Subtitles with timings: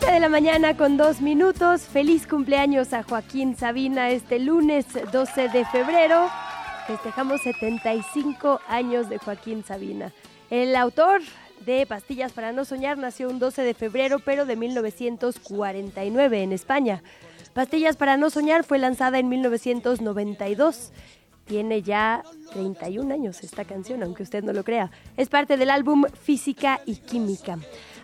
[0.00, 1.82] 7 de la mañana con dos minutos.
[1.82, 6.26] Feliz cumpleaños a Joaquín Sabina este lunes 12 de febrero.
[6.86, 10.12] Festejamos 75 años de Joaquín Sabina.
[10.48, 11.20] El autor
[11.66, 17.02] de Pastillas para no soñar nació un 12 de febrero, pero de 1949 en España.
[17.52, 20.92] Pastillas para no soñar fue lanzada en 1992.
[21.44, 22.22] Tiene ya
[22.52, 24.90] 31 años esta canción, aunque usted no lo crea.
[25.18, 27.58] Es parte del álbum Física y Química.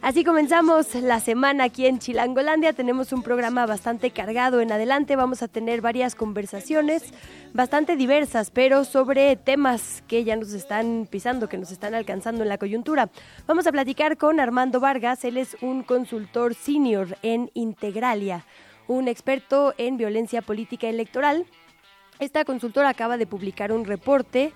[0.06, 2.72] Así comenzamos la semana aquí en Chilangolandia.
[2.72, 5.16] Tenemos un programa bastante cargado en adelante.
[5.16, 7.12] Vamos a tener varias conversaciones
[7.54, 12.50] bastante diversas, pero sobre temas que ya nos están pisando, que nos están alcanzando en
[12.50, 13.10] la coyuntura.
[13.48, 15.24] Vamos a platicar con Armando Vargas.
[15.24, 18.44] Él es un consultor senior en Integralia,
[18.86, 21.46] un experto en violencia política electoral.
[22.20, 24.52] Esta consultora acaba de publicar un reporte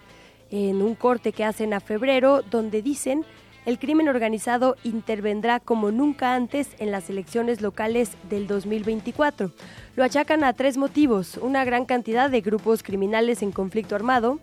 [0.53, 3.25] en un corte que hacen a febrero donde dicen
[3.67, 9.53] el crimen organizado intervendrá como nunca antes en las elecciones locales del 2024.
[9.97, 14.41] Lo achacan a tres motivos, una gran cantidad de grupos criminales en conflicto armado,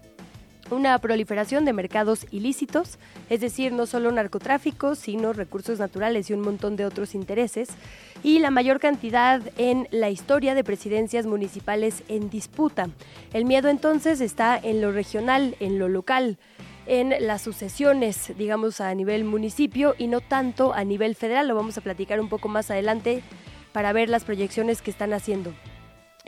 [0.69, 2.97] una proliferación de mercados ilícitos,
[3.29, 7.69] es decir, no solo narcotráfico, sino recursos naturales y un montón de otros intereses,
[8.23, 12.89] y la mayor cantidad en la historia de presidencias municipales en disputa.
[13.33, 16.37] El miedo entonces está en lo regional, en lo local
[16.88, 21.47] en las sucesiones, digamos, a nivel municipio y no tanto a nivel federal.
[21.47, 23.21] Lo vamos a platicar un poco más adelante
[23.73, 25.53] para ver las proyecciones que están haciendo.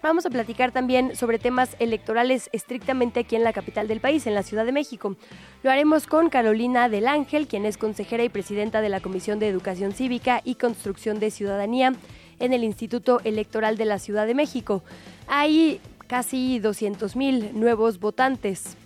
[0.01, 4.33] Vamos a platicar también sobre temas electorales estrictamente aquí en la capital del país, en
[4.33, 5.17] la Ciudad de México.
[5.61, 9.49] Lo haremos con Carolina del Ángel, quien es consejera y presidenta de la Comisión de
[9.49, 11.93] Educación Cívica y Construcción de Ciudadanía
[12.39, 14.83] en el Instituto Electoral de la Ciudad de México.
[15.27, 18.77] Hay casi 200 mil nuevos votantes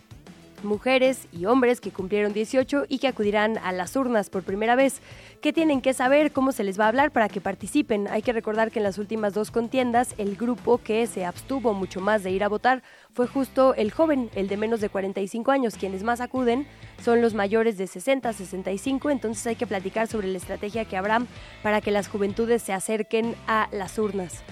[0.63, 5.01] mujeres y hombres que cumplieron 18 y que acudirán a las urnas por primera vez.
[5.41, 6.31] ¿Qué tienen que saber?
[6.31, 8.07] ¿Cómo se les va a hablar para que participen?
[8.07, 12.01] Hay que recordar que en las últimas dos contiendas el grupo que se abstuvo mucho
[12.01, 15.75] más de ir a votar fue justo el joven, el de menos de 45 años.
[15.75, 16.67] Quienes más acuden
[17.03, 21.21] son los mayores de 60, 65, entonces hay que platicar sobre la estrategia que habrá
[21.61, 24.43] para que las juventudes se acerquen a las urnas.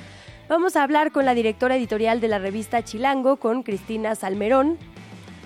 [0.52, 4.78] Vamos a hablar con la directora editorial de la revista Chilango, con Cristina Salmerón,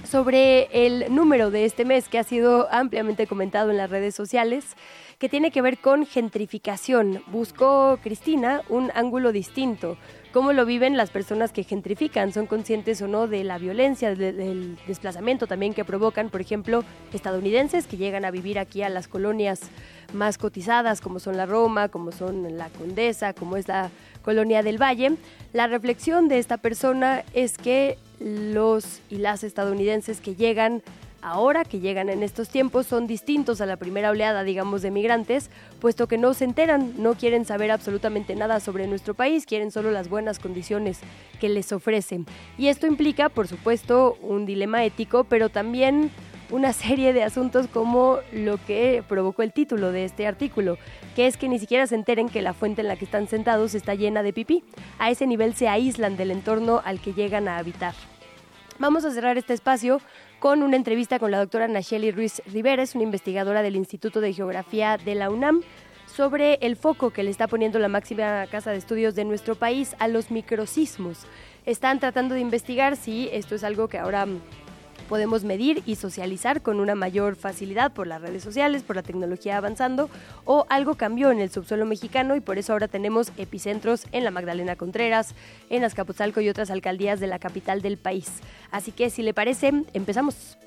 [0.06, 4.76] sobre el número de este mes que ha sido ampliamente comentado en las redes sociales,
[5.20, 7.24] que tiene que ver con gentrificación.
[7.28, 9.98] Buscó Cristina un ángulo distinto.
[10.34, 12.34] ¿Cómo lo viven las personas que gentrifican?
[12.34, 16.84] ¿Son conscientes o no de la violencia, del desplazamiento también que provocan, por ejemplo,
[17.14, 19.62] estadounidenses que llegan a vivir aquí a las colonias
[20.14, 23.92] más cotizadas, como son la Roma, como son la Condesa, como es la
[24.24, 25.14] colonia del Valle?
[25.54, 30.84] La reflexión de esta persona es que los y las estadounidenses que llegan
[31.26, 35.50] ahora, que llegan en estos tiempos, son distintos a la primera oleada, digamos, de migrantes,
[35.80, 39.90] puesto que no se enteran, no quieren saber absolutamente nada sobre nuestro país, quieren solo
[39.90, 41.00] las buenas condiciones
[41.40, 42.28] que les ofrecen.
[42.59, 46.12] Y esto implica, por supuesto, un dilema ético, pero también
[46.51, 50.78] una serie de asuntos como lo que provocó el título de este artículo,
[51.16, 53.75] que es que ni siquiera se enteren que la fuente en la que están sentados
[53.75, 54.63] está llena de pipí.
[55.00, 57.94] A ese nivel se aíslan del entorno al que llegan a habitar.
[58.78, 60.01] Vamos a cerrar este espacio
[60.39, 64.33] con una entrevista con la doctora Nacheli Ruiz Rivera, es una investigadora del Instituto de
[64.33, 65.62] Geografía de la UNAM,
[66.06, 69.95] sobre el foco que le está poniendo la máxima casa de estudios de nuestro país
[70.00, 71.25] a los microsismos.
[71.66, 74.27] Están tratando de investigar si esto es algo que ahora
[75.08, 79.57] podemos medir y socializar con una mayor facilidad por las redes sociales, por la tecnología
[79.57, 80.10] avanzando,
[80.44, 84.31] o algo cambió en el subsuelo mexicano y por eso ahora tenemos epicentros en la
[84.31, 85.36] Magdalena Contreras,
[85.69, 88.31] en Azcapotzalco y otras alcaldías de la capital del país.
[88.72, 90.57] Así que si le parece, empezamos.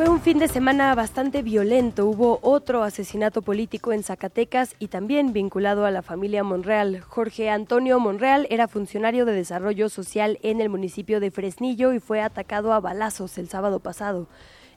[0.00, 2.06] Fue un fin de semana bastante violento.
[2.06, 7.02] Hubo otro asesinato político en Zacatecas y también vinculado a la familia Monreal.
[7.02, 12.22] Jorge Antonio Monreal era funcionario de desarrollo social en el municipio de Fresnillo y fue
[12.22, 14.26] atacado a balazos el sábado pasado.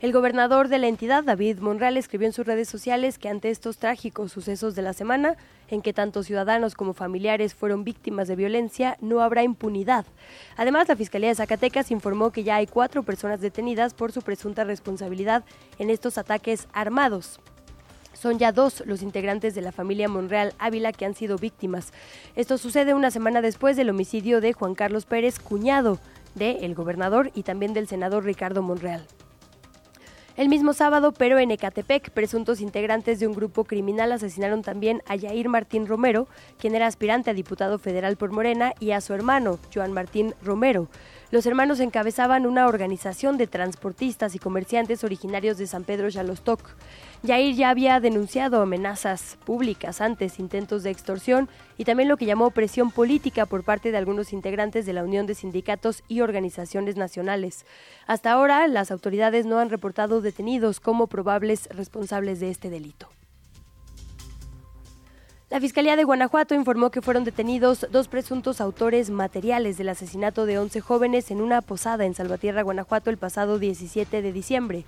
[0.03, 3.77] El gobernador de la entidad, David Monreal, escribió en sus redes sociales que ante estos
[3.77, 5.37] trágicos sucesos de la semana,
[5.69, 10.05] en que tanto ciudadanos como familiares fueron víctimas de violencia, no habrá impunidad.
[10.57, 14.65] Además, la Fiscalía de Zacatecas informó que ya hay cuatro personas detenidas por su presunta
[14.65, 15.45] responsabilidad
[15.79, 17.39] en estos ataques armados.
[18.11, 21.93] Son ya dos los integrantes de la familia Monreal Ávila que han sido víctimas.
[22.35, 25.97] Esto sucede una semana después del homicidio de Juan Carlos Pérez, cuñado
[26.35, 29.07] del gobernador y también del senador Ricardo Monreal.
[30.35, 35.15] El mismo sábado, pero en Ecatepec, presuntos integrantes de un grupo criminal asesinaron también a
[35.15, 36.27] Yair Martín Romero,
[36.57, 40.87] quien era aspirante a diputado federal por Morena, y a su hermano, Joan Martín Romero.
[41.29, 46.67] Los hermanos encabezaban una organización de transportistas y comerciantes originarios de San Pedro Yalostoc.
[47.23, 51.47] Yair ya había denunciado amenazas públicas antes, intentos de extorsión
[51.77, 55.25] y también lo que llamó presión política por parte de algunos integrantes de la Unión
[55.25, 57.65] de Sindicatos y Organizaciones Nacionales.
[58.07, 63.07] Hasta ahora, las autoridades no han reportado detenidos como probables responsables de este delito.
[65.49, 70.57] La Fiscalía de Guanajuato informó que fueron detenidos dos presuntos autores materiales del asesinato de
[70.57, 74.83] 11 jóvenes en una posada en Salvatierra, Guanajuato, el pasado 17 de diciembre.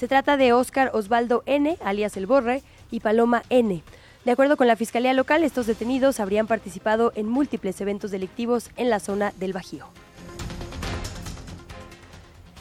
[0.00, 3.82] Se trata de Óscar Osvaldo N., alias El Borre, y Paloma N.
[4.24, 8.88] De acuerdo con la Fiscalía local, estos detenidos habrían participado en múltiples eventos delictivos en
[8.88, 9.84] la zona del Bajío.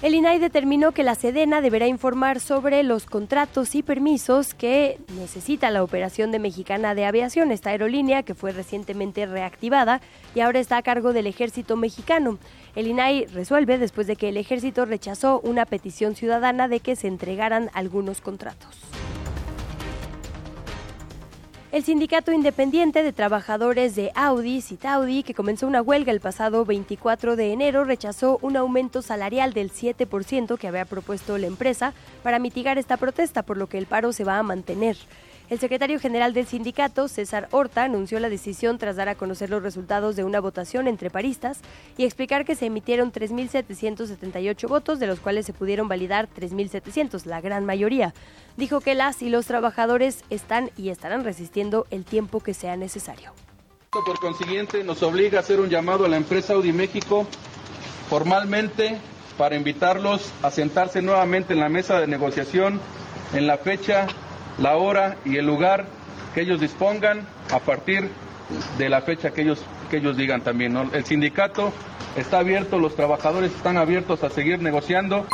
[0.02, 5.72] El INAI determinó que la Sedena deberá informar sobre los contratos y permisos que necesita
[5.72, 10.00] la operación de Mexicana de Aviación, esta aerolínea que fue recientemente reactivada
[10.34, 12.38] y ahora está a cargo del ejército mexicano.
[12.78, 17.10] El INAI resuelve después de que el ejército rechazó una petición ciudadana de que se
[17.10, 18.99] entregaran algunos contratos.
[21.72, 27.36] El Sindicato Independiente de Trabajadores de Audi, Citaudi, que comenzó una huelga el pasado 24
[27.36, 31.94] de enero, rechazó un aumento salarial del 7% que había propuesto la empresa
[32.24, 34.98] para mitigar esta protesta, por lo que el paro se va a mantener.
[35.50, 39.64] El secretario general del sindicato, César Horta, anunció la decisión tras dar a conocer los
[39.64, 41.62] resultados de una votación entre paristas
[41.98, 47.42] y explicar que se emitieron 3.778 votos, de los cuales se pudieron validar 3.700, la
[47.42, 48.14] gran mayoría.
[48.58, 53.32] Dijo que las y los trabajadores están y estarán resistiendo el tiempo que sea necesario.
[53.90, 57.26] Por consiguiente, nos obliga a hacer un llamado a la empresa Audi México
[58.08, 59.00] formalmente
[59.36, 62.80] para invitarlos a sentarse nuevamente en la mesa de negociación
[63.34, 64.08] en la fecha
[64.62, 65.86] la hora y el lugar
[66.34, 68.10] que ellos dispongan a partir
[68.78, 70.78] de la fecha que ellos, que ellos digan también.
[70.94, 71.72] El sindicato
[72.16, 75.26] está abierto, los trabajadores están abiertos a seguir negociando.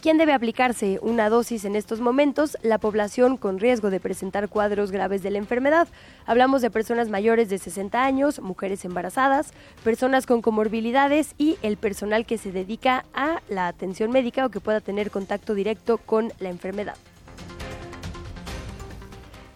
[0.01, 2.57] ¿Quién debe aplicarse una dosis en estos momentos?
[2.61, 5.89] La población con riesgo de presentar cuadros graves de la enfermedad.
[6.25, 9.51] Hablamos de personas mayores de 60 años, mujeres embarazadas,
[9.83, 14.61] personas con comorbilidades y el personal que se dedica a la atención médica o que
[14.61, 16.95] pueda tener contacto directo con la enfermedad.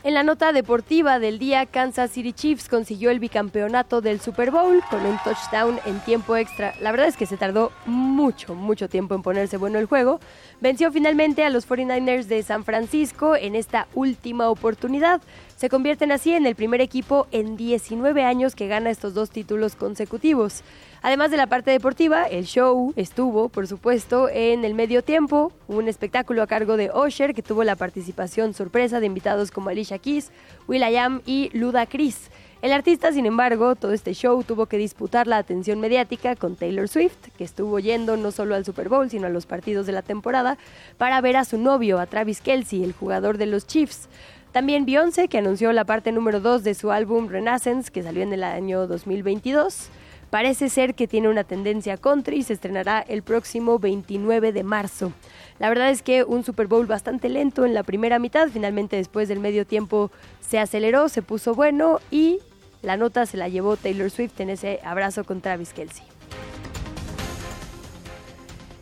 [0.04, 4.82] En la nota deportiva del día, Kansas City Chiefs consiguió el bicampeonato del Super Bowl
[4.90, 6.74] con un touchdown en tiempo extra.
[6.82, 10.20] La verdad es que se tardó mucho, mucho tiempo en ponerse bueno el juego.
[10.60, 15.22] Venció finalmente a los 49ers de San Francisco en esta última oportunidad.
[15.62, 19.76] Se convierten así en el primer equipo en 19 años que gana estos dos títulos
[19.76, 20.64] consecutivos.
[21.04, 25.88] Además de la parte deportiva, el show estuvo, por supuesto, en el medio tiempo, un
[25.88, 30.32] espectáculo a cargo de Osher que tuvo la participación sorpresa de invitados como Alicia Keys,
[30.68, 32.32] Will.i.am y Luda Chris.
[32.64, 36.88] El artista, sin embargo, todo este show tuvo que disputar la atención mediática con Taylor
[36.88, 40.02] Swift, que estuvo yendo no solo al Super Bowl, sino a los partidos de la
[40.02, 40.58] temporada,
[40.98, 44.10] para ver a su novio, a Travis Kelsey, el jugador de los Chiefs.
[44.52, 48.34] También Beyoncé, que anunció la parte número 2 de su álbum Renaissance, que salió en
[48.34, 49.90] el año 2022.
[50.30, 55.14] Parece ser que tiene una tendencia country y se estrenará el próximo 29 de marzo.
[55.60, 59.30] La verdad es que un Super Bowl bastante lento en la primera mitad, finalmente después
[59.30, 62.40] del medio tiempo se aceleró, se puso bueno y
[62.82, 66.04] la nota se la llevó Taylor Swift en ese abrazo con Travis Kelsey.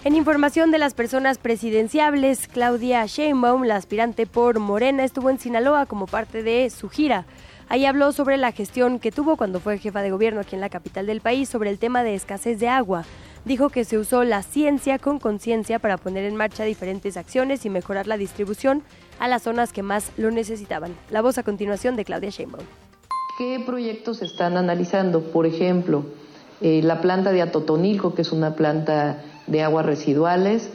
[0.06, 5.88] En información de las personas presidenciables, Claudia Sheinbaum, la aspirante por Morena, estuvo en Sinaloa
[5.88, 7.26] como parte de su gira.
[7.68, 10.70] Ahí habló sobre la gestión que tuvo cuando fue jefa de gobierno aquí en la
[10.70, 13.04] capital del país sobre el tema de escasez de agua.
[13.44, 17.70] Dijo que se usó la ciencia con conciencia para poner en marcha diferentes acciones y
[17.70, 18.84] mejorar la distribución
[19.20, 20.96] a las zonas que más lo necesitaban.
[21.12, 22.64] La voz a continuación de Claudia Sheinbaum.
[23.38, 25.22] ¿Qué proyectos están analizando?
[25.24, 26.06] Por ejemplo,
[26.62, 30.70] Eh, la planta de Atotonilco, que es una planta de aguas residuales,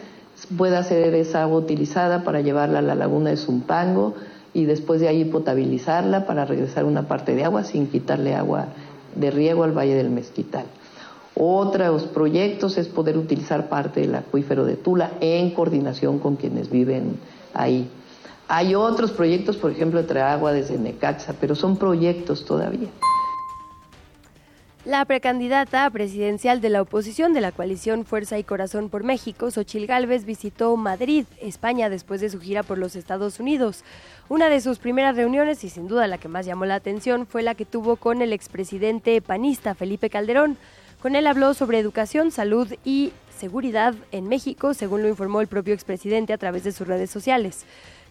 [0.57, 4.15] puede ser esa agua utilizada para llevarla a la laguna de Zumpango
[4.53, 8.67] y después de ahí potabilizarla para regresar una parte de agua sin quitarle agua
[9.15, 10.67] de riego al Valle del Mezquital.
[11.37, 17.19] Otros proyectos es poder utilizar parte del acuífero de Tula en coordinación con quienes viven
[17.53, 17.89] ahí.
[18.47, 22.89] Hay otros proyectos, por ejemplo, de agua desde Necaxa, pero son proyectos todavía.
[24.85, 29.87] La precandidata presidencial de la oposición de la coalición Fuerza y Corazón por México, Xochil
[29.87, 33.83] Gálvez, visitó Madrid, España, después de su gira por los Estados Unidos.
[34.29, 37.43] Una de sus primeras reuniones, y sin duda la que más llamó la atención, fue
[37.43, 40.59] la que tuvo con el expresidente panista Felipe Calderón.
[41.01, 45.73] Con él habló sobre educación, salud y seguridad en México, según lo informó el propio
[45.73, 47.65] expresidente a través de sus redes sociales.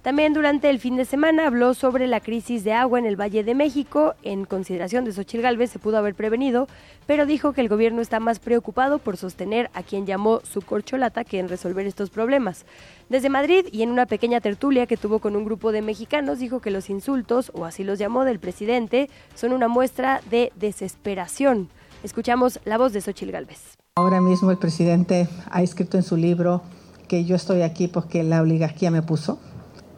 [0.03, 3.45] También durante el fin de semana habló sobre la crisis de agua en el Valle
[3.45, 4.15] de México.
[4.21, 6.67] En consideración de Xochil Gálvez se pudo haber prevenido,
[7.07, 11.23] pero dijo que el gobierno está más preocupado por sostener a quien llamó su corcholata
[11.23, 12.65] que en resolver estos problemas.
[13.07, 16.59] Desde Madrid y en una pequeña tertulia que tuvo con un grupo de mexicanos dijo
[16.59, 21.69] que los insultos, o así los llamó, del presidente son una muestra de desesperación.
[22.03, 23.77] Escuchamos la voz de Xochil Gálvez.
[23.95, 26.61] Ahora mismo el presidente ha escrito en su libro
[27.07, 29.39] que yo estoy aquí porque la oligarquía me puso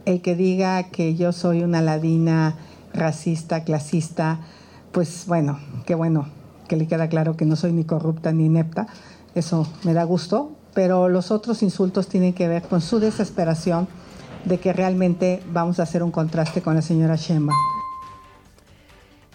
[0.05, 2.55] el que diga que yo soy una ladina
[2.93, 4.39] racista, clasista,
[4.91, 6.27] pues bueno, qué bueno
[6.67, 8.87] que le queda claro que no soy ni corrupta ni inepta,
[9.35, 13.87] eso me da gusto, pero los otros insultos tienen que ver con su desesperación
[14.45, 17.53] de que realmente vamos a hacer un contraste con la señora Shema.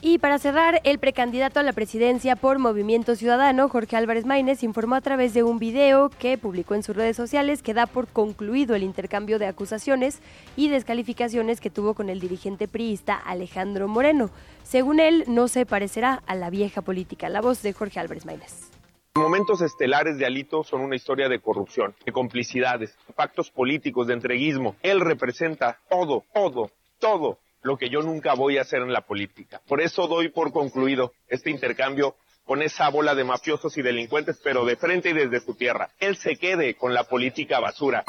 [0.03, 4.95] Y para cerrar, el precandidato a la presidencia por Movimiento Ciudadano, Jorge Álvarez Maínez, informó
[4.95, 8.75] a través de un video que publicó en sus redes sociales que da por concluido
[8.75, 10.23] el intercambio de acusaciones
[10.57, 14.31] y descalificaciones que tuvo con el dirigente priista Alejandro Moreno.
[14.63, 17.29] Según él, no se parecerá a la vieja política.
[17.29, 18.71] La voz de Jorge Álvarez Maínez.
[19.17, 24.77] Momentos estelares de Alito son una historia de corrupción, de complicidades, pactos políticos, de entreguismo.
[24.83, 29.61] Él representa todo, todo, todo lo que yo nunca voy a hacer en la política.
[29.67, 34.65] Por eso doy por concluido este intercambio con esa bola de mafiosos y delincuentes, pero
[34.65, 35.91] de frente y desde su tierra.
[35.99, 38.05] Él se quede con la política basura.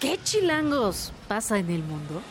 [0.00, 2.22] ¿Qué chilangos pasa en el mundo?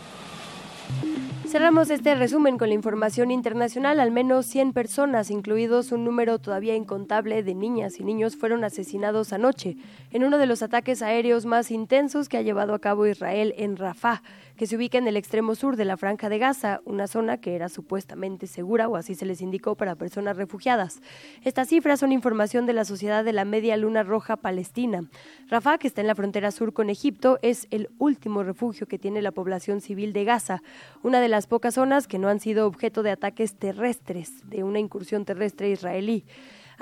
[1.54, 4.00] Cerramos este resumen con la información internacional.
[4.00, 9.34] Al menos 100 personas, incluidos un número todavía incontable de niñas y niños, fueron asesinados
[9.34, 9.78] anoche
[10.10, 13.78] en uno de los ataques aéreos más intensos que ha llevado a cabo Israel en
[13.78, 14.24] Rafah
[14.58, 17.56] que se ubica en el extremo sur de la Franja de Gaza, una zona que
[17.56, 21.02] era supuestamente segura o así se les indicó para personas refugiadas.
[21.44, 25.10] Estas cifras son información de la Sociedad de la Media Luna Roja Palestina.
[25.50, 29.22] Rafah, que está en la frontera sur con Egipto, es el último refugio que tiene
[29.22, 30.62] la población civil de Gaza,
[31.02, 34.80] una de las pocas zonas que no han sido objeto de ataques terrestres, de una
[34.80, 36.26] incursión terrestre israelí.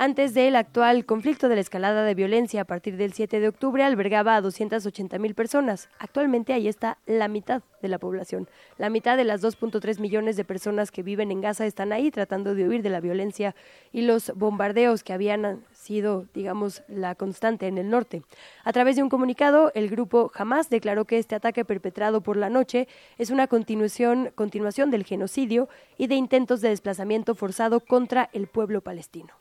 [0.03, 3.83] Antes del actual conflicto de la escalada de violencia a partir del 7 de octubre
[3.83, 5.89] albergaba a 280 mil personas.
[5.99, 8.49] Actualmente ahí está la mitad de la población.
[8.79, 12.55] La mitad de las 2.3 millones de personas que viven en Gaza están ahí tratando
[12.55, 13.53] de huir de la violencia
[13.91, 18.23] y los bombardeos que habían sido, digamos, la constante en el norte.
[18.63, 22.49] A través de un comunicado, el grupo Hamas declaró que este ataque perpetrado por la
[22.49, 22.87] noche
[23.19, 28.81] es una continuación, continuación del genocidio y de intentos de desplazamiento forzado contra el pueblo
[28.81, 29.40] palestino.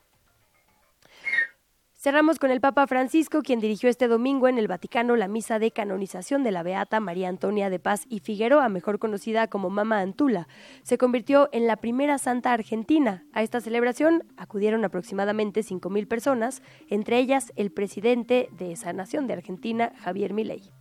[2.02, 5.70] Cerramos con el Papa Francisco, quien dirigió este domingo en el Vaticano la misa de
[5.70, 10.48] canonización de la Beata María Antonia de Paz y Figueroa, mejor conocida como Mama Antula.
[10.82, 13.24] Se convirtió en la primera santa argentina.
[13.34, 19.34] A esta celebración acudieron aproximadamente 5.000 personas, entre ellas el presidente de esa nación de
[19.34, 20.72] Argentina, Javier Milei.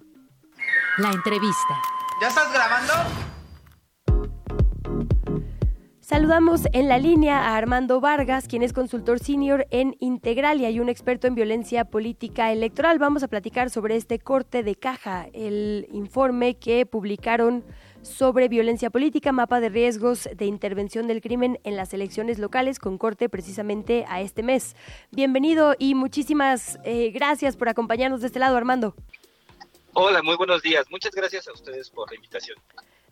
[0.99, 1.81] La entrevista.
[2.21, 2.93] ¿Ya estás grabando?
[6.09, 10.89] Saludamos en la línea a Armando Vargas, quien es consultor senior en Integralia y un
[10.89, 12.97] experto en violencia política electoral.
[12.97, 17.63] Vamos a platicar sobre este corte de caja, el informe que publicaron
[18.01, 22.97] sobre violencia política, mapa de riesgos de intervención del crimen en las elecciones locales, con
[22.97, 24.75] corte precisamente a este mes.
[25.11, 28.95] Bienvenido y muchísimas eh, gracias por acompañarnos de este lado, Armando.
[29.93, 30.87] Hola, muy buenos días.
[30.89, 32.57] Muchas gracias a ustedes por la invitación.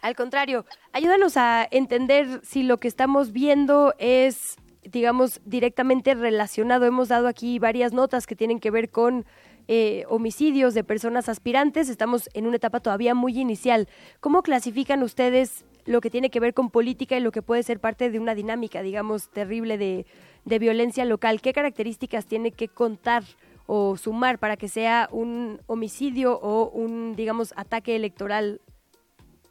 [0.01, 6.85] Al contrario, ayúdanos a entender si lo que estamos viendo es, digamos, directamente relacionado.
[6.85, 9.25] Hemos dado aquí varias notas que tienen que ver con
[9.67, 11.89] eh, homicidios de personas aspirantes.
[11.89, 13.87] Estamos en una etapa todavía muy inicial.
[14.19, 17.79] ¿Cómo clasifican ustedes lo que tiene que ver con política y lo que puede ser
[17.79, 20.05] parte de una dinámica, digamos, terrible de,
[20.45, 21.41] de violencia local?
[21.41, 23.23] ¿Qué características tiene que contar?
[23.67, 28.61] o sumar para que sea un homicidio o un, digamos, ataque electoral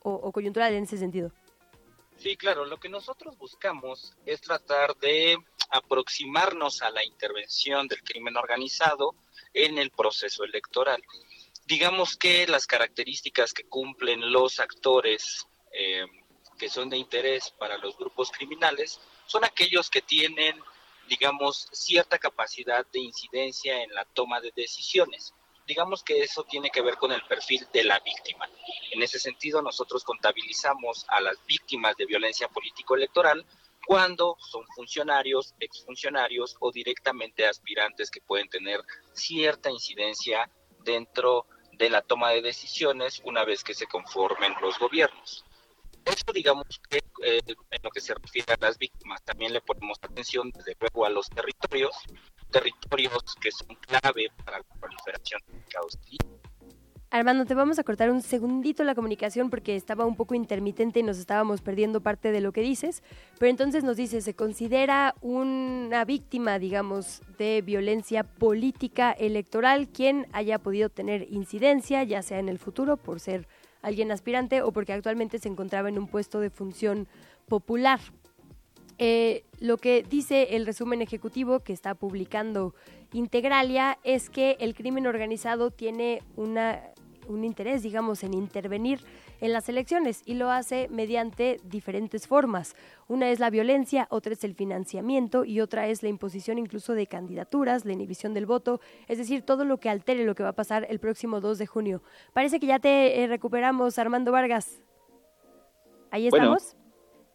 [0.06, 1.32] o, coyuntural en ese sentido.
[2.16, 5.36] Sí, claro, lo que nosotros buscamos es tratar de
[5.70, 9.14] aproximarnos a la intervención del crimen organizado
[9.52, 11.02] en el proceso electoral.
[11.66, 16.06] Digamos que las características que cumplen los actores eh,
[16.58, 20.58] que son de interés para los grupos criminales son aquellos que tienen,
[21.08, 25.34] digamos, cierta capacidad de incidencia en la toma de decisiones.
[25.66, 28.48] Digamos que eso tiene que ver con el perfil de la víctima.
[28.92, 33.44] En ese sentido, nosotros contabilizamos a las víctimas de violencia político-electoral
[33.86, 38.80] cuando son funcionarios, exfuncionarios o directamente aspirantes que pueden tener
[39.12, 40.50] cierta incidencia
[40.84, 45.44] dentro de la toma de decisiones una vez que se conformen los gobiernos.
[46.04, 49.98] Eso digamos que eh, en lo que se refiere a las víctimas, también le ponemos
[50.00, 51.96] atención desde luego a los territorios,
[52.50, 55.76] territorios que son clave para la proliferación de
[57.10, 61.02] Armando, te vamos a cortar un segundito la comunicación porque estaba un poco intermitente y
[61.02, 63.02] nos estábamos perdiendo parte de lo que dices,
[63.38, 70.58] pero entonces nos dice, se considera una víctima, digamos, de violencia política electoral quien haya
[70.58, 73.46] podido tener incidencia, ya sea en el futuro por ser
[73.82, 77.06] alguien aspirante o porque actualmente se encontraba en un puesto de función
[77.46, 78.00] popular.
[78.98, 82.74] Eh, lo que dice el resumen ejecutivo que está publicando
[83.12, 86.80] Integralia es que el crimen organizado tiene una
[87.28, 89.00] un interés, digamos, en intervenir
[89.40, 92.74] en las elecciones y lo hace mediante diferentes formas.
[93.08, 97.06] Una es la violencia, otra es el financiamiento y otra es la imposición incluso de
[97.06, 100.54] candidaturas, la inhibición del voto, es decir, todo lo que altere lo que va a
[100.54, 102.02] pasar el próximo 2 de junio.
[102.32, 104.80] Parece que ya te eh, recuperamos, Armando Vargas.
[106.10, 106.76] Ahí estamos.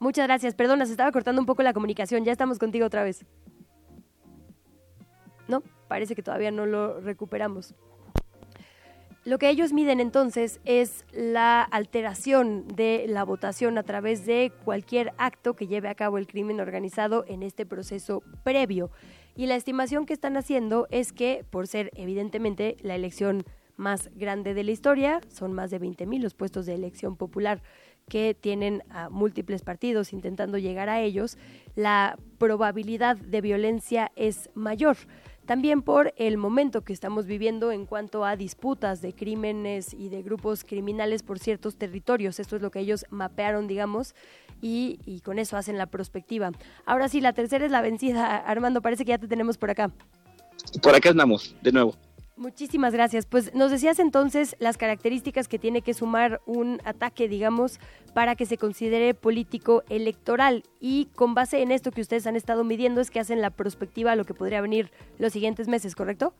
[0.01, 0.55] Muchas gracias.
[0.55, 2.25] Perdona, se estaba cortando un poco la comunicación.
[2.25, 3.23] Ya estamos contigo otra vez.
[5.47, 7.75] No, parece que todavía no lo recuperamos.
[9.25, 15.13] Lo que ellos miden entonces es la alteración de la votación a través de cualquier
[15.19, 18.89] acto que lleve a cabo el crimen organizado en este proceso previo.
[19.35, 23.43] Y la estimación que están haciendo es que, por ser evidentemente la elección
[23.77, 27.61] más grande de la historia, son más de 20.000 los puestos de elección popular
[28.11, 31.37] que tienen a múltiples partidos intentando llegar a ellos,
[31.75, 34.97] la probabilidad de violencia es mayor
[35.45, 40.21] también por el momento que estamos viviendo en cuanto a disputas de crímenes y de
[40.23, 42.39] grupos criminales por ciertos territorios.
[42.39, 44.13] Esto es lo que ellos mapearon, digamos,
[44.61, 46.51] y, con eso hacen la perspectiva.
[46.85, 48.37] Ahora sí, la tercera es la vencida.
[48.37, 49.89] Armando, parece que ya te tenemos por acá.
[50.81, 51.95] Por acá andamos, de nuevo.
[52.41, 53.27] Muchísimas gracias.
[53.27, 57.79] Pues nos decías entonces las características que tiene que sumar un ataque, digamos,
[58.15, 60.63] para que se considere político electoral.
[60.79, 64.13] Y con base en esto que ustedes han estado midiendo es que hacen la perspectiva
[64.13, 66.33] a lo que podría venir los siguientes meses, ¿correcto?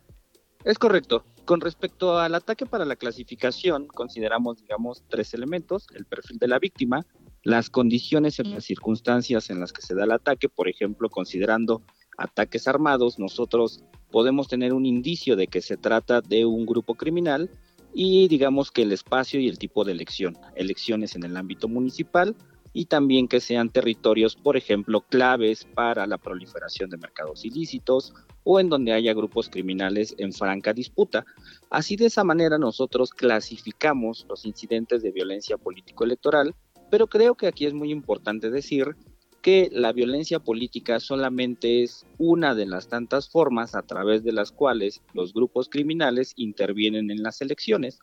[0.64, 1.24] Es correcto.
[1.44, 5.86] Con respecto al ataque para la clasificación, consideramos, digamos, tres elementos.
[5.94, 7.06] El perfil de la víctima,
[7.44, 11.80] las condiciones y las circunstancias en las que se da el ataque, por ejemplo, considerando
[12.18, 17.50] ataques armados, nosotros podemos tener un indicio de que se trata de un grupo criminal
[17.92, 22.36] y digamos que el espacio y el tipo de elección, elecciones en el ámbito municipal
[22.72, 28.60] y también que sean territorios, por ejemplo, claves para la proliferación de mercados ilícitos o
[28.60, 31.24] en donde haya grupos criminales en franca disputa.
[31.70, 36.54] Así de esa manera nosotros clasificamos los incidentes de violencia político-electoral,
[36.90, 38.96] pero creo que aquí es muy importante decir
[39.42, 44.52] que la violencia política solamente es una de las tantas formas a través de las
[44.52, 47.98] cuales los grupos criminales intervienen en las elecciones.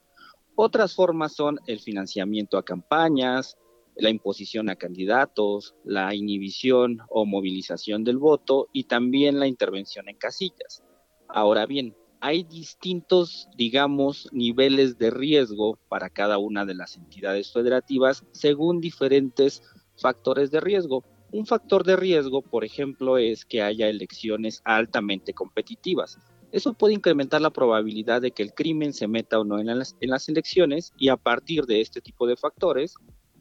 [0.56, 3.58] Otras formas son el financiamiento a campañas,
[3.96, 10.18] la imposición a candidatos, la inhibición o movilización del voto y también la intervención en
[10.18, 10.84] casillas.
[11.30, 18.26] Ahora bien, hay distintos, digamos, niveles de riesgo para cada una de las entidades federativas
[18.34, 19.64] según diferentes
[19.96, 21.04] factores de riesgo.
[21.32, 26.18] Un factor de riesgo, por ejemplo, es que haya elecciones altamente competitivas.
[26.52, 29.96] Eso puede incrementar la probabilidad de que el crimen se meta o no en las,
[30.02, 32.96] en las elecciones y a partir de este tipo de factores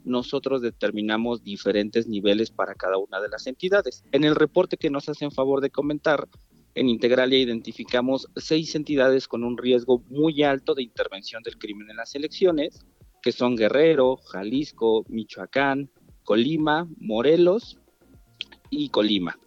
[0.05, 4.05] nosotros determinamos diferentes niveles para cada una de las entidades.
[4.13, 6.29] En el reporte que nos hacen favor de comentar,
[6.75, 11.97] en Integralia identificamos seis entidades con un riesgo muy alto de intervención del crimen en
[11.97, 12.85] las elecciones,
[13.23, 15.91] que son Guerrero, Jalisco, Michoacán,
[16.25, 17.78] Colima, Morelos
[18.71, 19.39] y Colima.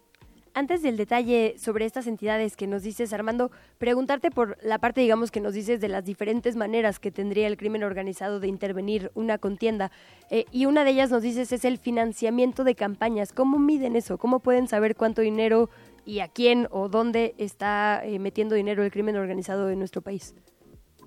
[0.54, 5.30] Antes del detalle sobre estas entidades que nos dices, Armando, preguntarte por la parte, digamos,
[5.30, 9.38] que nos dices de las diferentes maneras que tendría el crimen organizado de intervenir una
[9.38, 9.90] contienda.
[10.30, 13.32] Eh, y una de ellas nos dices es el financiamiento de campañas.
[13.32, 14.18] ¿Cómo miden eso?
[14.18, 15.70] ¿Cómo pueden saber cuánto dinero
[16.04, 20.34] y a quién o dónde está eh, metiendo dinero el crimen organizado en nuestro país?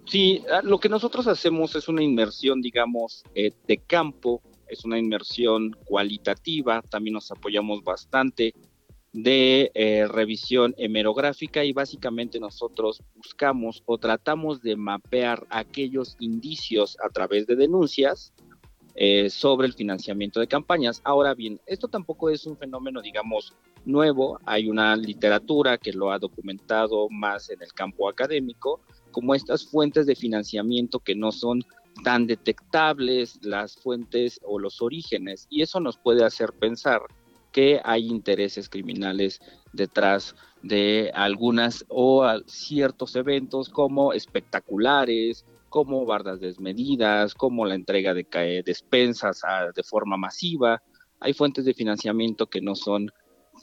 [0.06, 4.97] Sí, ah, lo que nosotros hacemos es una inversión, digamos, eh, de campo es una
[4.97, 8.54] inmersión cualitativa, también nos apoyamos bastante
[9.15, 17.10] de eh, revisión hemerográfica y básicamente nosotros buscamos o tratamos de mapear aquellos indicios a
[17.10, 18.34] través de denuncias
[18.95, 21.01] eh, sobre el financiamiento de campañas.
[21.06, 23.54] Ahora bien, esto tampoco es un fenómeno, digamos,
[23.86, 24.39] nuevo.
[24.45, 30.06] Hay una literatura que lo ha documentado más en el campo académico, como estas fuentes
[30.06, 31.62] de financiamiento que no son
[32.03, 37.01] tan detectables, las fuentes o los orígenes, y eso nos puede hacer pensar
[37.51, 39.39] que hay intereses criminales
[39.71, 48.62] detrás de algunas o ciertos eventos como espectaculares, como bardas desmedidas, como la entrega de
[48.65, 49.41] despensas
[49.73, 50.81] de forma masiva.
[51.19, 53.12] Hay fuentes de financiamiento que no son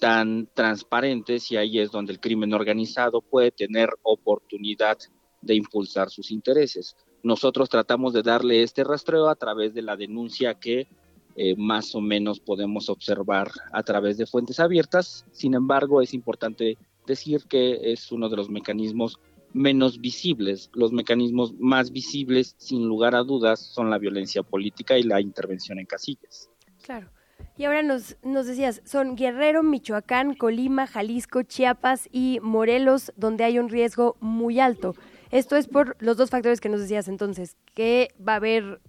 [0.00, 4.96] tan transparentes y ahí es donde el crimen organizado puede tener oportunidad
[5.42, 6.96] de impulsar sus intereses.
[7.22, 10.88] Nosotros tratamos de darle este rastreo a través de la denuncia que
[11.36, 15.24] eh, más o menos podemos observar a través de fuentes abiertas.
[15.32, 19.18] Sin embargo, es importante decir que es uno de los mecanismos
[19.52, 20.70] menos visibles.
[20.74, 25.78] Los mecanismos más visibles, sin lugar a dudas, son la violencia política y la intervención
[25.78, 26.50] en casillas.
[26.82, 27.08] Claro.
[27.56, 33.58] Y ahora nos, nos decías, son Guerrero, Michoacán, Colima, Jalisco, Chiapas y Morelos, donde hay
[33.58, 34.94] un riesgo muy alto.
[35.32, 38.80] Esto es por los dos factores que nos decías entonces, que va a haber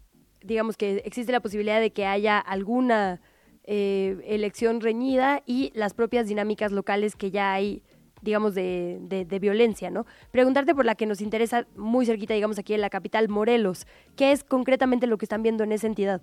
[0.43, 3.21] digamos que existe la posibilidad de que haya alguna
[3.63, 7.81] eh, elección reñida y las propias dinámicas locales que ya hay
[8.21, 10.05] digamos, de, de, violencia, ¿no?
[10.31, 13.85] Preguntarte por la que nos interesa muy cerquita, digamos, aquí en la capital, Morelos.
[14.15, 16.21] ¿Qué es concretamente lo que están viendo en esa entidad?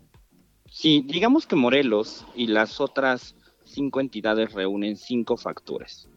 [0.70, 6.08] Sí, digamos que Morelos y las otras cinco entidades reúnen cinco factores.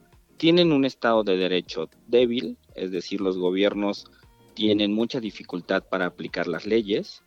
[0.43, 4.08] Tienen un Estado de Derecho débil, es decir, los gobiernos
[4.56, 7.23] tienen mucha dificultad para aplicar las leyes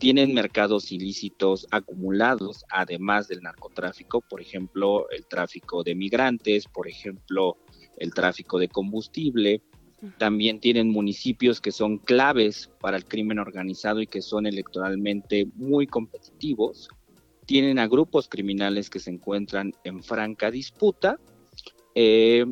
[0.00, 7.58] tienen mercados ilícitos acumulados, además del narcotráfico, por ejemplo, el tráfico de migrantes, por ejemplo,
[7.98, 9.62] el tráfico de combustible.
[10.18, 15.86] También tienen municipios que son claves para el crimen organizado y que son electoralmente muy
[15.86, 16.88] competitivos.
[17.44, 21.18] Tienen a grupos criminales que se encuentran en franca disputa.
[21.94, 22.46] Eh,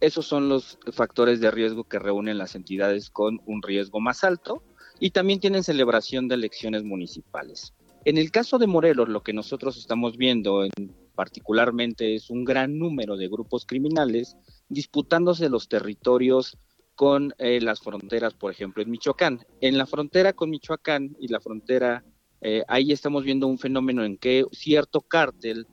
[0.00, 4.62] esos son los factores de riesgo que reúnen las entidades con un riesgo más alto
[5.00, 7.74] y también tienen celebración de elecciones municipales.
[8.04, 10.70] En el caso de Morelos, lo que nosotros estamos viendo en,
[11.14, 14.36] particularmente es un gran número de grupos criminales
[14.68, 16.56] disputándose los territorios
[16.94, 19.40] con eh, las fronteras, por ejemplo, en Michoacán.
[19.60, 22.04] En la frontera con Michoacán y la frontera,
[22.40, 25.66] eh, ahí estamos viendo un fenómeno en que cierto cártel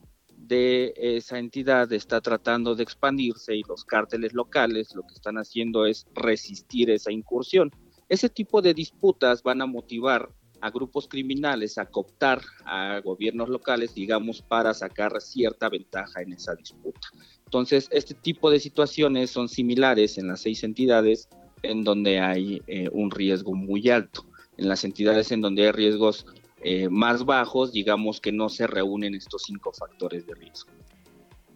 [0.48, 5.86] de esa entidad está tratando de expandirse y los cárteles locales lo que están haciendo
[5.86, 7.72] es resistir esa incursión.
[8.10, 10.30] Ese tipo de disputas van a motivar
[10.60, 16.56] a grupos criminales a cooptar a gobiernos locales, digamos, para sacar cierta ventaja en esa
[16.56, 17.08] disputa.
[17.46, 21.30] Entonces, este tipo de situaciones son similares en las seis entidades
[21.64, 24.26] en donde hay eh, un riesgo muy alto.
[24.58, 26.26] En las entidades en donde hay riesgos
[26.64, 30.72] eh, más bajos, digamos que no se reúnen estos cinco factores de riesgo.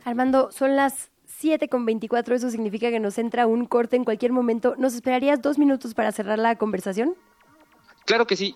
[0.04, 4.32] Armando, son las 7 con 24, eso significa que nos entra un corte en cualquier
[4.32, 4.76] momento.
[4.78, 7.15] ¿Nos esperarías dos minutos para cerrar la conversación?
[8.06, 8.56] Claro que sí.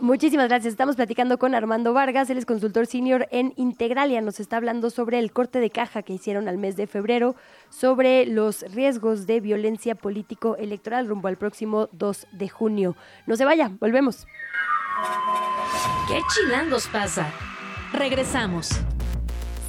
[0.00, 0.72] Muchísimas gracias.
[0.72, 4.20] Estamos platicando con Armando Vargas, él es consultor senior en Integralia.
[4.20, 7.34] Nos está hablando sobre el corte de caja que hicieron al mes de febrero,
[7.70, 12.94] sobre los riesgos de violencia político-electoral rumbo al próximo 2 de junio.
[13.26, 14.26] No se vaya, volvemos.
[16.08, 17.30] ¿Qué chilangos pasa?
[17.92, 18.70] Regresamos.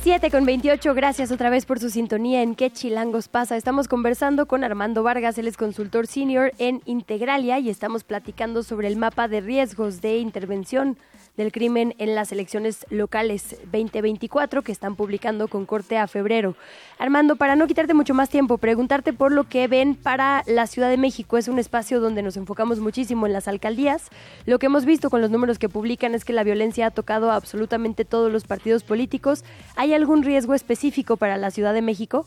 [0.08, 3.58] 7 con 28, gracias otra vez por su sintonía en ¿Qué chilangos pasa?
[3.58, 8.88] Estamos conversando con Armando Vargas, él es consultor senior en Integralia y estamos platicando sobre
[8.88, 10.98] el mapa de riesgos de intervención
[11.38, 16.56] del crimen en las elecciones locales 2024 que están publicando con corte a febrero.
[16.98, 20.90] Armando, para no quitarte mucho más tiempo, preguntarte por lo que ven para la Ciudad
[20.90, 21.38] de México.
[21.38, 24.10] Es un espacio donde nos enfocamos muchísimo en las alcaldías.
[24.46, 27.30] Lo que hemos visto con los números que publican es que la violencia ha tocado
[27.32, 29.46] a absolutamente todos los partidos políticos.
[29.76, 32.26] ¿Hay algún riesgo específico para la Ciudad de México?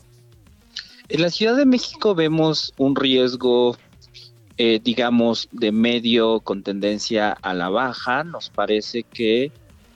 [1.09, 3.75] En la Ciudad de México vemos un riesgo
[4.63, 8.23] eh, digamos, de medio con tendencia a la baja.
[8.23, 9.51] Nos parece que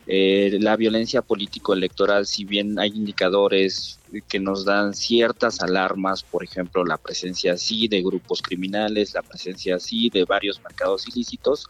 [0.08, 6.84] eh, la violencia político-electoral, si bien hay indicadores que nos dan ciertas alarmas, por ejemplo,
[6.84, 11.68] la presencia así de grupos criminales, la presencia así de varios mercados ilícitos,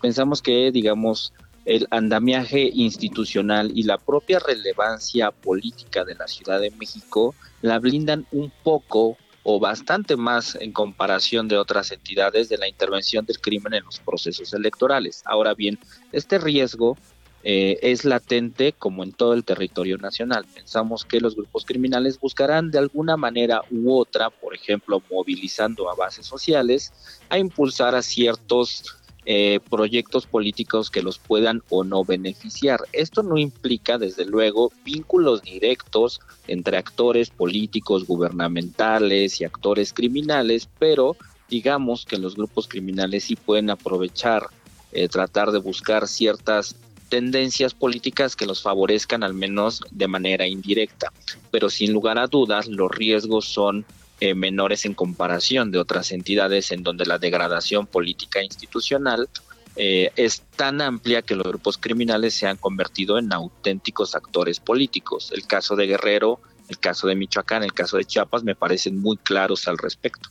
[0.00, 1.32] pensamos que, digamos,
[1.66, 8.26] el andamiaje institucional y la propia relevancia política de la Ciudad de México la blindan
[8.30, 13.74] un poco o bastante más en comparación de otras entidades de la intervención del crimen
[13.74, 15.22] en los procesos electorales.
[15.24, 15.78] Ahora bien,
[16.12, 16.96] este riesgo
[17.44, 20.44] eh, es latente como en todo el territorio nacional.
[20.52, 25.94] Pensamos que los grupos criminales buscarán de alguna manera u otra, por ejemplo, movilizando a
[25.94, 26.92] bases sociales,
[27.28, 28.96] a impulsar a ciertos
[29.28, 32.80] eh, proyectos políticos que los puedan o no beneficiar.
[32.92, 41.16] Esto no implica, desde luego, vínculos directos entre actores políticos, gubernamentales y actores criminales, pero
[41.48, 44.46] digamos que los grupos criminales sí pueden aprovechar,
[44.92, 46.76] eh, tratar de buscar ciertas
[47.08, 51.12] tendencias políticas que los favorezcan al menos de manera indirecta.
[51.50, 53.84] Pero sin lugar a dudas, los riesgos son
[54.20, 59.28] eh, menores en comparación de otras entidades en donde la degradación política institucional
[59.76, 65.32] eh, es tan amplia que los grupos criminales se han convertido en auténticos actores políticos.
[65.34, 69.18] El caso de Guerrero, el caso de Michoacán, el caso de Chiapas me parecen muy
[69.18, 70.30] claros al respecto.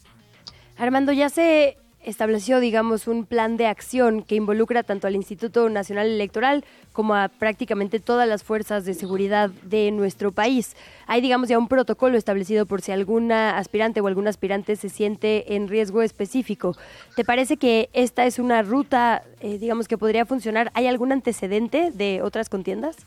[0.77, 6.07] Armando, ya se estableció, digamos, un plan de acción que involucra tanto al Instituto Nacional
[6.07, 6.63] Electoral
[6.93, 10.75] como a prácticamente todas las fuerzas de seguridad de nuestro país.
[11.07, 15.55] Hay, digamos, ya un protocolo establecido por si alguna aspirante o algún aspirante se siente
[15.55, 16.77] en riesgo específico.
[17.15, 20.71] ¿Te parece que esta es una ruta, eh, digamos, que podría funcionar?
[20.73, 22.97] ¿Hay algún antecedente de otras contiendas?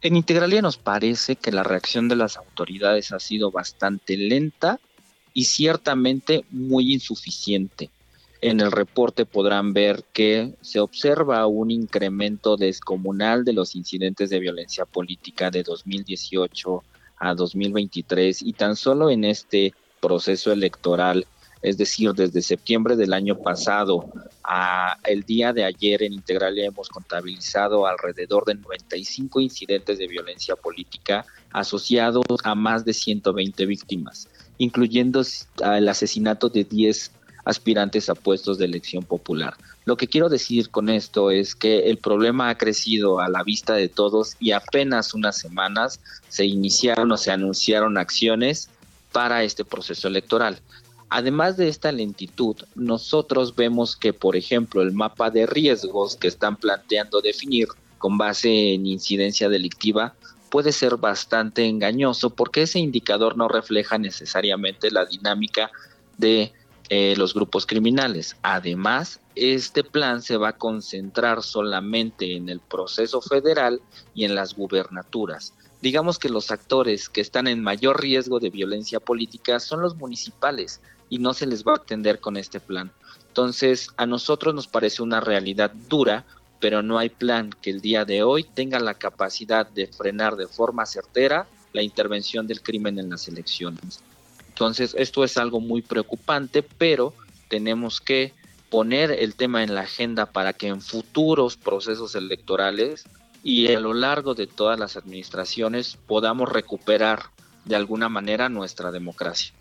[0.00, 4.78] En Integralia nos parece que la reacción de las autoridades ha sido bastante lenta
[5.34, 7.90] y ciertamente muy insuficiente.
[8.40, 14.38] En el reporte podrán ver que se observa un incremento descomunal de los incidentes de
[14.38, 16.84] violencia política de 2018
[17.18, 21.26] a 2023 y tan solo en este proceso electoral,
[21.62, 24.08] es decir, desde septiembre del año pasado
[24.44, 30.54] a el día de ayer en Integralia hemos contabilizado alrededor de 95 incidentes de violencia
[30.54, 35.22] política asociados a más de 120 víctimas, incluyendo
[35.60, 37.17] el asesinato de 10
[37.48, 39.54] aspirantes a puestos de elección popular.
[39.86, 43.72] Lo que quiero decir con esto es que el problema ha crecido a la vista
[43.72, 48.68] de todos y apenas unas semanas se iniciaron o se anunciaron acciones
[49.12, 50.60] para este proceso electoral.
[51.08, 56.56] Además de esta lentitud, nosotros vemos que, por ejemplo, el mapa de riesgos que están
[56.56, 60.14] planteando definir con base en incidencia delictiva
[60.50, 65.70] puede ser bastante engañoso porque ese indicador no refleja necesariamente la dinámica
[66.18, 66.52] de
[66.90, 68.36] eh, los grupos criminales.
[68.42, 73.80] Además, este plan se va a concentrar solamente en el proceso federal
[74.14, 75.52] y en las gubernaturas.
[75.82, 80.80] Digamos que los actores que están en mayor riesgo de violencia política son los municipales
[81.08, 82.90] y no se les va a atender con este plan.
[83.28, 86.24] Entonces, a nosotros nos parece una realidad dura,
[86.58, 90.48] pero no hay plan que el día de hoy tenga la capacidad de frenar de
[90.48, 94.02] forma certera la intervención del crimen en las elecciones.
[94.58, 97.14] Entonces, esto es algo muy preocupante, pero
[97.46, 98.32] tenemos que
[98.70, 103.04] poner el tema en la agenda para que en futuros procesos electorales
[103.44, 107.26] y a lo largo de todas las administraciones podamos recuperar
[107.66, 109.52] de alguna manera nuestra democracia.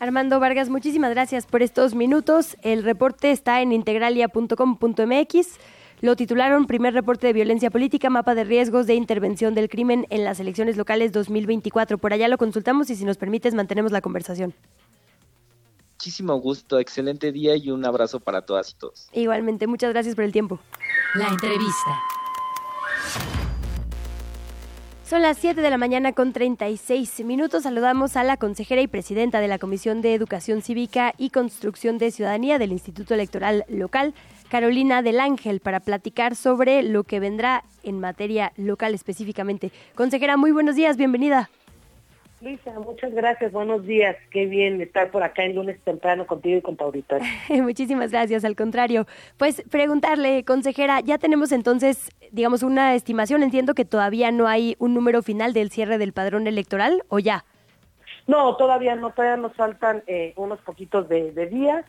[0.00, 2.58] Armando Vargas, muchísimas gracias por estos minutos.
[2.60, 5.46] El reporte está en integralia.com.mx.
[6.00, 10.24] Lo titularon Primer reporte de violencia política, mapa de riesgos de intervención del crimen en
[10.24, 11.96] las elecciones locales 2024.
[11.96, 14.54] Por allá lo consultamos y si nos permites mantenemos la conversación.
[15.94, 19.08] Muchísimo gusto, excelente día y un abrazo para todas y todos.
[19.12, 20.60] Igualmente, muchas gracias por el tiempo.
[21.14, 22.00] La entrevista.
[25.08, 27.62] Son las 7 de la mañana con 36 minutos.
[27.62, 32.10] Saludamos a la consejera y presidenta de la Comisión de Educación Cívica y Construcción de
[32.10, 34.14] Ciudadanía del Instituto Electoral Local,
[34.48, 39.70] Carolina del Ángel, para platicar sobre lo que vendrá en materia local específicamente.
[39.94, 41.50] Consejera, muy buenos días, bienvenida.
[42.42, 44.14] Luisa, muchas gracias, buenos días.
[44.30, 47.26] Qué bien estar por acá en lunes temprano contigo y con tu auditorio.
[47.62, 49.06] Muchísimas gracias, al contrario.
[49.38, 53.42] Pues preguntarle, consejera, ya tenemos entonces, digamos, una estimación.
[53.42, 57.44] Entiendo que todavía no hay un número final del cierre del padrón electoral, ¿o ya?
[58.26, 61.84] No, todavía no, todavía nos faltan eh, unos poquitos de, días.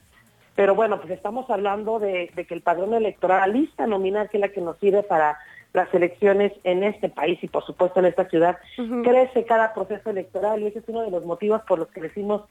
[0.58, 4.38] Pero bueno, pues estamos hablando de, de que el padrón electoral, la lista nominal, que
[4.38, 5.38] es la que nos sirve para
[5.72, 8.58] las elecciones en este país y por supuesto en esta ciudad,
[9.04, 12.42] crece cada proceso electoral y ese es uno de los motivos por los que decimos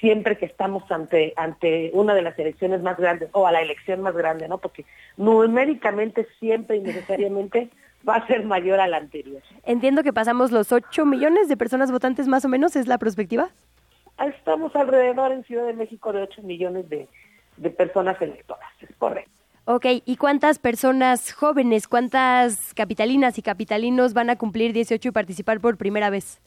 [0.00, 4.00] siempre que estamos ante ante una de las elecciones más grandes o a la elección
[4.00, 4.58] más grande, ¿no?
[4.58, 4.84] Porque
[5.16, 7.70] numéricamente siempre y necesariamente
[8.08, 9.42] va a ser mayor a la anterior.
[9.64, 13.50] Entiendo que pasamos los 8 millones de personas votantes más o menos, ¿es la perspectiva?
[14.18, 17.08] Estamos alrededor en Ciudad de México de 8 millones de,
[17.56, 19.30] de personas electoras, es correcto.
[19.66, 25.60] Ok, ¿y cuántas personas jóvenes, cuántas capitalinas y capitalinos van a cumplir 18 y participar
[25.60, 26.40] por primera vez?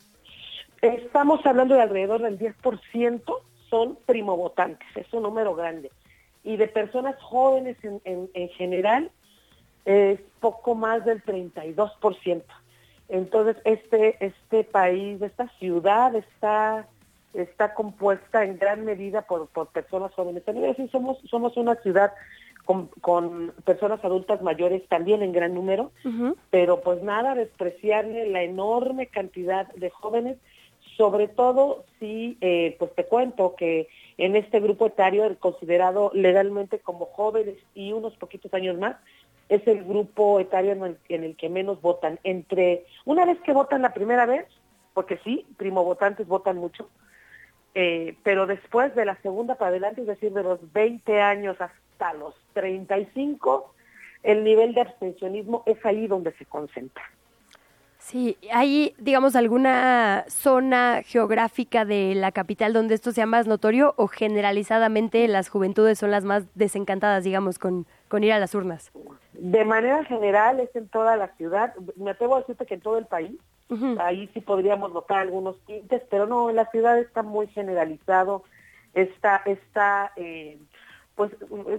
[0.82, 3.24] Estamos hablando de alrededor del 10%
[3.70, 5.92] son primovotantes, es un número grande.
[6.44, 9.12] Y de personas jóvenes en, en, general,
[9.86, 12.44] es poco más del 32%.
[13.10, 16.88] Entonces, este, este país, esta ciudad está,
[17.34, 20.44] está compuesta en gran medida por, por personas jóvenes.
[20.44, 22.14] También decir, somos, somos una ciudad
[22.66, 25.92] con, con, personas adultas mayores también en gran número,
[26.50, 30.38] pero pues nada, despreciarle la enorme cantidad de jóvenes,
[30.98, 33.88] sobre todo si, eh, pues te cuento que
[34.18, 38.98] en este grupo etario, considerado legalmente como jóvenes y unos poquitos años más,
[39.50, 40.74] es el grupo etario
[41.08, 42.20] en el, que menos votan.
[42.24, 44.46] Entre una vez que votan la primera vez,
[44.94, 46.90] porque sí, primo votantes votan mucho,
[47.80, 52.12] eh, pero después de la segunda para adelante, es decir, de los 20 años hasta
[52.16, 53.72] los 35,
[54.24, 57.04] el nivel de abstencionismo es ahí donde se concentra.
[58.00, 64.08] Sí, ¿hay, digamos, alguna zona geográfica de la capital donde esto sea más notorio o
[64.08, 68.92] generalizadamente las juventudes son las más desencantadas, digamos, con, con ir a las urnas?
[69.34, 72.98] De manera general es en toda la ciudad, me atrevo a decirte que en todo
[72.98, 73.38] el país,
[74.00, 78.44] ahí sí podríamos notar algunos tintes, pero no, en la ciudad está muy generalizado,
[78.94, 80.58] está, está eh,
[81.18, 81.32] pues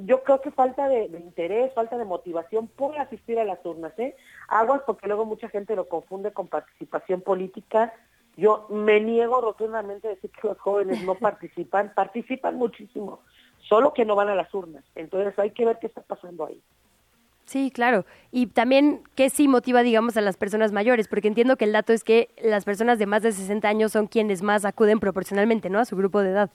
[0.05, 4.17] yo creo que falta de, interés, falta de motivación por asistir a las urnas, ¿eh?
[4.49, 7.95] Aguas porque luego mucha gente lo confunde con participación política.
[8.37, 13.21] Yo me niego rotundamente a decir que los jóvenes no participan, participan muchísimo,
[13.61, 14.85] solo que no van a las urnas.
[14.97, 16.61] Entonces hay que ver qué está pasando ahí.
[17.49, 18.05] Sí, claro.
[18.31, 21.09] Y también, ¿qué sí motiva, digamos, a las personas mayores?
[21.09, 24.07] Porque entiendo que el dato es que las personas de más de 60 años son
[24.07, 25.79] quienes más acuden proporcionalmente, ¿no?
[25.79, 26.51] A su grupo de edad.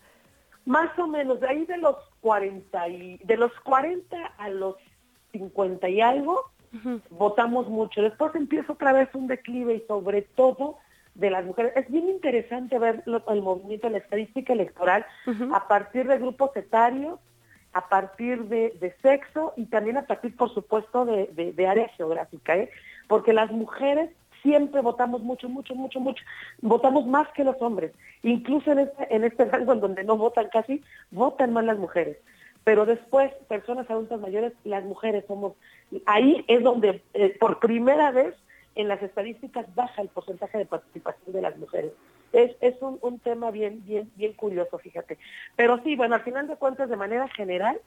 [0.66, 4.76] Más o menos, de ahí de los 40 y, de los 40 a los
[5.32, 6.52] 50 y algo,
[7.10, 8.04] votamos mucho.
[8.04, 10.78] Después empieza otra vez un declive y sobre todo
[11.16, 11.74] de las mujeres.
[11.76, 15.08] Es bien interesante ver el movimiento de la estadística electoral
[15.56, 17.20] a partir de grupos etarios
[17.74, 22.70] a partir de, sexo y también a partir, por supuesto, de, área geográfica, ¿eh?
[23.08, 26.24] porque las mujeres siempre votamos mucho, mucho, mucho, mucho.
[26.62, 27.94] Votamos más que los hombres.
[28.22, 32.18] Incluso en este, en este rango en donde no votan casi, votan más las mujeres.
[32.64, 35.54] Pero después, personas adultas mayores, las mujeres somos...
[36.06, 38.36] Ahí es donde eh, por primera vez
[38.76, 41.92] en las estadísticas baja el porcentaje de participación de las mujeres.
[42.32, 45.18] Es, es un, un, tema bien, bien, bien curioso, fíjate.
[45.56, 47.80] Pero sí, bueno, al final de cuentas, de manera general,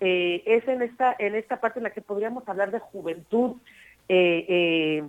[0.00, 3.56] eh, es en esta, en esta parte en la que podríamos hablar de juventud
[4.08, 5.02] eh,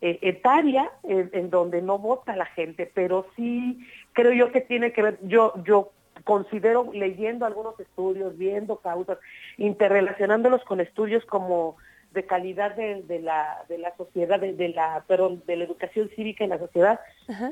[0.00, 5.02] eh, etaria, en, donde no vota la gente, pero sí creo yo que tiene que
[5.02, 5.92] ver, yo, yo
[6.24, 9.18] considero leyendo algunos estudios, viendo causas,
[9.56, 11.76] interrelacionándolos con estudios como
[12.14, 16.50] de calidad de, la, de la sociedad, de, la, perdón, de la educación cívica en
[16.50, 17.00] la sociedad,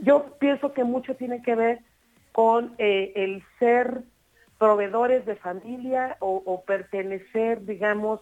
[0.03, 1.81] yo pienso que mucho tiene que ver
[2.31, 4.03] con eh, el ser
[4.59, 8.21] proveedores de familia o, pertenecer, digamos,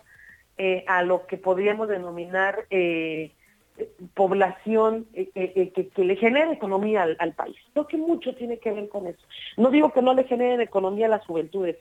[0.56, 3.32] eh, a lo que podríamos denominar eh,
[4.14, 7.56] población que, le genere economía al, país.
[7.72, 9.20] Creo que mucho tiene que ver con eso.
[9.56, 11.76] No digo que no le generen economía a las juventudes,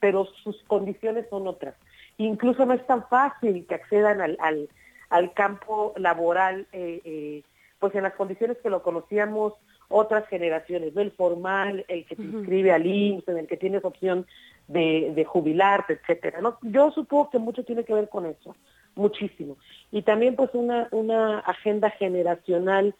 [0.00, 1.74] pero sus condiciones son otras
[2.18, 4.68] incluso no es tan fácil que accedan al,
[5.08, 7.42] al, campo laboral, eh, eh,
[7.78, 9.54] pues en las condiciones que lo conocíamos
[9.88, 11.00] otras generaciones, ¿no?
[11.00, 14.26] El formal, el que te inscribe al IMSS, en el que tienes opción
[14.66, 16.58] de, de jubilarte, etcétera, ¿no?
[16.60, 18.54] Yo supongo que mucho tiene que ver con eso,
[18.96, 19.56] muchísimo.
[19.90, 22.94] Y también pues una, una agenda generacional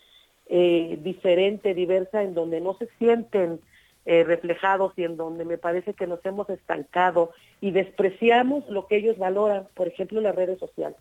[0.47, 3.61] eh, diferente, diversa, en donde no se sienten
[4.11, 8.97] eh, reflejados y en donde me parece que nos hemos estancado y despreciamos lo que
[8.97, 10.97] ellos valoran, por ejemplo, las redes sociales.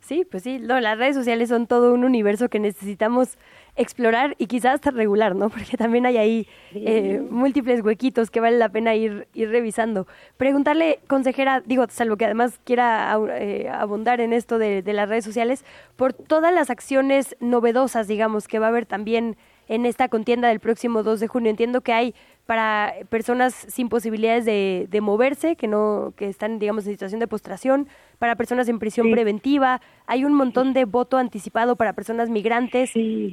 [0.00, 3.36] Sí, pues sí, no, las redes sociales son todo un universo que necesitamos
[3.76, 5.50] explorar y quizás hasta regular, ¿no?
[5.50, 10.06] Porque también hay ahí eh, múltiples huequitos que vale la pena ir, ir revisando.
[10.38, 15.26] Preguntarle, consejera, digo, salvo que además quiera eh, abundar en esto de, de, las redes
[15.26, 15.62] sociales,
[15.96, 19.36] por todas las acciones novedosas, digamos, que va a haber también
[19.68, 21.50] en esta contienda del próximo 2 de junio.
[21.50, 22.14] Entiendo que hay
[22.46, 27.88] para personas sin posibilidades de, moverse, que no que están, digamos, en situación de postración,
[28.18, 32.92] para personas en prisión preventiva, hay un montón de voto anticipado para personas migrantes.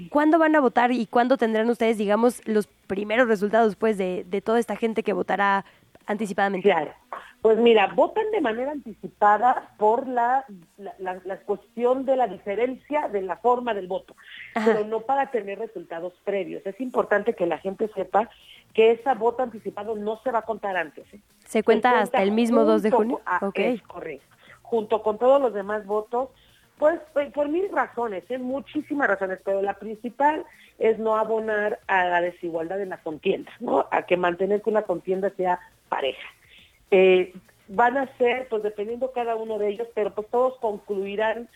[0.09, 4.41] ¿Cuándo van a votar y cuándo tendrán ustedes, digamos, los primeros resultados pues, de, de
[4.41, 5.63] toda esta gente que votará
[6.05, 6.69] anticipadamente?
[6.69, 6.91] Claro.
[7.45, 10.47] Pues mira, votan de manera anticipada por la,
[10.97, 14.15] la, cuestión de la diferencia de la forma del voto,
[14.55, 16.65] pero no para tener resultados previos.
[16.65, 18.31] Es importante que la gente sepa
[18.73, 21.05] que esa voto anticipado no se va a contar antes.
[21.13, 21.19] ¿eh?
[21.45, 23.21] ¿Se, cuenta hasta el mismo 2 de junio?
[23.53, 24.35] Es correcto.
[24.63, 26.29] Junto con todos los demás votos,
[26.79, 28.39] pues, pues por mil razones, ¿eh?
[28.39, 30.47] muchísimas razones, pero la principal
[30.79, 33.87] es no abonar a la desigualdad en la contienda, ¿no?
[33.91, 36.27] A que mantener que una contienda sea pareja.
[36.91, 37.33] Eh,
[37.67, 41.49] van a ser, pues dependiendo cada uno de ellos, pero pues todos concluirán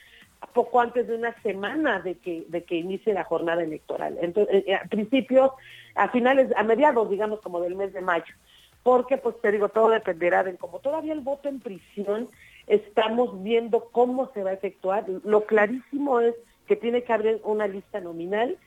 [0.53, 4.17] poco antes de una semana de que, de que inicie la jornada electoral.
[4.21, 5.51] Entonces, eh, a principios,
[5.95, 8.33] a finales, a mediados, digamos, como del mes de mayo.
[8.83, 12.29] Porque, pues te digo, todo dependerá de como todavía el voto en prisión,
[12.67, 15.05] estamos viendo cómo se va a efectuar.
[15.23, 16.35] Lo clarísimo es
[16.67, 18.57] que tiene que haber una lista nominal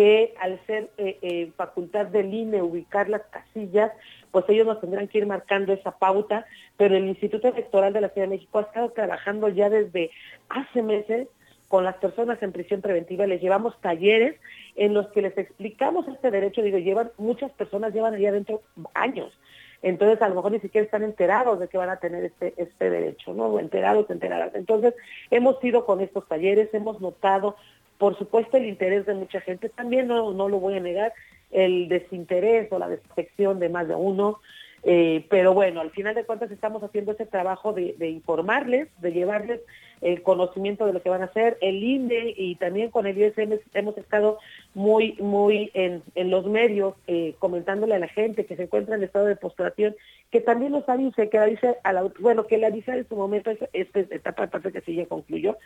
[0.00, 3.92] que al ser eh, eh, facultad del INE ubicar las casillas,
[4.30, 6.46] pues ellos nos tendrán que ir marcando esa pauta,
[6.78, 10.10] pero el Instituto Electoral de la Ciudad de México ha estado trabajando ya desde
[10.48, 11.28] hace meses
[11.68, 14.40] con las personas en prisión preventiva, les llevamos talleres
[14.74, 18.62] en los que les explicamos este derecho, digo, llevan, muchas personas llevan allá adentro
[18.94, 19.38] años,
[19.82, 22.88] entonces a lo mejor ni siquiera están enterados de que van a tener este, este
[22.88, 23.58] derecho, ¿no?
[23.58, 24.54] Enterados, enteradas.
[24.54, 24.94] Entonces,
[25.30, 27.56] hemos ido con estos talleres, hemos notado,
[28.00, 31.12] por supuesto, el interés de mucha gente, también no, no lo voy a negar,
[31.50, 34.40] el desinterés o la desafección de más de uno,
[34.82, 39.60] eh, pero bueno, al final de cuentas estamos haciendo ese trabajo de, informarles, de llevarles
[40.00, 41.58] el conocimiento de lo que van a hacer.
[41.60, 44.38] El INE y también con el ISM hemos estado
[44.72, 49.26] muy, muy en, los medios eh, comentándole a la gente que se encuentra en estado
[49.26, 49.94] de postración,
[50.30, 53.50] que también nos avise, que avise a la, bueno, que le avise en su momento,
[53.72, 55.58] esta etapa parte que sí ya concluyó,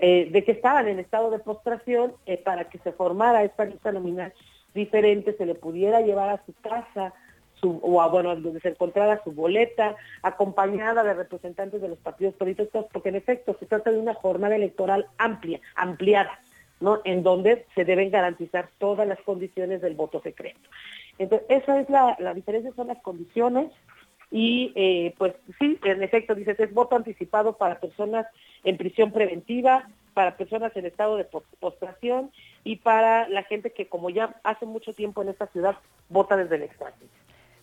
[0.00, 2.12] eh, de que estaban en estado de postración
[2.44, 4.34] para que se formara esta lista nominal
[4.74, 7.14] diferente, se le pudiera llevar a su casa
[7.62, 12.86] o a, bueno, donde se encontrara su boleta, acompañada de representantes de los partidos políticos,
[12.92, 16.40] porque en efecto se trata de una jornada electoral amplia, ampliada,
[16.80, 17.00] ¿no?
[17.04, 20.60] En donde se deben garantizar todas las condiciones del voto secreto.
[21.18, 23.72] Entonces, esa es la, la diferencia, son las condiciones,
[24.30, 28.26] y eh, pues sí, en efecto, dices, es voto anticipado para personas
[28.62, 31.24] en prisión preventiva, para personas en estado de
[31.60, 32.30] postración
[32.64, 35.76] y para la gente que como ya hace mucho tiempo en esta ciudad
[36.08, 37.08] vota desde el extranjero.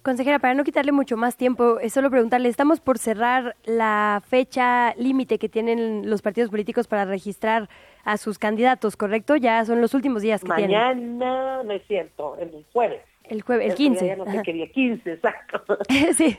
[0.05, 4.93] Consejera, para no quitarle mucho más tiempo, es solo preguntarle, estamos por cerrar la fecha
[4.97, 7.69] límite que tienen los partidos políticos para registrar
[8.03, 9.35] a sus candidatos, ¿correcto?
[9.35, 10.79] Ya son los últimos días que tienen.
[10.79, 13.01] Mañana, no es cierto, el jueves.
[13.23, 14.05] El jueves, el 15.
[14.05, 15.63] Ya no sé qué 15, exacto.
[16.15, 16.37] sí.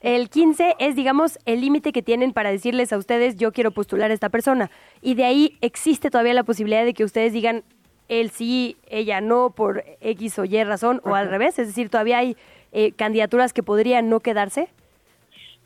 [0.00, 4.12] El 15 es, digamos, el límite que tienen para decirles a ustedes, yo quiero postular
[4.12, 4.70] a esta persona.
[5.02, 7.64] Y de ahí existe todavía la posibilidad de que ustedes digan,
[8.08, 11.58] él sí, ella no, por X o Y razón, o al revés.
[11.58, 12.36] Es decir, todavía hay
[12.78, 14.68] eh, candidaturas que podrían no quedarse.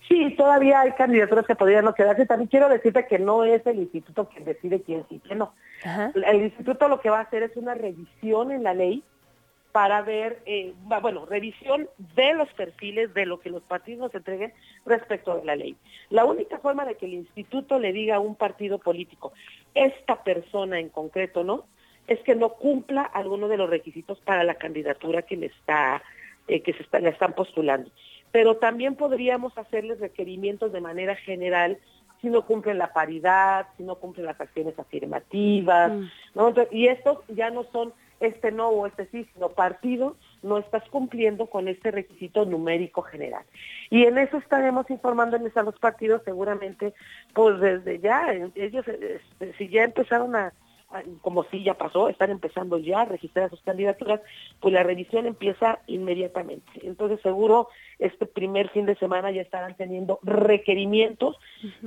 [0.08, 2.24] Sí, todavía hay candidaturas que podrían no quedarse.
[2.24, 5.52] También quiero decirte que no es el instituto quien decide quién sí, quién no.
[6.14, 9.02] El instituto lo que va a hacer es una revisión en la ley
[9.72, 14.52] para ver, eh, bueno, revisión de los perfiles de lo que los partidos nos entreguen
[14.86, 15.76] respecto de la ley.
[16.10, 19.32] La única forma de que el instituto le diga a un partido político,
[19.74, 21.64] esta persona en concreto, ¿no?
[22.06, 26.02] Es que no cumpla alguno de los requisitos para la candidatura que le está,
[26.50, 27.90] eh, que se está, le están postulando.
[28.32, 31.78] Pero también podríamos hacerles requerimientos de manera general
[32.20, 36.04] si no cumplen la paridad, si no cumplen las acciones afirmativas, mm.
[36.34, 36.54] ¿no?
[36.70, 41.46] y estos ya no son este no o este sí, sino partido, no estás cumpliendo
[41.46, 43.44] con este requisito numérico general.
[43.88, 46.92] Y en eso estaremos informándoles a los partidos seguramente,
[47.32, 50.52] pues desde ya, ellos, este, si ya empezaron a,
[51.22, 54.20] como si ya pasó, están empezando ya a registrar sus candidaturas,
[54.60, 56.70] pues la revisión empieza inmediatamente.
[56.82, 57.68] Entonces seguro
[57.98, 61.36] este primer fin de semana ya estarán teniendo requerimientos,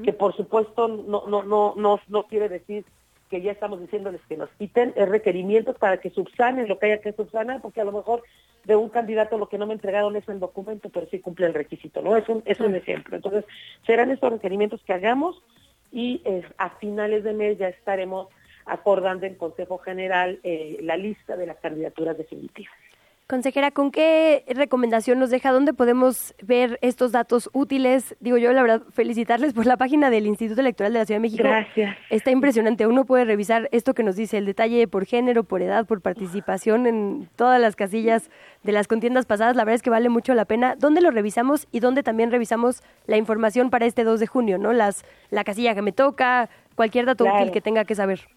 [0.03, 2.85] que por supuesto no, no, no, no, no quiere decir
[3.29, 7.13] que ya estamos diciéndoles que nos quiten requerimientos para que subsanen lo que haya que
[7.13, 8.23] subsanar, porque a lo mejor
[8.63, 11.53] de un candidato lo que no me entregaron es el documento, pero sí cumple el
[11.53, 12.15] requisito, ¿no?
[12.15, 13.15] Es un, es un ejemplo.
[13.15, 13.43] Entonces,
[13.85, 15.41] serán estos requerimientos que hagamos
[15.91, 18.27] y eh, a finales de mes ya estaremos
[18.65, 22.73] acordando en Consejo General eh, la lista de las candidaturas definitivas.
[23.25, 25.53] Consejera, ¿con qué recomendación nos deja?
[25.53, 28.17] ¿Dónde podemos ver estos datos útiles?
[28.19, 31.21] Digo yo, la verdad, felicitarles por la página del Instituto Electoral de la Ciudad de
[31.21, 31.43] México.
[31.43, 31.97] Gracias.
[32.09, 32.85] Está impresionante.
[32.85, 36.85] Uno puede revisar esto que nos dice, el detalle por género, por edad, por participación
[36.85, 38.29] en todas las casillas
[38.61, 39.55] de las contiendas pasadas.
[39.55, 40.75] La verdad es que vale mucho la pena.
[40.75, 44.57] ¿Dónde lo revisamos y dónde también revisamos la información para este 2 de junio?
[44.57, 44.73] ¿no?
[44.73, 48.27] Las, la casilla que me toca, cualquier dato útil que tenga que saber.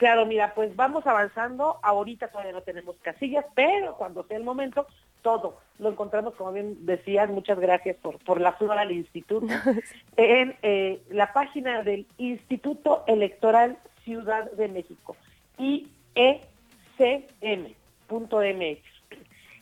[0.00, 1.78] Claro, mira, pues vamos avanzando.
[1.82, 4.86] Ahorita todavía no tenemos casillas, pero cuando sea el momento,
[5.20, 9.46] todo lo encontramos, como bien decías, muchas gracias por, por la flor al instituto,
[10.16, 15.18] en eh, la página del Instituto Electoral Ciudad de México,
[15.58, 16.40] IECM.mx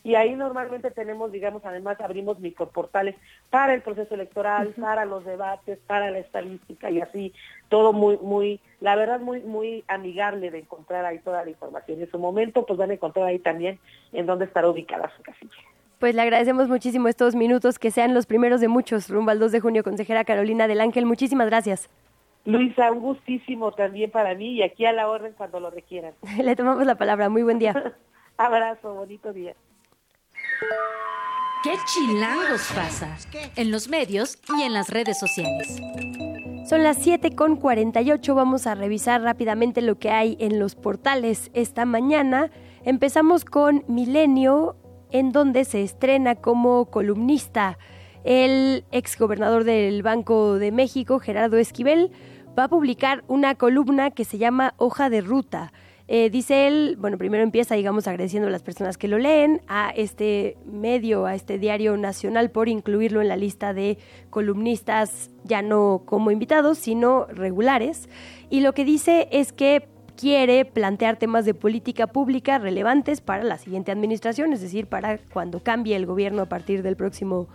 [0.09, 3.15] y ahí normalmente tenemos, digamos, además abrimos microportales
[3.51, 7.31] para el proceso electoral, para los debates, para la estadística y así,
[7.69, 12.01] todo muy, muy, la verdad muy, muy amigable de encontrar ahí toda la información.
[12.01, 13.77] En su momento, pues van a encontrar ahí también
[14.11, 15.51] en dónde estará ubicada su casilla.
[15.99, 19.51] Pues le agradecemos muchísimo estos minutos, que sean los primeros de muchos, rumbo al 2
[19.51, 21.05] de junio, consejera Carolina del Ángel.
[21.05, 21.87] Muchísimas gracias.
[22.45, 26.13] Luisa, un gustísimo también para mí y aquí a la orden cuando lo requieran.
[26.43, 27.29] le tomamos la palabra.
[27.29, 27.93] Muy buen día.
[28.37, 29.53] Abrazo, bonito día.
[31.63, 33.17] ¿Qué chilangos pasa?
[33.55, 35.77] En los medios y en las redes sociales.
[36.69, 38.35] Son las 7 con 48.
[38.35, 42.51] Vamos a revisar rápidamente lo que hay en los portales esta mañana.
[42.83, 44.77] Empezamos con Milenio,
[45.11, 47.77] en donde se estrena como columnista
[48.23, 52.11] el exgobernador del Banco de México, Gerardo Esquivel,
[52.57, 55.71] va a publicar una columna que se llama Hoja de Ruta.
[56.11, 59.91] Eh, dice él, bueno, primero empieza, digamos, agradeciendo a las personas que lo leen, a
[59.91, 63.99] este medio, a este diario nacional por incluirlo en la lista de
[64.31, 68.09] columnistas, ya no como invitados, sino regulares.
[68.49, 73.59] Y lo que dice es que quiere plantear temas de política pública relevantes para la
[73.59, 77.49] siguiente administración, es decir, para cuando cambie el gobierno a partir del próximo,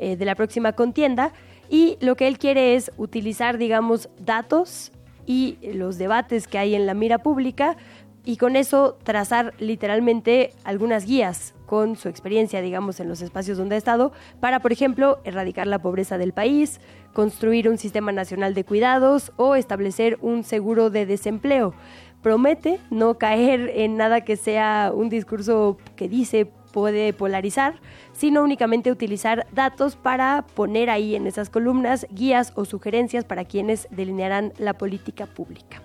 [0.00, 1.32] eh, de la próxima contienda.
[1.68, 4.90] Y lo que él quiere es utilizar, digamos, datos
[5.30, 7.76] y los debates que hay en la mira pública
[8.24, 13.76] y con eso trazar literalmente algunas guías con su experiencia, digamos, en los espacios donde
[13.76, 16.80] ha estado, para, por ejemplo, erradicar la pobreza del país,
[17.12, 21.74] construir un sistema nacional de cuidados o establecer un seguro de desempleo
[22.22, 27.80] promete no caer en nada que sea un discurso que dice puede polarizar,
[28.12, 33.88] sino únicamente utilizar datos para poner ahí en esas columnas guías o sugerencias para quienes
[33.90, 35.82] delinearán la política pública.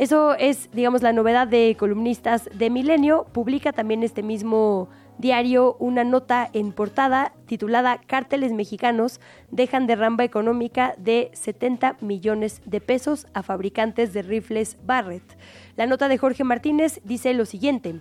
[0.00, 3.26] Eso es, digamos, la novedad de columnistas de Milenio.
[3.32, 4.88] Publica también este mismo
[5.18, 9.20] diario una nota en portada titulada Cárteles mexicanos
[9.50, 15.36] dejan derramba económica de 70 millones de pesos a fabricantes de rifles Barrett.
[15.76, 18.00] La nota de Jorge Martínez dice lo siguiente.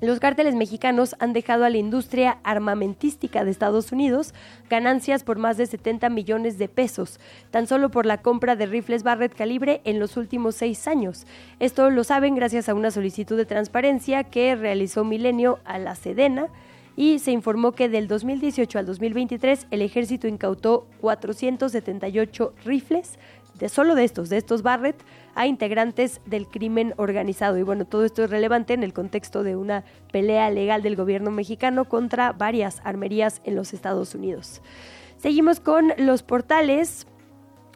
[0.00, 4.34] Los cárteles mexicanos han dejado a la industria armamentística de Estados Unidos
[4.68, 7.20] ganancias por más de 70 millones de pesos,
[7.50, 11.26] tan solo por la compra de rifles Barrett calibre en los últimos seis años.
[11.60, 16.48] Esto lo saben gracias a una solicitud de transparencia que realizó Milenio a la Sedena
[16.96, 23.18] y se informó que del 2018 al 2023 el ejército incautó 478 rifles,
[23.58, 24.96] de solo de estos, de estos Barrett,
[25.34, 27.58] a integrantes del crimen organizado.
[27.58, 31.30] Y bueno, todo esto es relevante en el contexto de una pelea legal del gobierno
[31.30, 34.62] mexicano contra varias armerías en los Estados Unidos.
[35.18, 37.06] Seguimos con los portales.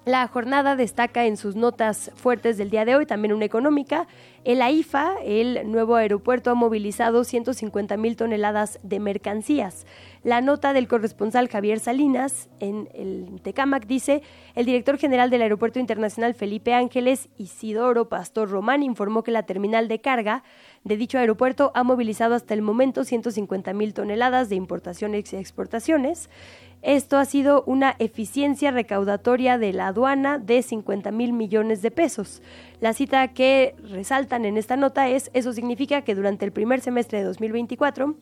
[0.05, 4.07] La jornada destaca en sus notas fuertes del día de hoy, también una económica.
[4.45, 9.87] El AIFA, el nuevo aeropuerto, ha movilizado 150 mil toneladas de mercancías.
[10.25, 14.23] La nota del corresponsal Javier Salinas en el Tecamac dice,
[14.55, 19.87] el director general del Aeropuerto Internacional Felipe Ángeles, Isidoro Pastor Román, informó que la terminal
[19.87, 20.43] de carga
[20.83, 26.31] de dicho aeropuerto ha movilizado hasta el momento 150 mil toneladas de importaciones y exportaciones.
[26.83, 32.43] Esto ha sido una eficiencia recaudatoria de la aduana de 50 mil millones de pesos.
[32.81, 37.19] La cita que resaltan en esta nota es, eso significa que durante el primer semestre
[37.19, 38.17] de 2024,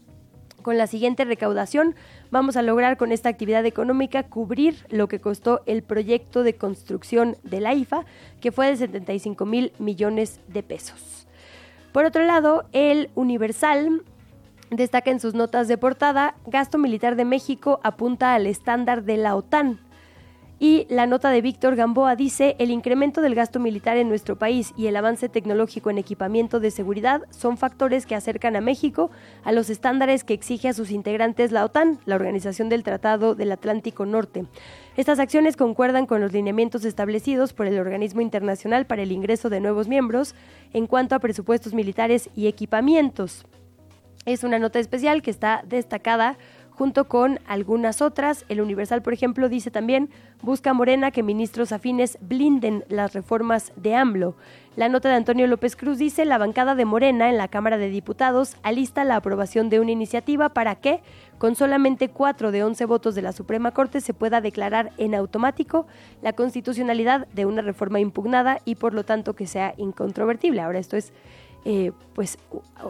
[0.67, 1.95] con la siguiente recaudación,
[2.33, 7.37] vamos a lograr con esta actividad económica cubrir lo que costó el proyecto de construcción
[7.45, 8.05] de la IFA,
[8.41, 11.29] que fue de 75 mil millones de pesos.
[11.93, 14.03] Por otro lado, el Universal
[14.71, 19.37] Destaca en sus notas de portada, gasto militar de México apunta al estándar de la
[19.37, 19.79] OTAN.
[20.59, 24.73] Y la nota de Víctor Gamboa dice, el incremento del gasto militar en nuestro país
[24.75, 29.11] y el avance tecnológico en equipamiento de seguridad son factores que acercan a México
[29.45, 33.53] a los estándares que exige a sus integrantes la OTAN, la Organización del Tratado del
[33.53, 34.47] Atlántico Norte.
[34.97, 39.61] Estas acciones concuerdan con los lineamientos establecidos por el organismo internacional para el ingreso de
[39.61, 40.35] nuevos miembros
[40.73, 43.45] en cuanto a presupuestos militares y equipamientos.
[44.25, 46.37] Es una nota especial que está destacada
[46.77, 48.45] junto con algunas otras.
[48.49, 50.11] El Universal, por ejemplo, dice también,
[50.43, 54.37] busca Morena que ministros afines blinden las reformas de AMLO.
[54.77, 57.89] La nota de Antonio López Cruz dice, la bancada de Morena en la Cámara de
[57.89, 61.01] Diputados alista la aprobación de una iniciativa para que,
[61.39, 65.87] con solamente cuatro de once votos de la Suprema Corte, se pueda declarar en automático
[66.21, 70.61] la constitucionalidad de una reforma impugnada y, por lo tanto, que sea incontrovertible.
[70.61, 71.15] Ahora, esto es
[71.69, 72.39] eh, pues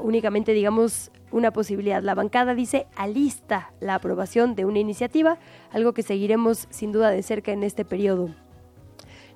[0.03, 2.03] únicamente digamos una posibilidad.
[2.03, 5.39] La bancada dice alista la aprobación de una iniciativa,
[5.73, 8.31] algo que seguiremos sin duda de cerca en este periodo.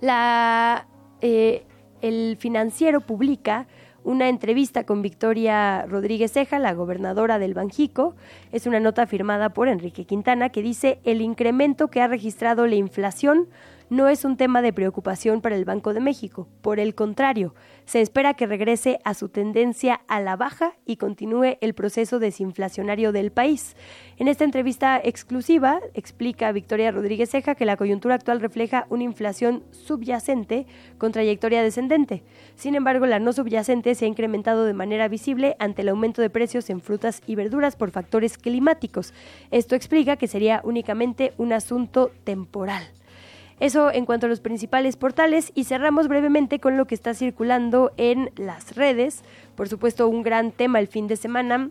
[0.01, 0.87] La,
[1.21, 1.65] eh,
[2.01, 3.67] el financiero publica
[4.03, 8.15] una entrevista con Victoria Rodríguez Ceja, la gobernadora del Banjico.
[8.51, 12.77] Es una nota firmada por Enrique Quintana que dice el incremento que ha registrado la
[12.77, 13.49] inflación
[13.91, 16.49] no es un tema de preocupación para el Banco de México.
[16.63, 21.59] Por el contrario, se espera que regrese a su tendencia a la baja y continúe
[21.61, 23.75] el proceso desinflacionario del país.
[24.17, 29.65] En esta entrevista exclusiva explica Victoria Rodríguez Ceja que la coyuntura actual refleja una inflación
[29.73, 30.67] subyacente
[30.97, 32.23] con trayectoria descendente.
[32.55, 36.31] Sin embargo, la no subyacente se ha incrementado de manera visible ante el aumento de
[36.31, 39.13] precios en frutas y verduras por factores climáticos.
[39.51, 42.85] Esto explica que sería únicamente un asunto temporal.
[43.61, 47.93] Eso en cuanto a los principales portales y cerramos brevemente con lo que está circulando
[47.99, 49.23] en las redes.
[49.55, 51.71] Por supuesto, un gran tema el fin de semana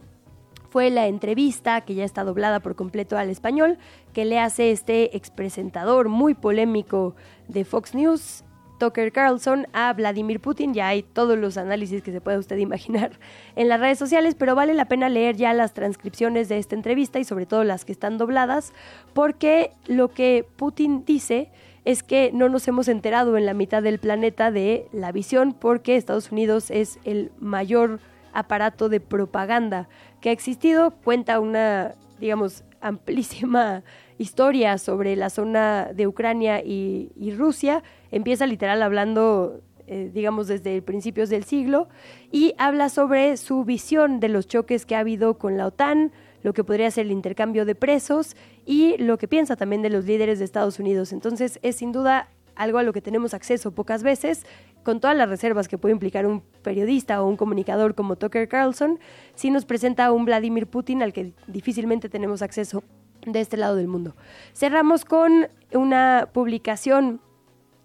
[0.69, 3.79] fue la entrevista, que ya está doblada por completo al español,
[4.13, 7.15] que le hace este expresentador muy polémico
[7.47, 8.43] de Fox News,
[8.79, 10.73] Tucker Carlson, a Vladimir Putin.
[10.73, 13.19] Ya hay todos los análisis que se pueda usted imaginar
[13.55, 17.19] en las redes sociales, pero vale la pena leer ya las transcripciones de esta entrevista
[17.19, 18.73] y sobre todo las que están dobladas,
[19.13, 21.51] porque lo que Putin dice
[21.85, 25.95] es que no nos hemos enterado en la mitad del planeta de la visión porque
[25.95, 27.99] Estados Unidos es el mayor
[28.33, 29.89] aparato de propaganda
[30.21, 33.83] que ha existido, cuenta una, digamos, amplísima
[34.17, 41.29] historia sobre la zona de Ucrania y, Rusia, empieza literal hablando, eh, digamos, desde principios
[41.29, 41.87] del siglo,
[42.31, 46.11] y habla sobre su visión de los choques que ha habido con la OTAN,
[46.43, 48.35] lo que podría ser el intercambio de presos
[48.65, 51.11] y lo que piensa también de los líderes de Estados Unidos.
[51.13, 54.45] Entonces es sin duda algo a lo que tenemos acceso pocas veces,
[54.83, 58.99] con todas las reservas que puede implicar un periodista o un comunicador como Tucker Carlson,
[59.35, 62.83] sí nos presenta un Vladimir Putin al que difícilmente tenemos acceso
[63.25, 64.15] de este lado del mundo.
[64.53, 67.21] Cerramos con una publicación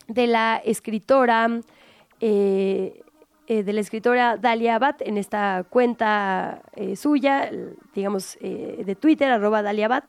[0.09, 1.61] de la escritora
[2.21, 3.04] eh,
[3.47, 7.51] eh, de la escritora Dalia Abad en esta cuenta eh, suya,
[7.95, 10.05] digamos, de Twitter, arroba Dalia Abad.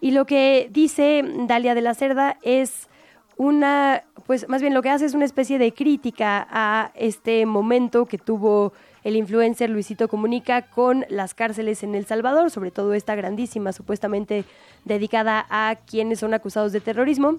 [0.00, 2.88] Y lo que dice Dalia de la Cerda es
[3.38, 8.06] una, pues más bien lo que hace es una especie de crítica a este momento
[8.06, 8.72] que tuvo
[9.04, 14.44] el influencer Luisito Comunica con las cárceles en El Salvador, sobre todo esta grandísima, supuestamente
[14.84, 17.38] dedicada a quienes son acusados de terrorismo.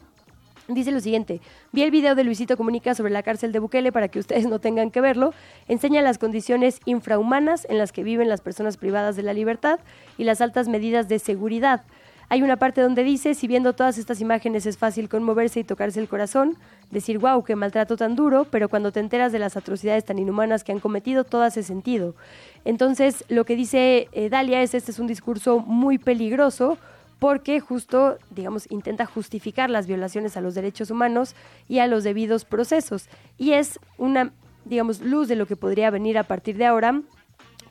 [0.69, 1.41] Dice lo siguiente,
[1.71, 4.59] vi el video de Luisito Comunica sobre la cárcel de Bukele para que ustedes no
[4.59, 5.33] tengan que verlo.
[5.67, 9.79] Enseña las condiciones infrahumanas en las que viven las personas privadas de la libertad
[10.19, 11.85] y las altas medidas de seguridad.
[12.31, 15.99] Hay una parte donde dice, si viendo todas estas imágenes es fácil conmoverse y tocarse
[15.99, 16.55] el corazón,
[16.91, 20.63] decir, wow, qué maltrato tan duro, pero cuando te enteras de las atrocidades tan inhumanas
[20.63, 22.13] que han cometido, todo hace sentido.
[22.63, 26.77] Entonces, lo que dice eh, Dalia es, este es un discurso muy peligroso
[27.19, 31.35] porque justo, digamos, intenta justificar las violaciones a los derechos humanos
[31.67, 33.09] y a los debidos procesos.
[33.37, 34.33] Y es una,
[34.65, 37.01] digamos, luz de lo que podría venir a partir de ahora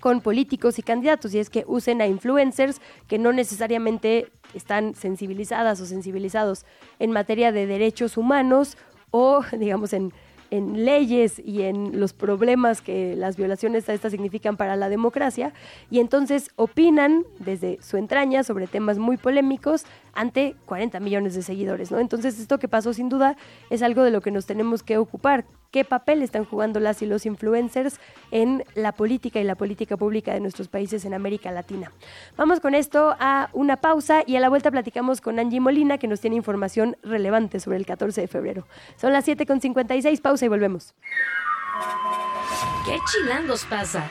[0.01, 5.81] con políticos y candidatos, y es que usen a influencers que no necesariamente están sensibilizadas
[5.81, 6.65] o sensibilizados
[7.01, 8.77] en materia de derechos humanos
[9.11, 10.13] o, digamos, en,
[10.51, 15.53] en leyes y en los problemas que las violaciones a estas significan para la democracia,
[15.91, 19.85] y entonces opinan desde su entraña sobre temas muy polémicos
[20.19, 22.01] ante 40 millones de seguidores, ¿no?
[22.01, 23.37] Entonces esto que pasó sin duda
[23.71, 25.45] es algo de lo que nos tenemos que ocupar.
[25.71, 28.01] ¿Qué papel están jugando las y los influencers
[28.33, 31.93] en la política y la política pública de nuestros países en América Latina?
[32.37, 36.09] Vamos con esto a una pausa y a la vuelta platicamos con Angie Molina que
[36.09, 38.67] nos tiene información relevante sobre el 14 de febrero.
[38.97, 40.95] Son las 7.56, pausa y volvemos.
[42.85, 44.11] ¿Qué chilangos pasa?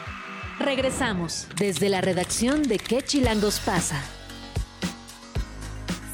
[0.58, 4.02] Regresamos desde la redacción de ¿Qué chilangos pasa?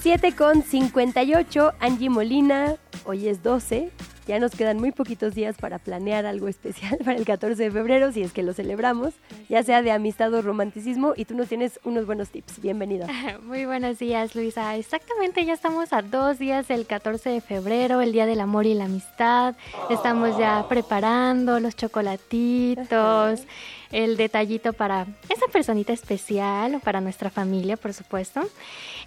[0.03, 2.75] 7 con 58, Angie Molina,
[3.05, 3.89] hoy es 12,
[4.27, 8.11] ya nos quedan muy poquitos días para planear algo especial para el 14 de febrero,
[8.11, 9.13] si es que lo celebramos,
[9.47, 12.59] ya sea de amistad o romanticismo, y tú nos tienes unos buenos tips.
[12.59, 13.07] Bienvenida.
[13.43, 14.75] Muy buenos días, Luisa.
[14.75, 18.73] Exactamente, ya estamos a dos días del 14 de febrero, el Día del Amor y
[18.73, 19.55] la Amistad.
[19.89, 23.45] Estamos ya preparando los chocolatitos
[23.93, 28.41] el detallito para esa personita especial o para nuestra familia, por supuesto.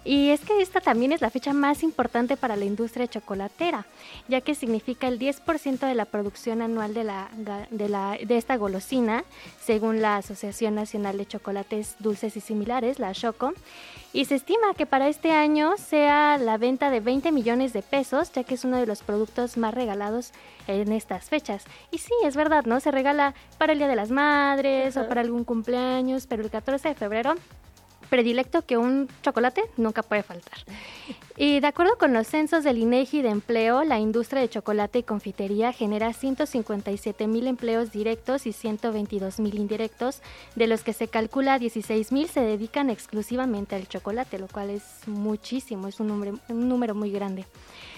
[0.05, 3.85] Y es que esta también es la fecha más importante para la industria chocolatera,
[4.29, 7.29] ya que significa el 10% de la producción anual de, la,
[7.69, 9.25] de, la, de esta golosina,
[9.61, 13.53] según la Asociación Nacional de Chocolates Dulces y Similares, la Choco.
[14.13, 18.31] Y se estima que para este año sea la venta de 20 millones de pesos,
[18.31, 20.31] ya que es uno de los productos más regalados
[20.67, 21.65] en estas fechas.
[21.91, 22.79] Y sí, es verdad, ¿no?
[22.79, 26.89] Se regala para el Día de las Madres o para algún cumpleaños, pero el 14
[26.89, 27.35] de febrero
[28.09, 30.57] predilecto que un chocolate nunca puede faltar.
[31.39, 35.03] Y de acuerdo con los censos del INEGI de empleo, la industria de chocolate y
[35.03, 40.21] confitería genera 157 mil empleos directos y 122 mil indirectos,
[40.55, 44.83] de los que se calcula 16 mil se dedican exclusivamente al chocolate, lo cual es
[45.05, 47.45] muchísimo, es un número, muy grande.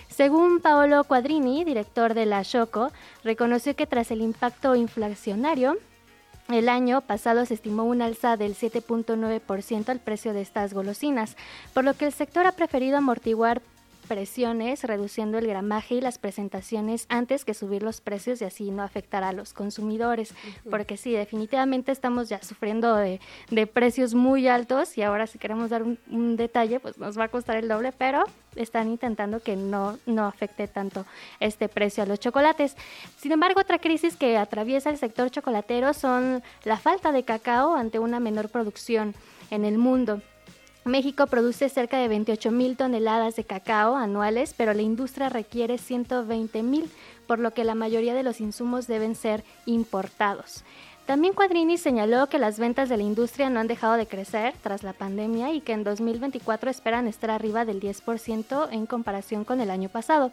[0.09, 2.91] Según Paolo Quadrini, director de la Choco,
[3.23, 5.77] reconoció que tras el impacto inflacionario,
[6.49, 11.35] el año pasado se estimó un alza del 7.9% al precio de estas golosinas,
[11.73, 13.61] por lo que el sector ha preferido amortiguar
[14.09, 18.81] presiones, reduciendo el gramaje y las presentaciones antes que subir los precios y así no
[18.81, 20.33] afectar a los consumidores.
[20.69, 23.19] Porque sí, definitivamente estamos ya sufriendo de,
[23.71, 27.57] precios muy altos y ahora si queremos dar un, detalle, pues nos va a costar
[27.57, 28.23] el doble, pero
[28.55, 31.05] están intentando que no, no afecte tanto
[31.39, 32.75] este precio a los chocolates.
[33.17, 37.99] Sin embargo, otra crisis que atraviesa el sector chocolatero son la falta de cacao ante
[37.99, 39.13] una menor producción
[39.51, 40.21] en el mundo.
[40.89, 46.63] México produce cerca de 28 mil toneladas de cacao anuales, pero la industria requiere 120
[46.63, 46.89] mil,
[47.27, 50.63] por lo que la mayoría de los insumos deben ser importados.
[51.09, 54.83] También Quadrini señaló que las ventas de la industria no han dejado de crecer tras
[54.83, 59.71] la pandemia y que en 2024 esperan estar arriba del 10% en comparación con el
[59.71, 60.31] año pasado.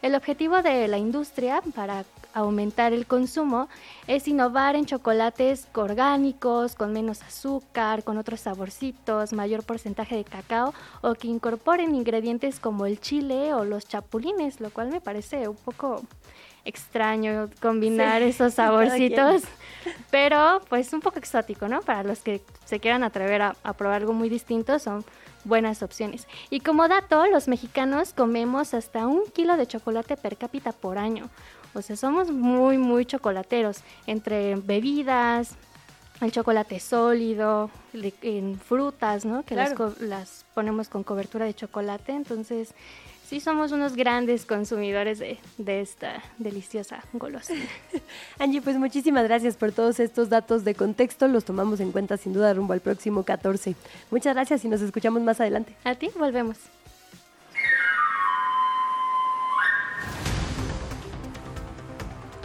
[0.00, 2.04] El objetivo de la industria para
[2.34, 3.68] aumentar el consumo
[4.06, 10.72] es innovar en chocolates orgánicos, con menos azúcar, con otros saborcitos, mayor porcentaje de cacao
[11.00, 15.56] o que incorporen ingredientes como el chile o los chapulines, lo cual me parece un
[15.56, 16.00] poco
[16.64, 19.42] extraño combinar esos saborcitos,
[20.10, 21.80] pero pues un poco exótico, ¿no?
[21.82, 25.04] Para los que se quieran atrever a, probar algo muy distinto, son
[25.44, 26.26] buenas opciones.
[26.50, 31.28] Y como dato, los mexicanos comemos hasta un kilo de chocolate per cápita por año.
[31.74, 35.56] O sea, somos muy, muy chocolateros, entre bebidas,
[36.20, 37.70] el chocolate sólido,
[38.22, 39.42] en frutas, ¿no?
[39.42, 42.74] Que las, las ponemos con cobertura de chocolate, entonces
[43.32, 47.64] sí somos unos grandes consumidores de, esta deliciosa golosina.
[48.38, 51.26] Angie, pues muchísimas gracias por todos estos datos de contexto.
[51.28, 53.74] Los tomamos en cuenta sin duda rumbo al próximo 14.
[54.10, 55.74] Muchas gracias y nos escuchamos más adelante.
[55.82, 56.58] A ti, volvemos.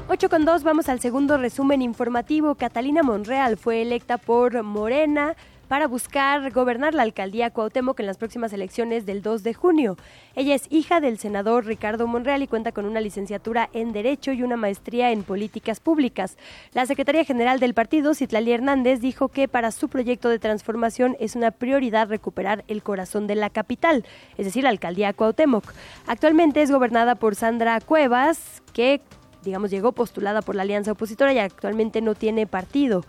[0.08, 2.56] 8 con 2, vamos al segundo resumen informativo.
[2.56, 5.36] Catalina Monreal fue electa por Morena
[5.68, 9.98] para buscar gobernar la alcaldía Cuauhtémoc en las próximas elecciones del 2 de junio.
[10.36, 14.44] Ella es hija del senador Ricardo Monreal y cuenta con una licenciatura en Derecho y
[14.44, 16.38] una maestría en Políticas Públicas.
[16.74, 21.36] La secretaria general del partido, Citlali Hernández, dijo que para su proyecto de transformación es
[21.36, 24.06] una prioridad recuperar el corazón de la capital,
[24.38, 25.74] es decir, la alcaldía Cuauhtémoc.
[26.06, 29.02] Actualmente es gobernada por Sandra Cuevas, que
[29.44, 33.04] digamos llegó postulada por la alianza opositora y actualmente no tiene partido.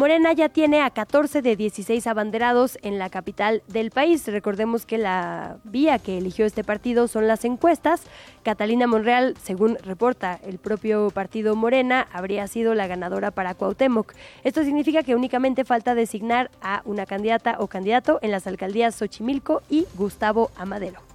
[0.00, 4.26] Morena ya tiene a 14 de 16 abanderados en la capital del país.
[4.26, 8.04] Recordemos que la vía que eligió este partido son las encuestas.
[8.42, 14.14] Catalina Monreal, según reporta el propio partido Morena, habría sido la ganadora para Cuauhtémoc.
[14.42, 19.60] Esto significa que únicamente falta designar a una candidata o candidato en las alcaldías Xochimilco
[19.68, 21.09] y Gustavo Amadero.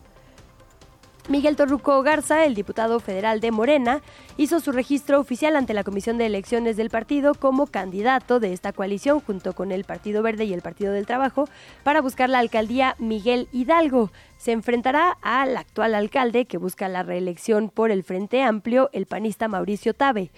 [1.27, 4.01] Miguel Torruco Garza, el diputado federal de Morena,
[4.37, 8.73] hizo su registro oficial ante la Comisión de Elecciones del partido como candidato de esta
[8.73, 11.49] coalición junto con el Partido Verde y el Partido del Trabajo
[11.83, 14.11] para buscar la alcaldía Miguel Hidalgo.
[14.37, 19.47] Se enfrentará al actual alcalde que busca la reelección por el Frente Amplio, el panista
[19.47, 20.29] Mauricio Tabe.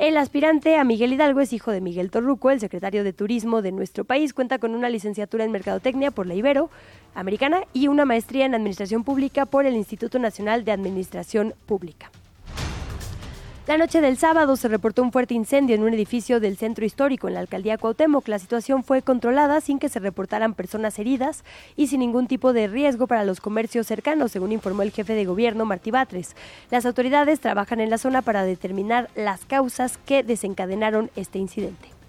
[0.00, 3.70] El aspirante a Miguel Hidalgo es hijo de Miguel Torruco, el secretario de Turismo de
[3.70, 4.32] nuestro país.
[4.32, 6.70] Cuenta con una licenciatura en Mercadotecnia por la Ibero
[7.14, 12.10] Americana y una maestría en Administración Pública por el Instituto Nacional de Administración Pública.
[13.70, 17.28] La noche del sábado se reportó un fuerte incendio en un edificio del centro histórico
[17.28, 18.26] en la alcaldía Cuauhtémoc.
[18.26, 21.44] La situación fue controlada sin que se reportaran personas heridas
[21.76, 25.24] y sin ningún tipo de riesgo para los comercios cercanos, según informó el jefe de
[25.24, 26.34] gobierno Martí Batres.
[26.72, 31.99] Las autoridades trabajan en la zona para determinar las causas que desencadenaron este incidente.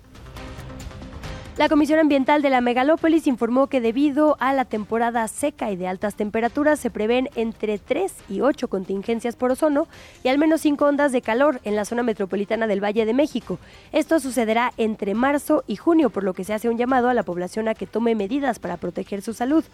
[1.58, 5.86] La Comisión Ambiental de la Megalópolis informó que debido a la temporada seca y de
[5.86, 9.90] altas temperaturas se prevén entre 3 y 8 contingencias por ozono
[10.24, 13.60] y al menos 5 ondas de calor en la zona metropolitana del Valle de México.
[13.92, 17.24] Esto sucederá entre marzo y junio, por lo que se hace un llamado a la
[17.24, 19.66] población a que tome medidas para proteger su salud.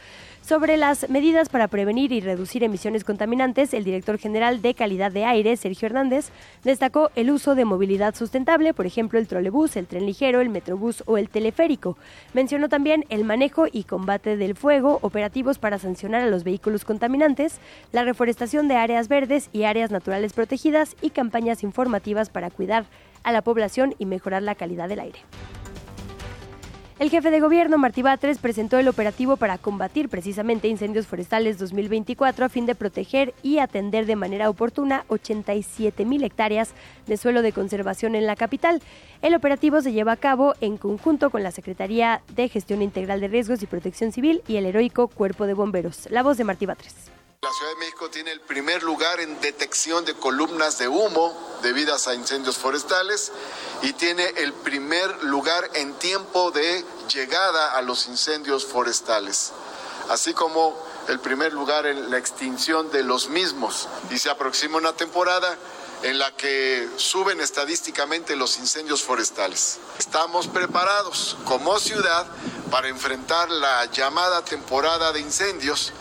[0.42, 5.26] Sobre las medidas para prevenir y reducir emisiones contaminantes, el director general de Calidad de
[5.26, 6.32] Aire, Sergio Hernández,
[6.64, 11.04] destacó el uso de movilidad sustentable, por ejemplo el trolebús, el tren ligero, el metrobús
[11.06, 11.67] o el teleférico
[12.34, 17.60] Mencionó también el manejo y combate del fuego, operativos para sancionar a los vehículos contaminantes,
[17.92, 22.86] la reforestación de áreas verdes y áreas naturales protegidas y campañas informativas para cuidar
[23.24, 25.20] a la población y mejorar la calidad del aire.
[27.00, 32.44] El jefe de gobierno, Martí Batres, presentó el operativo para combatir precisamente incendios forestales 2024
[32.44, 36.72] a fin de proteger y atender de manera oportuna 87 mil hectáreas
[37.06, 38.82] de suelo de conservación en la capital.
[39.22, 43.28] El operativo se lleva a cabo en conjunto con la Secretaría de Gestión Integral de
[43.28, 46.08] Riesgos y Protección Civil y el heroico Cuerpo de Bomberos.
[46.10, 47.17] La voz de Martí Batres.
[47.44, 52.08] La Ciudad de México tiene el primer lugar en detección de columnas de humo debidas
[52.08, 53.32] a incendios forestales
[53.84, 56.84] y tiene el primer lugar en tiempo de
[57.14, 59.54] llegada a los incendios forestales,
[60.10, 60.76] así como
[61.08, 63.88] el primer lugar en la extinción de los mismos.
[64.10, 65.58] Y se aproxima una temporada
[66.02, 69.78] en la que suben estadísticamente los incendios forestales.
[70.00, 72.28] Estamos preparados como ciudad
[72.72, 75.94] para enfrentar la llamada temporada de incendios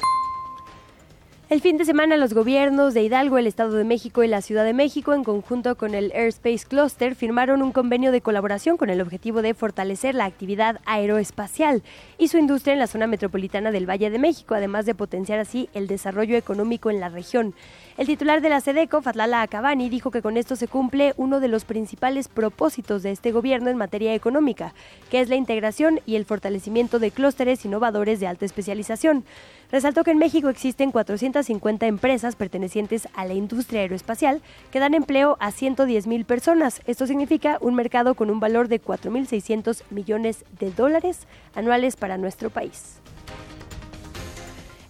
[1.49, 4.64] el fin de semana los gobiernos de Hidalgo, el Estado de México y la Ciudad
[4.64, 9.01] de México, en conjunto con el Airspace Cluster, firmaron un convenio de colaboración con el
[9.01, 11.84] objetivo de fortalecer la actividad aeroespacial
[12.18, 15.68] y su industria en la zona metropolitana del Valle de México, además de potenciar así
[15.72, 17.55] el desarrollo económico en la región.
[17.97, 21.47] El titular de la SEDECO, Fatlala Acabani, dijo que con esto se cumple uno de
[21.47, 24.74] los principales propósitos de este gobierno en materia económica,
[25.11, 29.24] que es la integración y el fortalecimiento de clústeres innovadores de alta especialización.
[29.71, 34.41] Resaltó que en México existen 450 empresas pertenecientes a la industria aeroespacial
[34.71, 36.81] que dan empleo a 110 mil personas.
[36.87, 42.51] Esto significa un mercado con un valor de 4.600 millones de dólares anuales para nuestro
[42.51, 43.01] país.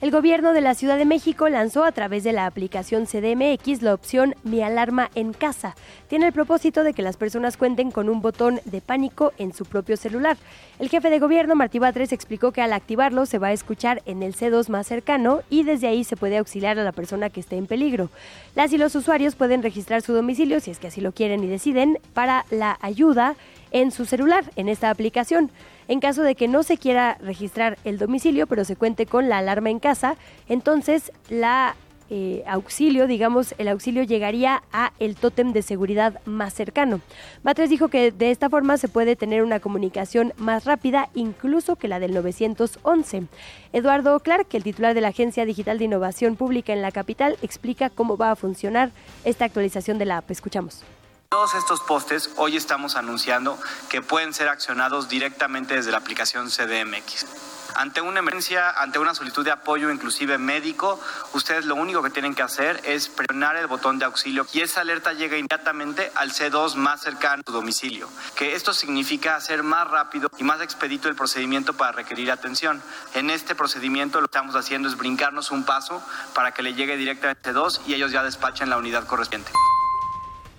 [0.02, 3.94] El gobierno de la Ciudad de México lanzó a través de la aplicación CDMX la
[3.94, 5.74] opción Mi Alarma en Casa.
[6.08, 9.64] Tiene el propósito de que las personas cuenten con un botón de pánico en su
[9.64, 10.36] propio celular.
[10.78, 14.22] El jefe de gobierno, Martí Batres, explicó que al activarlo se va a escuchar en
[14.22, 17.56] el C2 más cercano y desde ahí se puede auxiliar a la persona que esté
[17.56, 18.10] en peligro.
[18.54, 21.46] Las y los usuarios pueden registrar su domicilio, si es que así lo quieren y
[21.46, 23.34] deciden, para la ayuda
[23.70, 25.50] en su celular, en esta aplicación.
[25.88, 29.38] En caso de que no se quiera registrar el domicilio, pero se cuente con la
[29.38, 30.16] alarma en casa,
[30.48, 31.76] entonces la
[32.08, 37.00] eh, auxilio, digamos, el auxilio llegaría a el tótem de seguridad más cercano.
[37.42, 41.88] Batres dijo que de esta forma se puede tener una comunicación más rápida, incluso que
[41.88, 43.24] la del 911.
[43.72, 47.90] Eduardo Clark, el titular de la Agencia Digital de Innovación Pública en la capital, explica
[47.90, 48.90] cómo va a funcionar
[49.24, 50.30] esta actualización de la app.
[50.30, 50.84] Escuchamos.
[51.28, 53.58] Todos estos postes hoy estamos anunciando
[53.88, 57.26] que pueden ser accionados directamente desde la aplicación CDMX.
[57.74, 61.00] Ante una emergencia, ante una solicitud de apoyo inclusive médico,
[61.34, 64.80] ustedes lo único que tienen que hacer es presionar el botón de auxilio y esa
[64.80, 69.88] alerta llega inmediatamente al C2 más cercano a su domicilio, que esto significa hacer más
[69.90, 72.80] rápido y más expedito el procedimiento para requerir atención.
[73.14, 76.02] En este procedimiento lo que estamos haciendo es brincarnos un paso
[76.34, 79.52] para que le llegue directamente al C2 y ellos ya despachen la unidad correspondiente.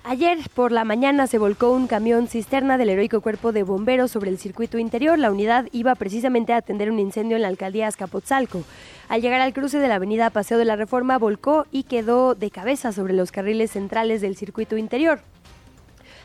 [0.10, 4.30] Ayer por la mañana se volcó un camión cisterna del heroico cuerpo de bomberos sobre
[4.30, 5.20] el circuito interior.
[5.20, 8.64] La unidad iba precisamente a atender un incendio en la alcaldía Azcapotzalco.
[9.10, 12.52] Al llegar al cruce de la avenida Paseo de la Reforma, volcó y quedó de
[12.52, 15.20] cabeza sobre los carriles centrales del circuito interior.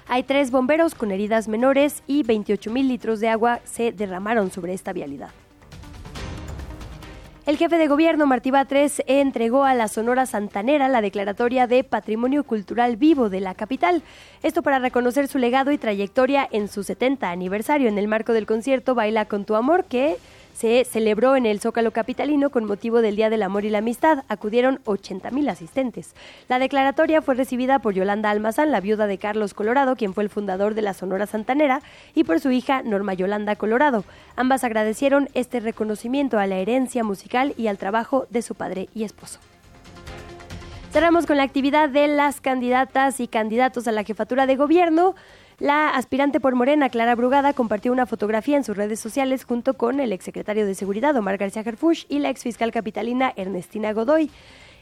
[0.07, 4.75] Hay tres bomberos con heridas menores y 28 mil litros de agua se derramaron sobre
[4.75, 5.31] esta vialidad.
[7.45, 12.45] El jefe de gobierno, Martí Batres, entregó a la Sonora Santanera la declaratoria de Patrimonio
[12.45, 14.05] Cultural Vivo de la capital.
[14.45, 18.47] Esto para reconocer su legado y trayectoria en su 70 aniversario en el marco del
[18.47, 20.19] concierto Baila con tu amor, que
[20.53, 24.25] se celebró en el Zócalo Capitalino con motivo del Día del Amor y la Amistad.
[24.29, 26.15] Acudieron 80.000 asistentes.
[26.49, 30.31] La declaratoria fue recibida por Yolanda Almazán, la viuda de Carlos Colorado, quien fue el
[30.31, 31.83] fundador de la Sonora Santanera,
[32.15, 34.05] y por su hija Norma Yolanda Colorado.
[34.37, 39.05] Ambas agradecieron este reconocimiento a la herencia musical y al trabajo de su padre y
[39.05, 39.41] esposo.
[40.93, 45.15] Cerramos con la actividad de las candidatas y candidatos a la jefatura de gobierno.
[45.63, 50.01] La aspirante por Morena, Clara Brugada, compartió una fotografía en sus redes sociales junto con
[50.01, 54.29] el exsecretario de Seguridad, Omar García Gerfush, y la exfiscal capitalina, Ernestina Godoy.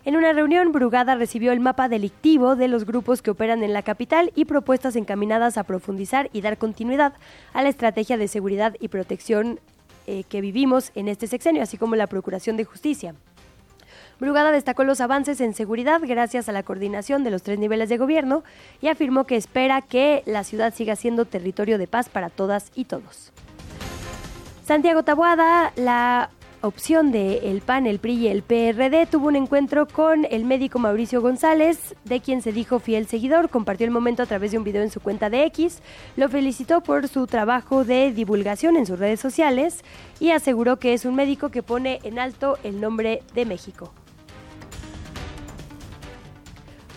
[0.07, 3.83] En una reunión, Brugada recibió el mapa delictivo de los grupos que operan en la
[3.83, 7.13] capital y propuestas encaminadas a profundizar y dar continuidad
[7.53, 9.61] a la estrategia de seguridad y protección
[10.07, 13.15] eh, que vivimos en este sexenio, así como la Procuración de Justicia.
[14.21, 17.97] Brugada destacó los avances en seguridad gracias a la coordinación de los tres niveles de
[17.97, 18.45] gobierno
[18.83, 22.85] y afirmó que espera que la ciudad siga siendo territorio de paz para todas y
[22.85, 23.33] todos.
[24.67, 26.29] Santiago Tabuada, la
[26.61, 30.79] opción de el PAN, el PRI y el PRD tuvo un encuentro con el médico
[30.79, 34.65] Mauricio González, de quien se dijo fiel seguidor, compartió el momento a través de un
[34.65, 35.81] video en su cuenta de X,
[36.17, 39.83] lo felicitó por su trabajo de divulgación en sus redes sociales
[40.21, 43.95] y aseguró que es un médico que pone en alto el nombre de México.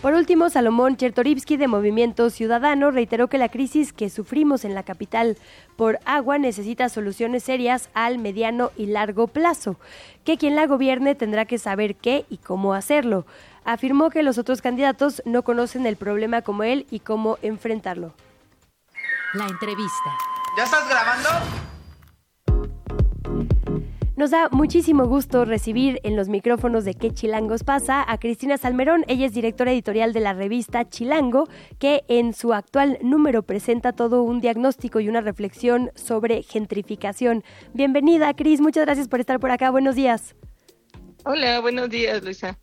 [0.03, 4.83] Por último, Salomón Chertorivsky de Movimiento Ciudadano reiteró que la crisis que sufrimos en la
[4.83, 5.37] capital
[5.77, 9.77] por agua necesita soluciones serias al mediano y largo plazo,
[10.25, 13.25] que quien la gobierne tendrá que saber qué y cómo hacerlo.
[13.63, 18.13] Afirmó que los otros candidatos no conocen el problema como él y cómo enfrentarlo.
[19.35, 20.17] La entrevista.
[20.57, 21.29] ¿Ya estás grabando?
[24.23, 28.09] Nos da muchísimo gusto recibir en los micrófonos de ¿Qué Chilangos pasa?
[28.09, 29.03] a Cristina Salmerón.
[29.09, 34.23] Ella es directora editorial de la revista Chilango, que en su actual número presenta todo
[34.23, 37.43] un diagnóstico y una reflexión sobre gentrificación.
[37.73, 38.61] Bienvenida, Cris.
[38.61, 39.71] Muchas gracias por estar por acá.
[39.71, 40.37] Buenos días.
[41.25, 42.57] Hola, buenos días, Luisa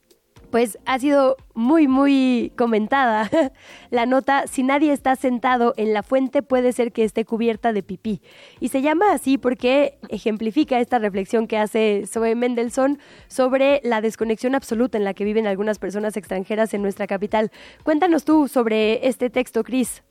[0.50, 3.30] pues ha sido muy, muy comentada
[3.90, 7.82] la nota, si nadie está sentado en la fuente puede ser que esté cubierta de
[7.82, 8.20] pipí.
[8.60, 12.98] Y se llama así porque ejemplifica esta reflexión que hace Zoe Mendelssohn
[13.28, 17.50] sobre la desconexión absoluta en la que viven algunas personas extranjeras en nuestra capital.
[17.84, 20.02] Cuéntanos tú sobre este texto, Cris.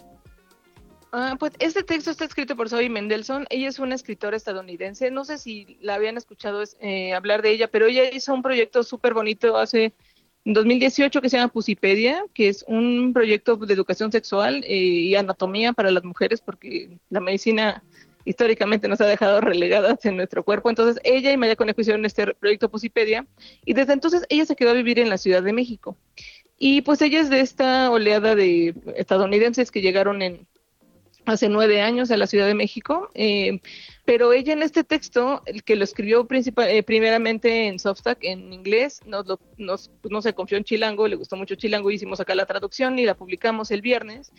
[1.12, 3.48] Ah, pues este texto está escrito por Zoe Mendelssohn.
[3.50, 5.10] Ella es una escritora estadounidense.
[5.10, 8.84] No sé si la habían escuchado eh, hablar de ella, pero ella hizo un proyecto
[8.84, 9.94] súper bonito hace
[10.46, 15.16] en 2018 que se llama Pusipedia, que es un proyecto de educación sexual eh, y
[15.16, 17.84] anatomía para las mujeres, porque la medicina
[18.26, 20.70] históricamente nos ha dejado relegadas en nuestro cuerpo.
[20.70, 23.26] Entonces ella y Maya Conejo hicieron este proyecto Pusipedia
[23.66, 25.98] y desde entonces ella se quedó a vivir en la Ciudad de México.
[26.58, 30.46] Y pues ella es de esta oleada de estadounidenses que llegaron en
[31.26, 33.10] hace nueve años a la Ciudad de México.
[33.14, 33.62] Eh,
[34.10, 38.52] pero ella en este texto, el que lo escribió principal, eh, primeramente en Substack, en
[38.52, 39.24] inglés, nos,
[39.58, 42.98] nos, pues, no se confió en Chilango, le gustó mucho Chilango, hicimos acá la traducción
[42.98, 44.32] y la publicamos el viernes.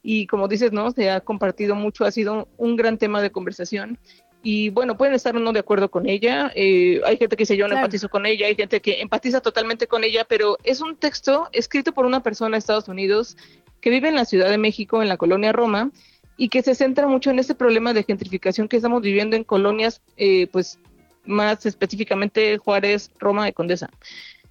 [0.00, 0.92] Y como dices, ¿no?
[0.92, 3.98] Se ha compartido mucho, ha sido un gran tema de conversación.
[4.44, 6.52] Y bueno, pueden estar o no de acuerdo con ella.
[6.54, 9.88] Eh, hay gente que dice yo no empatizo con ella, hay gente que empatiza totalmente
[9.88, 13.36] con ella, pero es un texto escrito por una persona de Estados Unidos
[13.80, 15.90] que vive en la Ciudad de México, en la colonia Roma,
[16.36, 20.02] y que se centra mucho en este problema de gentrificación que estamos viviendo en colonias,
[20.16, 20.78] eh, pues
[21.24, 23.90] más específicamente Juárez, Roma y Condesa.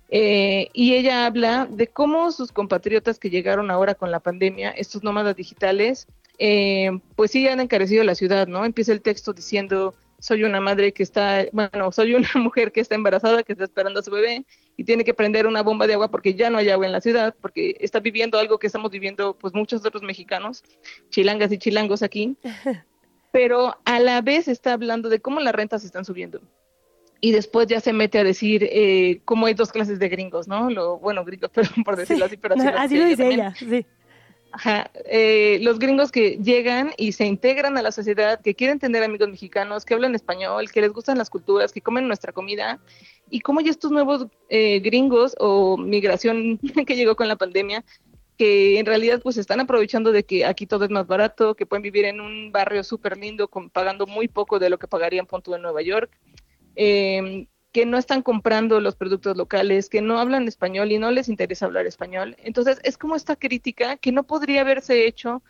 [0.09, 5.03] Eh, y ella habla de cómo sus compatriotas que llegaron ahora con la pandemia, estos
[5.03, 6.07] nómadas digitales,
[6.37, 8.65] eh, pues sí han encarecido la ciudad, ¿no?
[8.65, 9.95] Empieza el texto diciendo
[10.25, 13.99] soy una madre que está, bueno, soy una mujer que está embarazada, que está esperando
[13.99, 14.43] a su bebé
[14.75, 16.99] y tiene que prender una bomba de agua porque ya no hay agua en la
[16.99, 20.63] ciudad, porque está viviendo algo que estamos viviendo pues muchos otros mexicanos,
[21.09, 22.37] chilangas y chilangos aquí,
[23.31, 26.41] pero a la vez está hablando de cómo las rentas están subiendo.
[27.21, 30.71] Y después ya se mete a decir eh, cómo hay dos clases de gringos, ¿no?
[30.71, 33.85] Lo, bueno, gringos, perdón por decirlo así, pero así, lo dice ella, sí.
[34.55, 34.89] Ajá.
[35.03, 39.27] Eh, los gringos que llegan y se integran a la sociedad, que quieren tener amigos
[39.27, 42.79] mexicanos, que hablan español, que les gustan las culturas, que comen nuestra comida,
[43.29, 47.83] y cómo ya estos nuevos eh, gringos o migración que llegó con la pandemia,
[48.37, 51.83] que en realidad pues están aprovechando de que aquí todo es más barato, que pueden
[51.83, 55.53] vivir en un barrio súper lindo con, pagando muy poco de lo que pagarían punto
[55.53, 56.17] en Nueva York.
[56.77, 57.45] Eh,
[57.75, 61.65] que no están comprando los productos locales, que no hablan español y no les interesa
[61.65, 62.37] hablar español.
[62.41, 65.43] Entonces es como esta crítica que no podría haberse hecho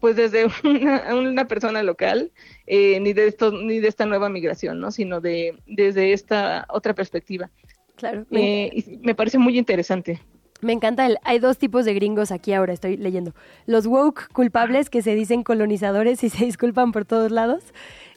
[0.00, 0.46] pues desde
[1.12, 2.32] una, persona local,
[2.66, 4.90] eh, ni de esto, ni de esta nueva migración, ¿no?
[4.90, 7.50] Sino de desde esta otra perspectiva.
[7.96, 8.24] Claro.
[8.30, 10.18] Eh, me parece muy interesante.
[10.62, 11.18] Me encanta el.
[11.24, 13.34] Hay dos tipos de gringos aquí ahora, estoy leyendo.
[13.66, 17.62] Los woke culpables que se dicen colonizadores y se disculpan por todos lados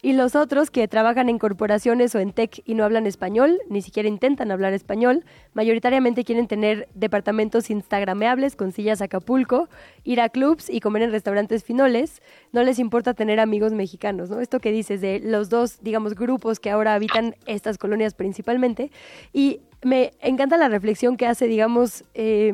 [0.03, 3.81] y los otros que trabajan en corporaciones o en tech y no hablan español, ni
[3.81, 5.23] siquiera intentan hablar español,
[5.53, 9.69] mayoritariamente quieren tener departamentos instagrameables con sillas Acapulco,
[10.03, 12.21] ir a clubs y comer en restaurantes finoles,
[12.51, 14.41] no les importa tener amigos mexicanos, ¿no?
[14.41, 18.91] Esto que dices de los dos, digamos, grupos que ahora habitan estas colonias principalmente
[19.31, 22.53] y me encanta la reflexión que hace, digamos, eh,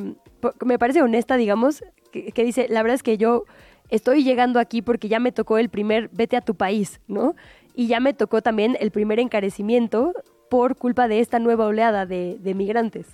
[0.65, 3.45] me parece honesta, digamos, que dice, la verdad es que yo
[3.89, 7.35] estoy llegando aquí porque ya me tocó el primer vete a tu país, ¿no?
[7.75, 10.13] Y ya me tocó también el primer encarecimiento
[10.49, 13.07] por culpa de esta nueva oleada de, migrantes.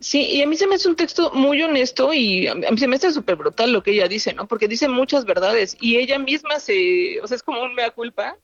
[0.00, 2.86] Sí, y a mí se me hace un texto muy honesto y a mí se
[2.86, 4.46] me hace súper brutal lo que ella dice, ¿no?
[4.46, 8.36] Porque dice muchas verdades y ella misma se, o sea, es como un mea culpa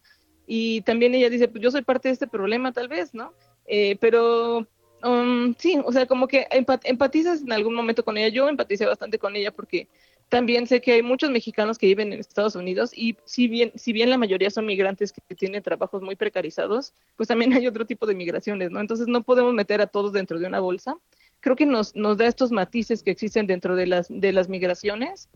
[0.47, 3.33] y también ella dice, pues yo soy parte de este problema tal vez, ¿no?
[3.67, 4.67] Eh, pero
[5.05, 8.29] um, sí, o sea, como que empatizas en algún momento con ella.
[8.29, 9.89] Yo empaticé bastante con ella porque
[10.29, 13.93] también sé que hay muchos mexicanos que viven en Estados Unidos y si bien, si
[13.93, 18.07] bien la mayoría son migrantes que tienen trabajos muy precarizados, pues también hay otro tipo
[18.07, 18.81] de migraciones, ¿no?
[18.81, 20.97] Entonces no podemos meter a todos dentro de una bolsa.
[21.41, 25.29] Creo que nos, nos da estos matices que existen dentro de las, de las migraciones.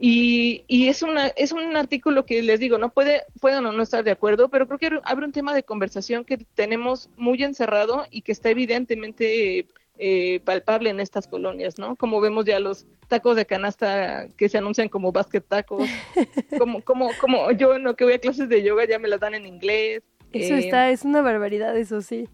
[0.00, 3.82] Y, y, es, una, es un artículo que les digo, no puede, pueden o no
[3.82, 8.06] estar de acuerdo, pero creo que abre un tema de conversación que tenemos muy encerrado
[8.10, 9.66] y que está evidentemente
[9.98, 11.96] eh, palpable en estas colonias, ¿no?
[11.96, 15.88] Como vemos ya los tacos de canasta que se anuncian como basket tacos,
[16.58, 19.34] como, como, como yo no que voy a clases de yoga ya me las dan
[19.34, 20.04] en inglés.
[20.32, 22.28] Eso eh, está, es una barbaridad, eso sí.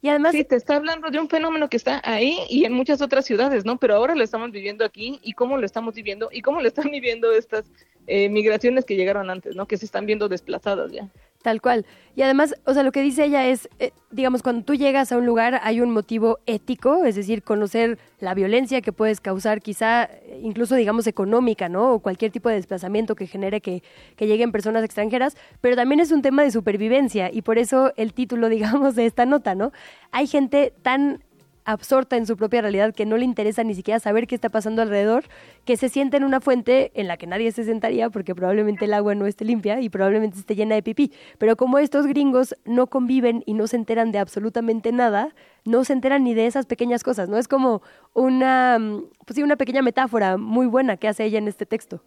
[0.00, 0.32] Y además...
[0.32, 3.64] Sí, te está hablando de un fenómeno que está ahí y en muchas otras ciudades,
[3.64, 3.78] ¿no?
[3.78, 6.84] Pero ahora lo estamos viviendo aquí y cómo lo estamos viviendo y cómo lo están
[6.90, 7.70] viviendo estas
[8.06, 9.66] eh, migraciones que llegaron antes, ¿no?
[9.66, 11.08] Que se están viendo desplazadas ya.
[11.48, 11.86] Tal cual.
[12.14, 15.16] Y además, o sea, lo que dice ella es, eh, digamos, cuando tú llegas a
[15.16, 20.04] un lugar hay un motivo ético, es decir, conocer la violencia que puedes causar, quizá
[20.04, 21.94] eh, incluso, digamos, económica, ¿no?
[21.94, 23.82] O cualquier tipo de desplazamiento que genere que,
[24.16, 28.12] que lleguen personas extranjeras, pero también es un tema de supervivencia y por eso el
[28.12, 29.72] título, digamos, de esta nota, ¿no?
[30.10, 31.24] Hay gente tan
[31.68, 34.80] absorta en su propia realidad, que no le interesa ni siquiera saber qué está pasando
[34.80, 35.24] alrededor,
[35.66, 38.94] que se sienta en una fuente en la que nadie se sentaría porque probablemente el
[38.94, 41.12] agua no esté limpia y probablemente esté llena de pipí.
[41.36, 45.34] Pero como estos gringos no conviven y no se enteran de absolutamente nada,
[45.66, 47.36] no se enteran ni de esas pequeñas cosas, ¿no?
[47.36, 47.82] Es como
[48.14, 52.02] una, mm, pues sí, una pequeña metáfora muy buena que hace ella en este texto.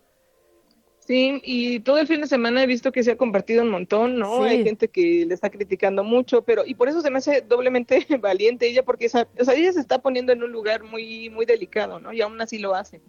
[1.05, 4.19] Sí, y todo el fin de semana he visto que se ha compartido un montón,
[4.19, 4.43] ¿no?
[4.43, 8.05] Hay gente que le está criticando mucho, pero y por eso se me hace doblemente
[8.21, 11.47] valiente ella, porque esa, o sea, ella se está poniendo en un lugar muy muy
[11.47, 12.13] delicado, ¿no?
[12.13, 13.01] Y aún así lo hace.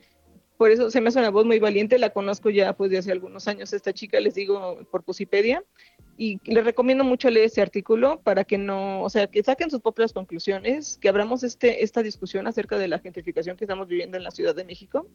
[0.56, 3.12] Por eso se me hace una voz muy valiente, la conozco ya pues de hace
[3.12, 5.62] algunos años esta chica, les digo por Pusipedia,
[6.16, 9.80] y les recomiendo mucho leer este artículo para que no, o sea, que saquen sus
[9.80, 14.24] propias conclusiones, que abramos este esta discusión acerca de la gentrificación que estamos viviendo en
[14.24, 15.06] la Ciudad de México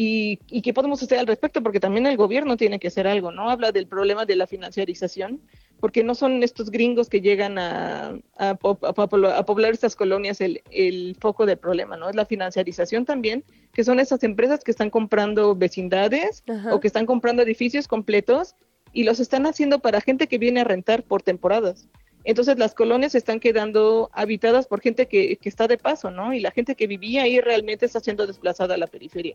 [0.00, 3.32] y, y qué podemos hacer al respecto, porque también el gobierno tiene que hacer algo,
[3.32, 3.50] ¿no?
[3.50, 5.40] Habla del problema de la financiarización,
[5.80, 11.46] porque no son estos gringos que llegan a, a, poblar estas colonias el, el, foco
[11.46, 12.08] del problema, ¿no?
[12.08, 13.42] Es la financiarización también,
[13.72, 18.54] que son esas empresas que están comprando vecindades o que están comprando edificios completos
[18.92, 21.88] y los están haciendo para gente que viene a rentar por temporadas.
[22.28, 26.34] Entonces las colonias están quedando habitadas por gente que, está de paso, ¿no?
[26.34, 29.34] Y la gente que vivía ahí realmente está siendo desplazada a la periferia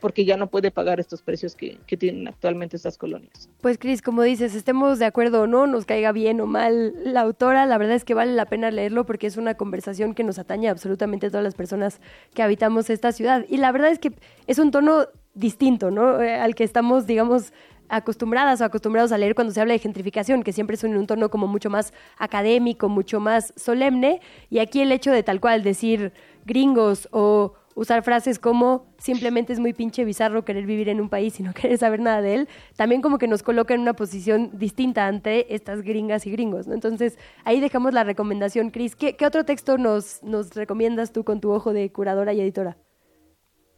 [0.00, 3.50] porque ya no puede pagar estos precios que, tienen actualmente estas colonias.
[3.60, 7.20] Pues Cris, como dices, estemos de acuerdo o no, nos caiga bien o mal la
[7.20, 10.38] autora, la verdad es que vale la pena leerlo porque es una conversación que nos
[10.38, 12.00] atañe a absolutamente todas las personas
[12.32, 13.44] que habitamos esta ciudad.
[13.50, 14.12] Y la verdad es que
[14.46, 16.20] es un tono distinto, ¿no?
[16.20, 17.52] Eh, al que estamos, digamos,
[17.88, 21.06] acostumbradas o acostumbrados a leer cuando se habla de gentrificación, que siempre es en un
[21.06, 25.62] tono como mucho más académico, mucho más solemne, y aquí el hecho de tal cual
[25.62, 26.12] decir
[26.44, 31.38] gringos o usar frases como simplemente es muy pinche bizarro querer vivir en un país
[31.40, 34.50] y no querer saber nada de él, también como que nos coloca en una posición
[34.54, 36.74] distinta ante estas gringas y gringos, ¿no?
[36.74, 38.96] Entonces, ahí dejamos la recomendación, Cris.
[38.96, 40.20] ¿Qué, ¿Qué, otro texto nos
[40.54, 42.76] recomiendas tú con tu ojo de curadora y editora?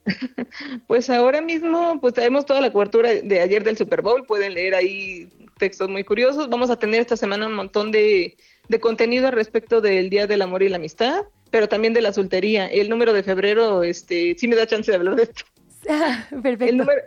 [0.86, 4.74] Pues ahora mismo, pues tenemos toda la cobertura de ayer del Super Bowl, pueden leer
[4.74, 5.28] ahí
[5.58, 6.48] textos muy curiosos.
[6.48, 8.36] Vamos a tener esta semana un montón de,
[8.68, 12.66] de contenido respecto del Día del Amor y la Amistad pero también de la soltería.
[12.66, 15.44] El número de febrero, este, sí me da chance de hablar de esto.
[16.42, 16.64] perfecto.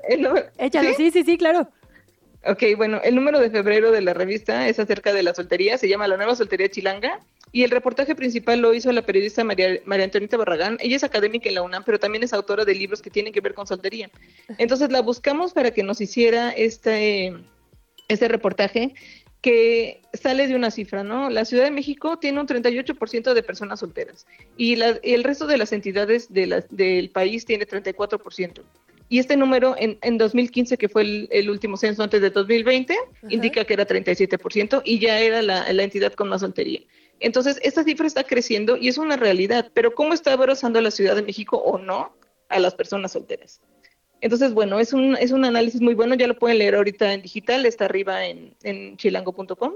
[0.07, 1.11] El número, Échalo, ¿sí?
[1.11, 1.67] sí, sí, claro.
[2.45, 5.89] Ok, bueno, el número de febrero de la revista es acerca de la soltería, se
[5.89, 7.19] llama La Nueva Soltería Chilanga,
[7.55, 10.77] y el reportaje principal lo hizo la periodista María, María Antonita Barragán.
[10.81, 13.39] Ella es académica en la UNAM, pero también es autora de libros que tienen que
[13.39, 14.11] ver con soltería.
[14.57, 17.33] Entonces la buscamos para que nos hiciera este,
[18.09, 18.93] este reportaje
[19.39, 21.29] que sale de una cifra, ¿no?
[21.29, 24.27] La Ciudad de México tiene un 38% de personas solteras
[24.57, 28.63] y, el resto de las entidades del país tiene 34%.
[29.07, 32.97] Y este número en, en 2015, que fue el, último censo antes de 2020,
[33.29, 36.81] indica que era 37% y ya era la, la, entidad con más soltería.
[37.19, 41.15] Entonces, esta cifra está creciendo y es una realidad, pero ¿cómo está abrazando la Ciudad
[41.15, 42.15] de México o no
[42.49, 43.61] a las personas solteras?
[44.21, 47.21] Entonces, bueno, es un, es un análisis muy bueno, ya lo pueden leer ahorita en
[47.21, 49.73] digital, está arriba en, en chilango.com.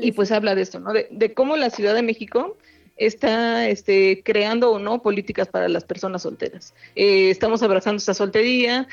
[0.00, 0.92] Y pues habla de esto, ¿no?
[0.92, 2.56] De, cómo la Ciudad de México
[2.98, 6.74] está este, creando o no políticas para las personas solteras.
[6.96, 8.86] Eh, estamos abrazando esta soltería,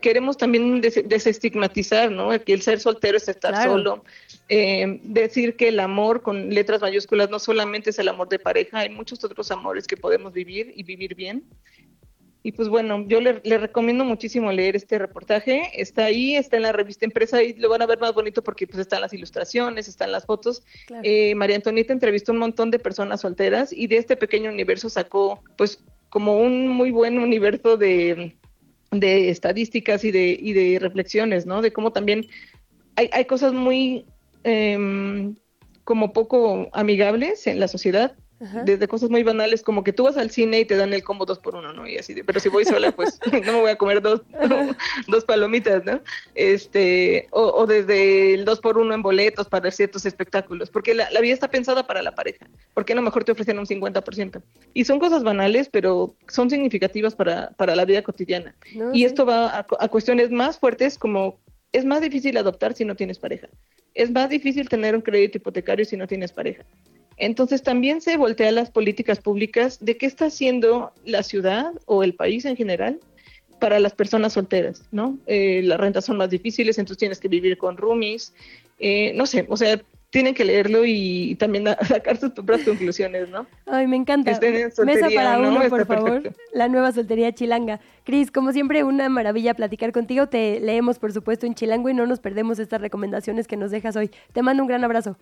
[0.00, 2.30] queremos también desestigmatizar, ¿no?
[2.42, 4.04] Que el ser soltero es estar solo,
[4.48, 8.78] eh, decir que el amor con letras mayúsculas no solamente es el amor de pareja,
[8.78, 11.44] hay muchos otros amores que podemos vivir y vivir bien.
[12.42, 15.70] Y pues bueno, yo le, recomiendo muchísimo leer este reportaje.
[15.74, 18.66] Está ahí, está en la revista Empresa y lo van a ver más bonito porque
[18.66, 20.62] pues están las ilustraciones, están las fotos.
[21.02, 25.42] Eh, María Antonieta entrevistó un montón de personas solteras y de este pequeño universo sacó
[25.56, 28.36] pues como un muy buen universo de,
[28.92, 31.60] de estadísticas y de, y de reflexiones, ¿no?
[31.60, 32.26] De cómo también
[32.96, 34.06] hay, hay cosas muy
[34.44, 35.34] em,
[35.84, 38.14] como poco amigables en la sociedad
[38.64, 41.26] desde cosas muy banales como que tú vas al cine y te dan el combo
[41.26, 41.88] dos por uno, ¿no?
[41.88, 44.22] Y así de, pero si voy sola, pues no me voy a comer dos,
[45.08, 46.00] dos palomitas, ¿no?
[46.34, 51.34] Este, o, desde el dos por uno en boletos para ciertos espectáculos, porque la, vida
[51.34, 54.40] está pensada para la pareja, ¿por qué no mejor te ofrecen un 50%?
[54.72, 58.54] Y son cosas banales, pero son significativas para, para la vida cotidiana.
[58.92, 61.38] y esto va a, a cuestiones más fuertes como
[61.72, 63.48] es más difícil adoptar si no tienes pareja.
[63.94, 66.64] Es más difícil tener un crédito hipotecario si no tienes pareja.
[67.18, 72.14] Entonces también se voltea las políticas públicas de qué está haciendo la ciudad o el
[72.14, 73.00] país en general
[73.58, 75.18] para las personas solteras, ¿no?
[75.26, 78.32] Eh, las rentas son más difíciles, entonces tienes que vivir con roomies
[78.78, 79.80] eh, no sé, o sea,
[80.10, 83.46] tienen que leerlo y también sacar sus propias conclusiones, ¿no?
[83.66, 84.38] Ay, me encanta.
[84.84, 86.32] Mesa para uno, por favor.
[86.52, 87.80] La nueva soltería chilanga.
[88.04, 90.28] Cris, como siempre, una maravilla platicar contigo.
[90.28, 93.96] Te leemos, por supuesto, en chilango y no nos perdemos estas recomendaciones que nos dejas
[93.96, 94.10] hoy.
[94.32, 95.16] Te mando un gran abrazo.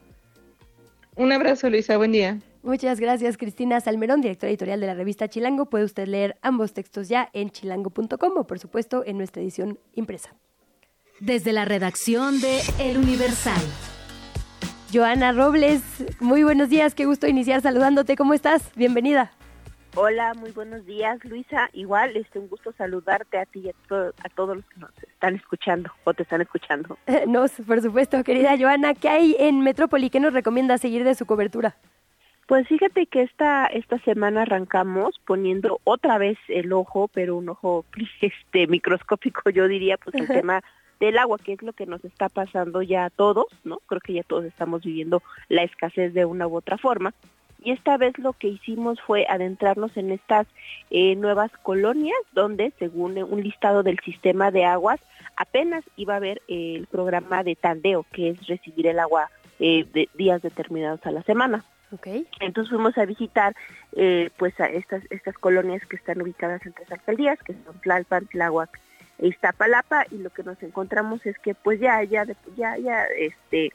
[1.17, 1.97] Un abrazo, Luisa.
[1.97, 2.39] Buen día.
[2.63, 5.67] Muchas gracias, Cristina Salmerón, directora editorial de la revista Chilango.
[5.67, 10.35] Puede usted leer ambos textos ya en chilango.com o, por supuesto, en nuestra edición impresa.
[11.21, 13.63] Desde la redacción de El Universal.
[14.93, 15.81] Joana Robles,
[16.21, 18.71] muy buenos días, qué gusto iniciar saludándote, ¿cómo estás?
[18.77, 19.36] Bienvenida.
[19.99, 21.71] Hola, muy buenos días, Luisa.
[21.73, 25.91] Igual, es un gusto saludarte a ti y a, todos los que nos están escuchando
[26.05, 26.99] o te están escuchando.
[27.27, 30.11] no, por supuesto, querida Joana, ¿qué hay en Metrópoli?
[30.11, 31.77] ¿Qué nos recomienda seguir de su cobertura?
[32.47, 37.87] Pues fíjate que esta esta semana arrancamos poniendo otra vez el ojo, pero un ojo
[38.21, 40.63] este microscópico, yo diría, pues el tema
[41.01, 43.79] del agua, que es lo que nos está pasando ya a todos, ¿no?
[43.87, 47.15] Creo que ya todos estamos viviendo la escasez de una u otra forma.
[47.67, 50.47] Y esta vez lo que hicimos fue adentrarnos en estas
[50.91, 55.01] eh, nuevas colonias, donde según un listado del sistema de aguas,
[55.35, 60.09] apenas iba a haber el programa de tandeo, que es recibir el agua eh, de
[60.15, 61.65] días determinados a la semana.
[61.91, 62.29] Okay.
[62.39, 63.57] Entonces fuimos a visitar
[63.97, 68.27] eh, pues a estas estas colonias que están ubicadas en tres alcaldías, que son Tlalpan,
[68.27, 68.79] Tláhuac
[69.19, 72.27] Iztapalapa y lo que nos encontramos es que pues ya ya
[72.57, 73.73] ya ya este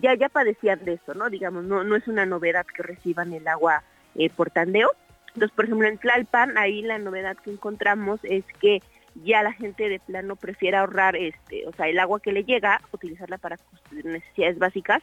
[0.00, 1.30] ya ya padecían de eso, ¿no?
[1.30, 3.82] Digamos, no no es una novedad que reciban el agua
[4.14, 4.90] eh, por tandeo.
[5.28, 8.80] Entonces, por ejemplo, en Tlalpan ahí la novedad que encontramos es que
[9.14, 12.80] ya la gente de plano prefiere ahorrar este, o sea, el agua que le llega,
[12.92, 13.56] utilizarla para
[13.92, 15.02] necesidades básicas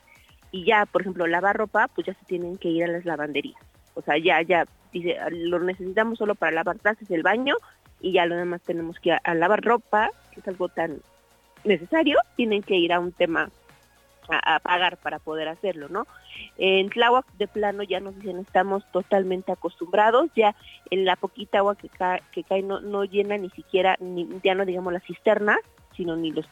[0.51, 3.61] y ya, por ejemplo, lavar ropa, pues ya se tienen que ir a las lavanderías.
[3.93, 7.55] O sea, ya ya dice, lo necesitamos solo para lavar trastes el baño
[7.99, 11.01] y ya lo demás tenemos que ir a, lavar ropa, que es algo tan
[11.63, 13.49] necesario, tienen que ir a un tema
[14.29, 16.07] a, pagar para poder hacerlo, ¿no?
[16.57, 20.55] En Tláhuac de plano ya nos dicen estamos totalmente acostumbrados, ya
[20.89, 24.55] en la poquita agua que, cae, que cae no, no llena ni siquiera, ni, ya
[24.55, 25.59] no digamos las cisternas,
[25.95, 26.47] sino ni los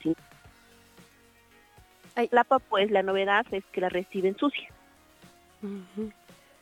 [2.32, 4.70] Lapa, pues la novedad es que la reciben sucia.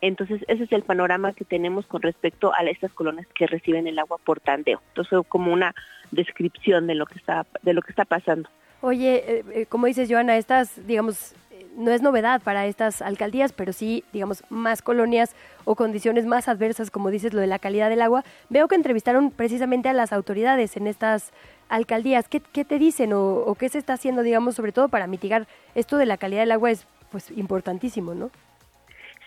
[0.02, 4.00] Entonces, ese es el panorama que tenemos con respecto a estas colonias que reciben el
[4.00, 4.82] agua por tandeo.
[4.90, 5.74] Entonces, como una
[6.12, 8.50] descripción de lo que está de lo que está pasando.
[8.86, 11.36] Oye, eh, eh, como dices, Joana, estas, digamos,
[11.78, 16.92] no es novedad para estas alcaldías, pero sí, digamos, más colonias o condiciones más adversas,
[16.92, 18.26] como dices, lo de la calidad del agua.
[18.50, 21.32] Veo que entrevistaron precisamente a las autoridades en estas
[21.70, 22.28] alcaldías.
[22.28, 26.06] ¿Qué, te dicen o, qué se está haciendo, digamos, sobre todo para mitigar esto de
[26.06, 26.70] la calidad del agua?
[26.70, 28.32] Es pues importantísimo, ¿no?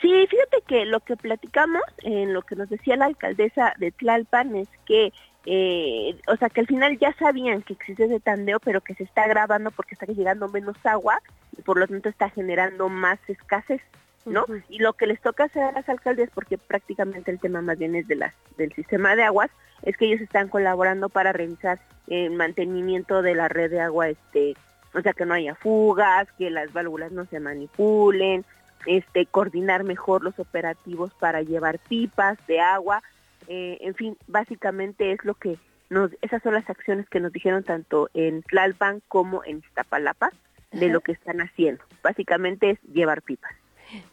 [0.02, 4.54] Sí, fíjate que lo que platicamos, en lo que nos decía la alcaldesa de Tlalpan,
[4.54, 5.14] es que,
[5.48, 9.04] eh, o sea, que al final ya sabían que existe ese tandeo, pero que se
[9.04, 11.20] está agravando porque está llegando menos agua
[11.56, 13.80] y por lo tanto está generando más escasez,
[14.24, 14.44] ¿no?
[14.68, 17.94] Y lo que les toca hacer a las alcaldías, porque prácticamente el tema más bien
[17.94, 19.50] es de las, del sistema de aguas,
[19.82, 21.78] es que ellos están colaborando para revisar
[22.08, 24.56] el mantenimiento de la red de agua, este,
[24.94, 28.44] o sea, que no haya fugas, que las válvulas no se manipulen,
[28.86, 33.02] este, coordinar mejor los operativos para llevar pipas de agua,
[33.48, 35.58] eh, en fin, básicamente es lo que
[35.88, 40.30] nos, esas son las acciones que nos dijeron tanto en Tlalpan como en Iztapalapa
[40.72, 41.82] de lo que están haciendo.
[42.02, 43.52] Básicamente es llevar pipas.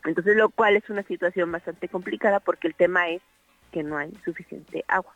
[0.06, 3.22] Entonces, lo cual es una situación bastante complicada porque el tema es
[3.72, 5.14] que no hay suficiente agua.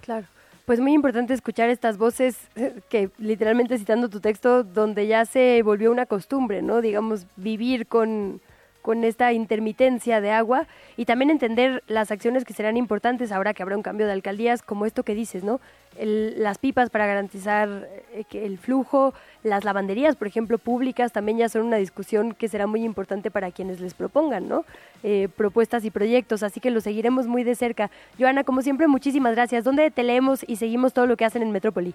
[0.00, 0.26] Claro.
[0.64, 2.38] Pues muy importante escuchar estas voces
[2.90, 6.80] que literalmente citando tu texto, donde ya se volvió una costumbre, ¿no?
[6.80, 8.40] Digamos, vivir con,
[8.88, 10.66] con esta intermitencia de agua
[10.96, 14.62] y también entender las acciones que serán importantes ahora que habrá un cambio de alcaldías,
[14.62, 15.60] como esto que dices, ¿no?
[16.00, 19.12] las pipas para garantizar eh, el flujo,
[19.42, 23.50] las lavanderías, por ejemplo, públicas, también ya son una discusión que será muy importante para
[23.50, 24.64] quienes les propongan, ¿no?
[25.02, 27.90] Eh, propuestas y proyectos, así que lo seguiremos muy de cerca.
[28.18, 29.64] Joana, como siempre, muchísimas gracias.
[29.64, 31.92] ¿Dónde te leemos y seguimos todo lo que hacen en Metrópoli?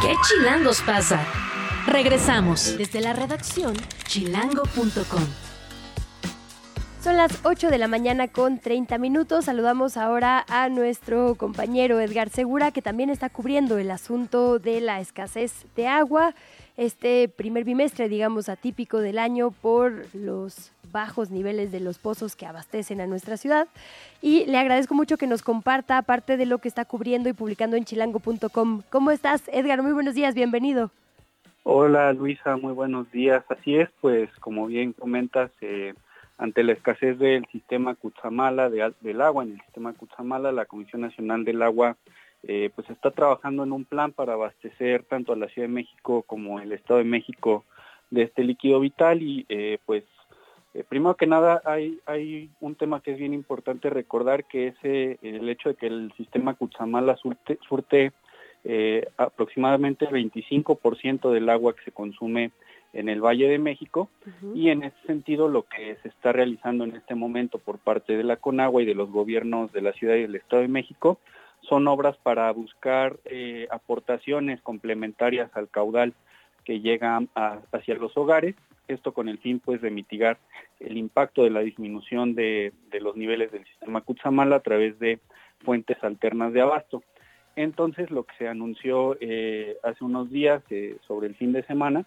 [0.00, 1.20] ¿Qué chilangos pasa?
[1.86, 3.74] Regresamos desde la redacción
[4.08, 5.24] chilango.com.
[7.00, 9.44] Son las 8 de la mañana con 30 minutos.
[9.44, 15.00] Saludamos ahora a nuestro compañero Edgar Segura, que también está cubriendo el asunto de la
[15.00, 16.34] escasez de agua.
[16.76, 22.46] este primer bimestre, digamos, atípico del año por los bajos niveles de los pozos que
[22.46, 23.68] abastecen a nuestra ciudad.
[24.20, 27.76] Y le agradezco mucho que nos comparta parte de lo que está cubriendo y publicando
[27.76, 28.82] en chilango.com.
[28.90, 29.82] ¿Cómo estás, Edgar?
[29.82, 30.90] Muy buenos días, bienvenido.
[31.68, 33.44] Hola Luisa, muy buenos días.
[33.48, 35.94] Así es, pues como bien comentas, eh,
[36.38, 41.44] ante la escasez del sistema Cutzamala, del agua en el sistema Cutzamala, la Comisión Nacional
[41.44, 41.96] del Agua
[42.44, 46.22] eh, pues está trabajando en un plan para abastecer tanto a la Ciudad de México
[46.22, 47.64] como el Estado de México
[48.10, 50.04] de este líquido vital y eh, pues
[50.88, 55.48] primero que nada hay, hay un tema que es bien importante recordar que es el
[55.48, 58.12] hecho de que el sistema Cutzamala surte, surte
[58.68, 62.50] eh, aproximadamente el 25% del agua que se consume
[62.92, 64.08] en el Valle de México
[64.54, 68.24] y en ese sentido lo que se está realizando en este momento por parte de
[68.24, 71.20] la Conagua y de los gobiernos de la Ciudad y del Estado de México
[71.60, 76.14] son obras para buscar eh, aportaciones complementarias al caudal
[76.64, 77.20] que llega
[77.70, 78.56] hacia los hogares,
[78.88, 80.38] esto con el fin pues de mitigar
[80.80, 85.20] el impacto de la disminución de, de los niveles del sistema Cutzamala a través de
[85.64, 87.04] fuentes alternas de abasto.
[87.56, 92.04] Entonces, lo que se anunció eh, hace unos días eh, sobre el fin de semana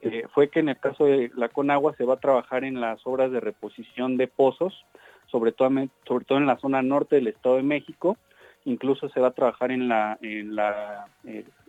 [0.00, 3.06] eh, fue que en el caso de la Conagua se va a trabajar en las
[3.06, 4.86] obras de reposición de pozos,
[5.26, 5.70] sobre todo,
[6.06, 8.16] sobre todo en la zona norte del Estado de México.
[8.64, 11.08] Incluso se va a trabajar en la, en la,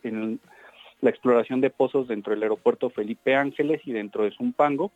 [0.03, 0.39] en
[1.01, 4.91] la exploración de pozos dentro del aeropuerto Felipe Ángeles y dentro de Zumpango.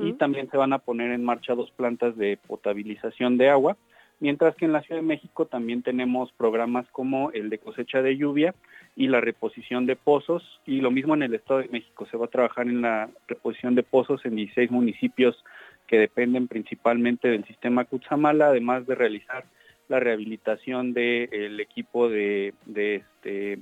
[0.00, 3.76] Y también se van a poner en marcha dos plantas de potabilización de agua
[4.20, 8.16] mientras que en la Ciudad de México también tenemos programas como el de cosecha de
[8.16, 8.54] lluvia
[8.96, 12.26] y la reposición de pozos, y lo mismo en el Estado de México, se va
[12.26, 15.44] a trabajar en la reposición de pozos en 16 municipios
[15.86, 19.44] que dependen principalmente del sistema Cutzamala, además de realizar
[19.88, 23.58] la rehabilitación del equipo de, de, este,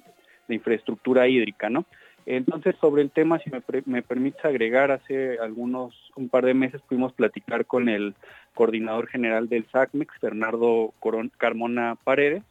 [0.49, 1.87] de infraestructura hídrica, ¿no?
[2.27, 6.81] Entonces, sobre el tema, si me, me permites agregar, hace algunos, un par de meses
[6.83, 8.15] pudimos platicar con el
[8.55, 10.93] coordinador general del SACMEX, Bernardo
[11.37, 12.43] Carmona Paredes,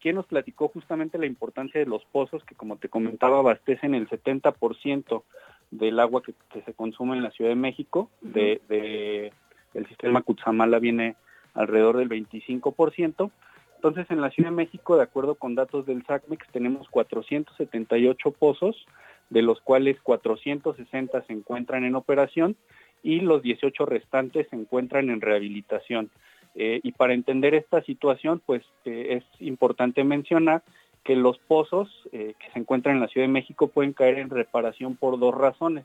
[0.00, 4.08] quien nos platicó justamente la importancia de los pozos que, como te comentaba, abastecen el
[4.08, 5.22] 70%
[5.70, 8.10] del agua que, se consume en la Ciudad de México.
[8.20, 9.32] De, de,
[9.74, 11.16] el sistema Cutzamala viene
[11.54, 13.30] alrededor del 25%.
[13.78, 18.84] Entonces, en la Ciudad de México, de acuerdo con datos del SACMEX, tenemos 478 pozos,
[19.30, 22.56] de los cuales 460 se encuentran en operación
[23.04, 26.10] y los 18 restantes se encuentran en rehabilitación.
[26.56, 30.64] Eh, y para entender esta situación, pues eh, es importante mencionar
[31.04, 34.28] que los pozos eh, que se encuentran en la Ciudad de México pueden caer en
[34.28, 35.84] reparación por dos razones.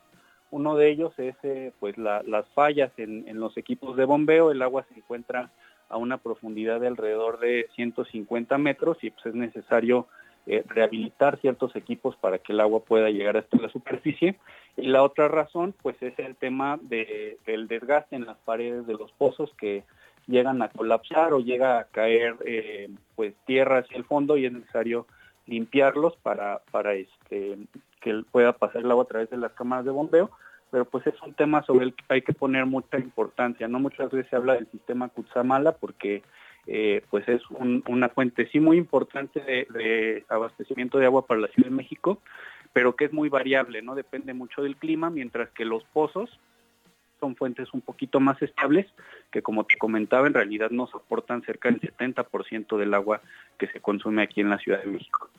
[0.50, 1.36] Uno de ellos es
[1.80, 4.52] pues las fallas en, en, los equipos de bombeo.
[4.52, 5.52] El agua se encuentra
[5.94, 10.08] a una profundidad de alrededor de 150 metros y pues es necesario
[10.48, 14.38] eh, rehabilitar ciertos equipos para que el agua pueda llegar hasta la superficie.
[14.76, 18.94] Y la otra razón, pues es el tema de, del desgaste en las paredes de
[18.94, 19.84] los pozos que
[20.26, 24.52] llegan a colapsar o llega a caer eh, pues tierra hacia el fondo y es
[24.52, 25.06] necesario
[25.46, 27.58] limpiarlos para, para este,
[28.02, 30.32] que pueda pasar el agua a través de las cámaras de bombeo
[30.74, 33.80] pero pues es un tema sobre el que hay que poner mucha importancia, ¿no?
[33.80, 36.24] Muchas veces se habla del sistema Kutsamala porque
[36.66, 41.70] eh, pues es una fuente sí muy importante de, abastecimiento de agua para la Ciudad
[41.70, 42.24] de México,
[42.74, 43.94] pero que es muy variable, ¿no?
[43.94, 46.40] Depende mucho del clima, mientras que los pozos
[47.20, 48.88] son fuentes un poquito más estables,
[49.32, 53.22] que como te comentaba, en realidad nos aportan cerca del 70% del agua
[53.60, 55.30] que se consume aquí en la Ciudad de México.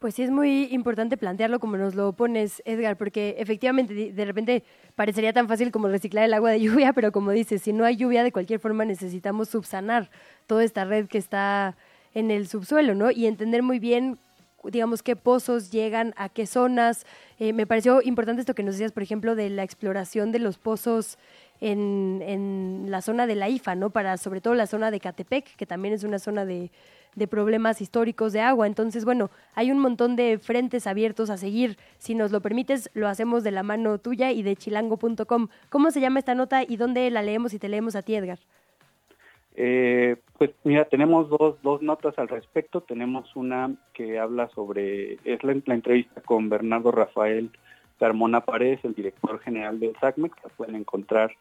[0.00, 4.64] Pues sí es muy importante plantearlo como nos lo pones, Edgar, porque efectivamente de repente
[4.94, 7.96] parecería tan fácil como reciclar el agua de lluvia, pero como dices, si no hay
[7.96, 10.10] lluvia de cualquier forma necesitamos subsanar
[10.46, 11.76] toda esta red que está
[12.14, 13.10] en el subsuelo, ¿no?
[13.10, 14.18] Y entender muy bien
[14.64, 17.04] digamos, qué pozos llegan a qué zonas.
[17.38, 20.56] Eh, me pareció importante esto que nos decías, por ejemplo, de la exploración de los
[20.56, 21.18] pozos
[21.60, 23.90] en, en la zona de la IFA, ¿no?
[23.90, 26.70] Para sobre todo la zona de Catepec, que también es una zona de,
[27.14, 28.66] de problemas históricos de agua.
[28.66, 31.76] Entonces, bueno, hay un montón de frentes abiertos a seguir.
[31.98, 35.48] Si nos lo permites, lo hacemos de la mano tuya y de chilango.com.
[35.68, 38.38] ¿Cómo se llama esta nota y dónde la leemos y te leemos a ti, Edgar?
[39.56, 42.80] Eh, pues mira, tenemos dos, dos notas al respecto.
[42.80, 47.50] Tenemos una que habla sobre, es la, entrevista con Bernardo Rafael
[47.98, 51.32] Carmona Paredes, el director general del SACMEX, la pueden encontrar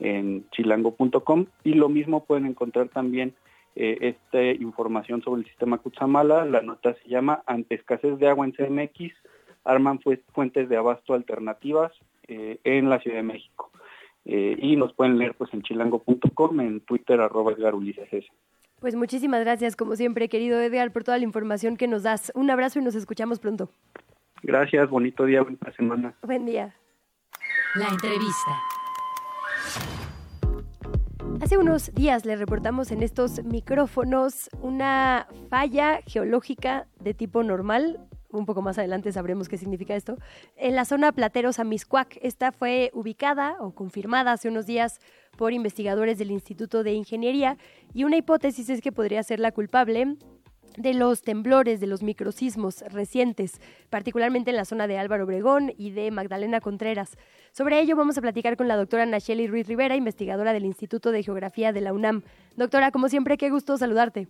[0.00, 3.34] en chilango.com y lo mismo pueden encontrar también
[3.80, 6.44] eh, esta información sobre el sistema Cutzamala.
[6.44, 9.14] La nota se llama Ante escasez de agua en CMX,
[9.62, 10.00] arman
[10.32, 11.92] fuentes de abasto alternativas
[12.26, 13.70] eh, en la Ciudad de México.
[14.24, 18.08] Eh, y nos pueden leer pues en chilango.com, en Twitter arroba Edgar Ulises
[18.80, 22.32] Pues muchísimas gracias, como siempre, querido Edgar, por toda la información que nos das.
[22.34, 23.70] Un abrazo y nos escuchamos pronto.
[24.42, 26.14] Gracias, bonito día, buena semana.
[26.22, 26.74] Buen día.
[27.76, 28.50] La entrevista.
[31.40, 38.00] Hace unos días le reportamos en estos micrófonos una falla geológica de tipo normal.
[38.30, 40.16] Un poco más adelante sabremos qué significa esto.
[40.56, 42.18] En la zona Plateros Amiscuac.
[42.22, 44.98] Esta fue ubicada o confirmada hace unos días
[45.36, 47.56] por investigadores del Instituto de Ingeniería
[47.94, 50.16] y una hipótesis es que podría ser la culpable
[50.78, 53.60] de los temblores, de los microsismos recientes,
[53.90, 57.18] particularmente en la zona de Álvaro Obregón y de Magdalena Contreras.
[57.52, 61.22] Sobre ello vamos a platicar con la doctora Nacheli Ruiz Rivera, investigadora del Instituto de
[61.22, 62.22] Geografía de la UNAM.
[62.56, 64.28] Doctora, como siempre, qué gusto saludarte.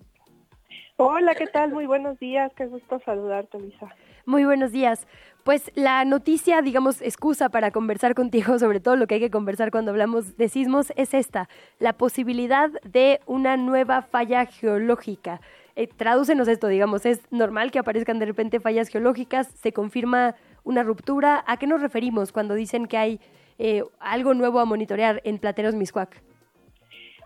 [0.96, 1.72] Hola, ¿qué tal?
[1.72, 3.94] Muy buenos días, qué gusto saludarte, Lisa.
[4.26, 5.06] Muy buenos días.
[5.44, 9.70] Pues la noticia, digamos, excusa para conversar contigo sobre todo lo que hay que conversar
[9.70, 11.48] cuando hablamos de sismos es esta,
[11.78, 15.40] la posibilidad de una nueva falla geológica.
[15.78, 19.46] Eh, tradúcenos esto, digamos, ¿es normal que aparezcan de repente fallas geológicas?
[19.46, 20.34] ¿Se confirma
[20.64, 21.44] una ruptura?
[21.46, 23.20] ¿A qué nos referimos cuando dicen que hay
[23.60, 26.20] eh, algo nuevo a monitorear en Plateros Miscuac?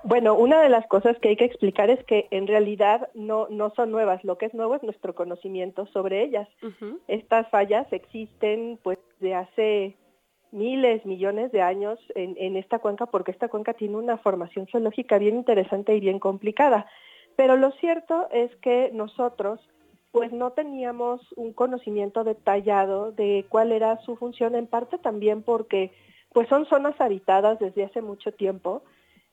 [0.05, 3.71] Bueno, una de las cosas que hay que explicar es que en realidad no, no
[3.71, 6.47] son nuevas, lo que es nuevo es nuestro conocimiento sobre ellas.
[7.09, 9.97] Estas fallas existen pues de hace
[10.51, 15.17] miles, millones de años en, en esta cuenca porque esta cuenca tiene una formación geológica
[15.17, 16.87] bien interesante y bien complicada.
[17.37, 19.61] Pero lo cierto es que nosotros
[20.13, 25.91] pues no teníamos un conocimiento detallado de cuál era su función, en parte también porque
[26.33, 28.83] pues son zonas habitadas desde hace mucho tiempo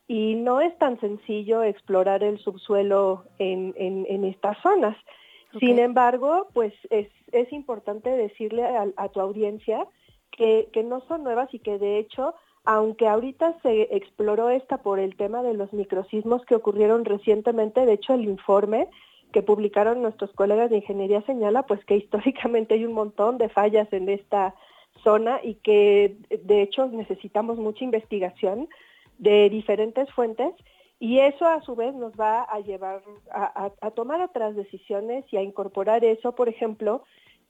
[0.07, 4.97] y no es tan sencillo explorar el subsuelo en, en, estas zonas.
[5.59, 9.85] Sin embargo, pues es, es importante decirle a, a tu audiencia
[10.31, 12.34] que, que no son nuevas y que de hecho
[12.65, 17.94] aunque ahorita se exploró esta por el tema de los microsismos que ocurrieron recientemente, de
[17.94, 18.88] hecho el informe
[19.31, 23.91] que publicaron nuestros colegas de ingeniería señala pues que históricamente hay un montón de fallas
[23.94, 24.56] en esta
[25.03, 28.68] zona y que de hecho necesitamos mucha investigación
[29.18, 30.53] de diferentes fuentes
[30.99, 35.41] y eso a su vez nos va a llevar a, tomar otras decisiones y a
[35.41, 37.03] incorporar eso, por ejemplo,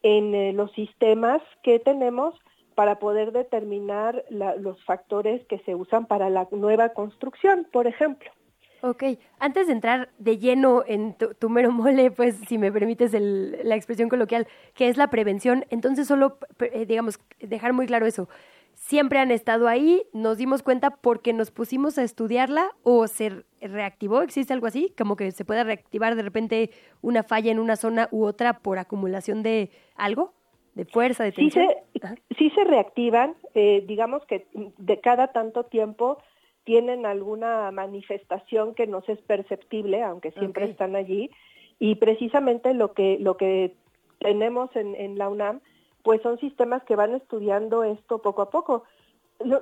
[0.03, 2.35] en eh, los sistemas que tenemos
[2.79, 8.31] para poder determinar los factores que se usan para la nueva construcción, por ejemplo.
[8.79, 9.03] Ok,
[9.37, 14.07] antes de entrar de lleno en tu, mero mole, pues si me permites la expresión
[14.07, 18.29] coloquial, que es la prevención, entonces solo, eh, digamos, dejar muy claro eso.
[18.75, 24.21] Siempre han estado ahí, nos dimos cuenta porque nos pusimos a estudiarla o se reactivó,
[24.21, 24.93] ¿existe algo así?
[24.97, 28.79] Como que se puede reactivar de repente una falla en una zona u otra por
[28.79, 30.38] acumulación de algo
[30.79, 31.67] de fuerza, de tensión?
[31.93, 36.17] Sí se, sí se reactivan, eh, digamos que de cada tanto tiempo
[36.63, 41.31] tienen alguna manifestación que no es perceptible, aunque siempre están allí,
[41.79, 43.75] y precisamente lo que, lo que
[44.19, 45.61] tenemos en, en la UNAM,
[46.03, 48.83] pues son sistemas que van estudiando esto poco a poco.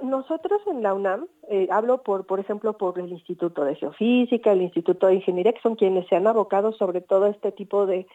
[0.01, 4.63] Nosotros en la UNAM, eh, hablo por, por ejemplo, por el Instituto de Geofísica, el
[4.63, 8.07] Instituto de Ingeniería, que son quienes se han abocado sobre todo a este tipo de,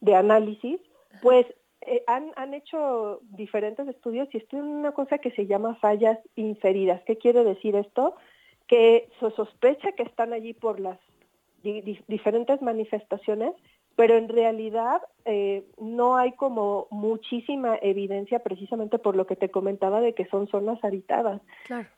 [0.00, 0.80] de análisis,
[1.22, 1.46] pues
[1.86, 7.02] eh, han, han hecho diferentes estudios y estudian una cosa que se llama fallas inferidas.
[7.06, 8.14] ¿Qué quiere decir esto?
[8.66, 10.98] Que se sospecha que están allí por las
[11.62, 13.54] diferentes manifestaciones,
[13.94, 20.00] pero en realidad eh, no hay como muchísima evidencia precisamente por lo que te comentaba
[20.00, 21.40] de que son zonas habitadas.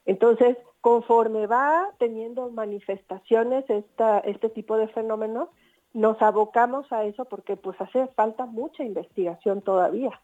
[0.05, 5.49] Entonces, conforme va teniendo manifestaciones esta, este tipo de fenómenos,
[5.95, 10.21] nos abocamos a eso porque pues hace falta mucha investigación todavía.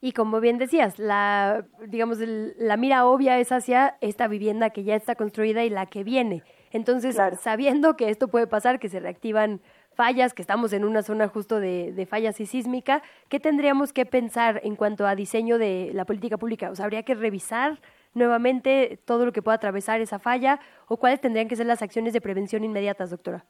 [0.00, 4.96] Y como bien decías, la digamos la mira obvia es hacia esta vivienda que ya
[4.96, 6.42] está construida y la que viene.
[6.72, 9.60] Entonces, sabiendo que esto puede pasar, que se reactivan
[9.94, 14.06] fallas, que estamos en una zona justo de, de, fallas y sísmica, ¿qué tendríamos que
[14.06, 16.70] pensar en cuanto a diseño de la política pública?
[16.70, 17.80] O sea, ¿habría que revisar
[18.14, 20.58] nuevamente todo lo que pueda atravesar esa falla?
[20.88, 23.44] ¿O cuáles tendrían que ser las acciones de prevención inmediatas, doctora?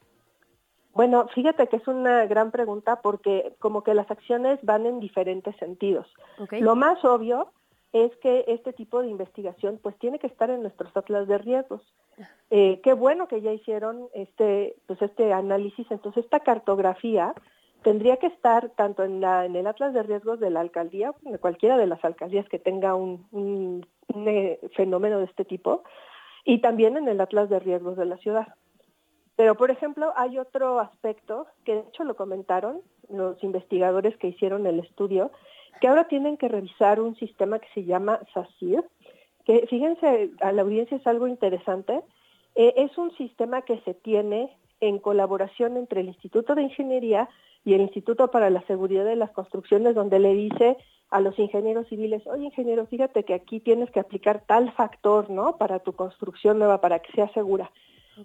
[0.95, 5.57] Bueno, fíjate que es una gran pregunta porque como que las acciones van en diferentes
[5.57, 6.07] sentidos.
[6.51, 7.51] Lo más obvio
[7.93, 11.83] es que este tipo de investigación pues tiene que estar en nuestros atlas de riesgos.
[12.51, 17.35] Eh, qué bueno que ya hicieron este pues este análisis, entonces esta cartografía
[17.83, 21.39] tendría que estar tanto en, la, en el atlas de riesgos de la alcaldía, de
[21.39, 23.85] cualquiera de las alcaldías que tenga un, un
[24.29, 25.83] eh, fenómeno de este tipo,
[26.45, 28.49] y también en el atlas de riesgos de la ciudad.
[29.43, 34.69] Pero, por ejemplo, hay otro aspecto que de hecho lo comentaron los investigadores que hicieron
[34.69, 35.33] el estudio,
[35.81, 38.85] que ahora tienen que revisar un sistema que se llama SACIR,
[39.45, 42.03] que fíjense, a la audiencia es algo interesante,
[42.55, 47.29] eh, es un sistema que se tiene en colaboración entre el Instituto de Ingeniería
[47.65, 50.77] y el Instituto para la Seguridad de las Construcciones, donde le dice
[51.11, 55.57] a los ingenieros civiles, oye ingeniero, fíjate que aquí tienes que aplicar tal factor, ¿no?
[55.57, 57.73] Para tu construcción nueva, para que sea segura.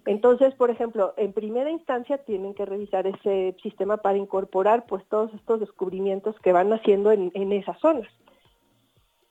[0.04, 5.32] Entonces, por ejemplo, en primera instancia tienen que revisar ese sistema para incorporar pues todos
[5.34, 8.08] estos descubrimientos que van haciendo en, en esas zonas.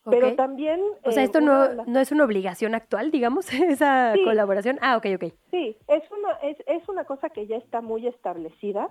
[0.09, 0.79] Pero también...
[1.03, 4.77] O sea, eh, esto no, no es una obligación actual, digamos, esa colaboración.
[4.81, 5.33] Ah, ok, ok.
[5.51, 8.89] Sí, es una, es, es una cosa que ya está muy establecida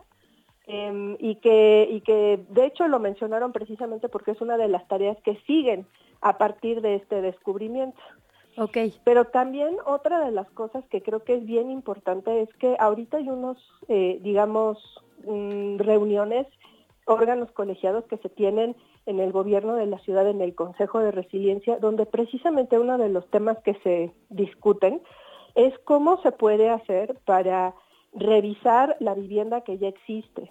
[0.67, 4.87] em, y, que, y que de hecho lo mencionaron precisamente porque es una de las
[4.89, 5.87] tareas que siguen
[6.21, 8.01] a partir de este descubrimiento.
[8.59, 8.79] Ok.
[9.05, 13.19] Pero también otra de las cosas que creo que es bien importante es que ahorita
[13.19, 13.59] hay unos,
[13.89, 14.79] eh, digamos,
[15.27, 16.47] mm, reuniones,
[17.07, 18.77] órganos colegiados que se tienen
[19.07, 23.09] en el gobierno de la ciudad, en el Consejo de Resiliencia, donde precisamente uno de
[23.09, 25.01] los temas que se discuten
[25.55, 27.75] es cómo se puede hacer para
[28.13, 30.51] revisar la vivienda que ya existe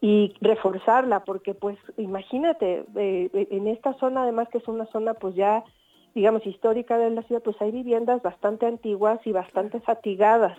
[0.00, 5.34] y reforzarla, porque pues imagínate, eh, en esta zona además que es una zona pues
[5.34, 5.64] ya
[6.14, 10.56] digamos, histórica de la ciudad, pues hay viviendas bastante antiguas y bastante fatigadas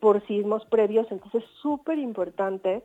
[0.00, 2.82] por sismos previos, entonces es súper importante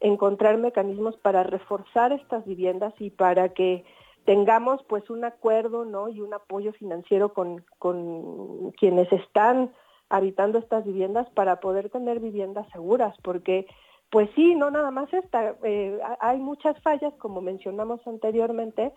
[0.00, 3.84] encontrar mecanismos para reforzar estas viviendas y para que
[4.24, 6.08] tengamos pues un acuerdo ¿no?
[6.08, 9.72] y un apoyo financiero con, con quienes están
[10.08, 13.66] habitando estas viviendas para poder tener viviendas seguras, porque
[14.10, 18.92] pues sí, no nada más esta, eh, hay muchas fallas, como mencionamos anteriormente,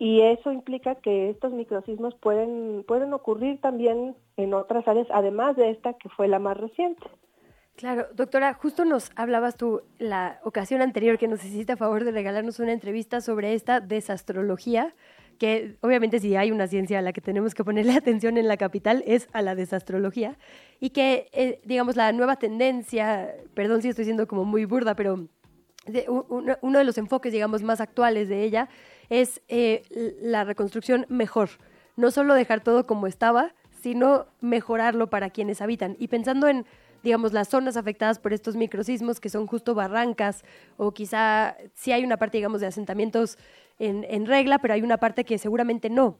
[0.00, 5.68] y eso implica que estos microsismos pueden, pueden ocurrir también en otras áreas, además de
[5.68, 7.06] esta que fue la más reciente.
[7.76, 12.12] Claro, doctora, justo nos hablabas tú la ocasión anterior que nos hiciste a favor de
[12.12, 14.94] regalarnos una entrevista sobre esta desastrología,
[15.38, 18.56] que obviamente si hay una ciencia a la que tenemos que ponerle atención en la
[18.56, 20.38] capital es a la desastrología,
[20.80, 25.28] y que, eh, digamos, la nueva tendencia, perdón si estoy siendo como muy burda, pero
[26.62, 28.70] uno de los enfoques, digamos, más actuales de ella
[29.10, 29.82] es eh,
[30.22, 31.50] la reconstrucción mejor.
[31.96, 35.96] No solo dejar todo como estaba, sino mejorarlo para quienes habitan.
[35.98, 36.64] Y pensando en,
[37.02, 40.44] digamos, las zonas afectadas por estos microsismos, que son justo barrancas,
[40.76, 43.36] o quizá sí hay una parte, digamos, de asentamientos
[43.78, 46.16] en, en regla, pero hay una parte que seguramente no.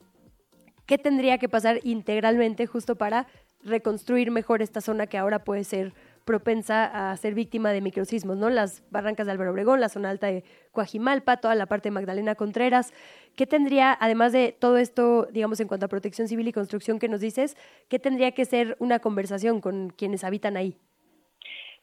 [0.85, 3.29] ¿Qué tendría que pasar integralmente justo para
[3.63, 5.95] reconstruir mejor esta zona que ahora puede ser
[6.31, 8.51] propensa a ser víctima de microsismos, ¿no?
[8.51, 12.37] Las barrancas de Álvaro Obregón, la zona alta de Coajimalpa, toda la parte de Magdalena
[12.37, 12.93] Contreras.
[13.35, 17.09] ¿Qué tendría, además de todo esto, digamos, en cuanto a protección civil y construcción que
[17.09, 17.57] nos dices,
[17.89, 20.77] qué tendría que ser una conversación con quienes habitan ahí?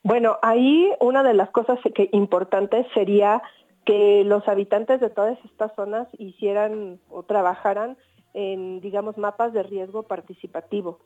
[0.02, 3.41] Bueno, ahí una de las cosas que importantes sería
[3.86, 7.98] que los habitantes de todas estas zonas hicieran o trabajaran
[8.34, 10.99] en, digamos, mapas de riesgo participativo.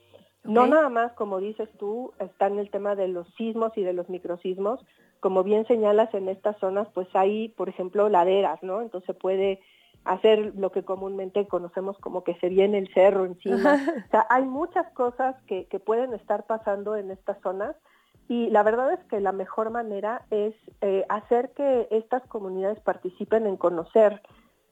[0.44, 3.94] No nada más, como dices tú, está en el tema de los sismos y de
[3.94, 4.84] los microsismos.
[5.20, 8.82] Como bien señalas, en estas zonas, pues hay, por ejemplo, laderas, ¿no?
[8.82, 9.60] Entonces puede
[10.04, 13.76] hacer lo que comúnmente conocemos como que se viene el cerro encima.
[14.08, 17.76] o sea, hay muchas cosas que, que pueden estar pasando en estas zonas
[18.32, 23.46] y la verdad es que la mejor manera es eh, hacer que estas comunidades participen
[23.46, 24.22] en conocer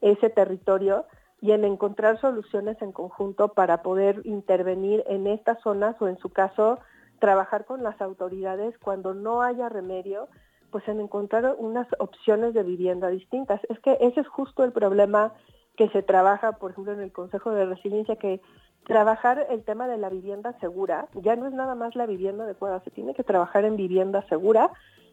[0.00, 1.04] ese territorio
[1.40, 6.28] y en encontrar soluciones en conjunto para poder intervenir en estas zonas o en su
[6.30, 6.78] caso
[7.18, 10.28] trabajar con las autoridades cuando no haya remedio,
[10.70, 13.60] pues en encontrar unas opciones de vivienda distintas.
[13.68, 15.32] Es que ese es justo el problema
[15.76, 18.40] que se trabaja, por ejemplo, en el Consejo de Resiliencia, que
[18.86, 22.80] trabajar el tema de la vivienda segura ya no es nada más la vivienda adecuada,
[22.80, 24.70] se tiene que trabajar en vivienda segura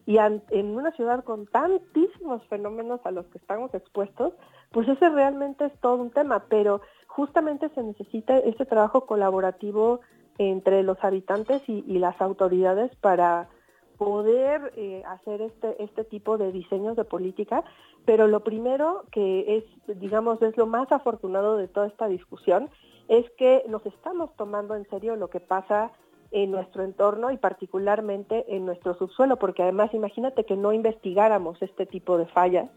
[0.08, 4.34] y en una ciudad con tantísimos fenómenos a los que estamos expuestos,
[4.72, 10.00] pues ese realmente es todo un tema, pero justamente se necesita este trabajo colaborativo
[10.38, 13.50] entre los habitantes y, las autoridades para
[13.98, 17.66] poder eh, hacer este, este tipo de diseños de política,
[18.06, 22.70] pero lo primero que es, digamos, es lo más afortunado de toda esta discusión,
[23.10, 25.92] es que nos estamos tomando en serio lo que pasa
[26.32, 31.86] en nuestro entorno y particularmente en nuestro subsuelo, porque además imagínate que no investigáramos este
[31.86, 32.70] tipo de fallas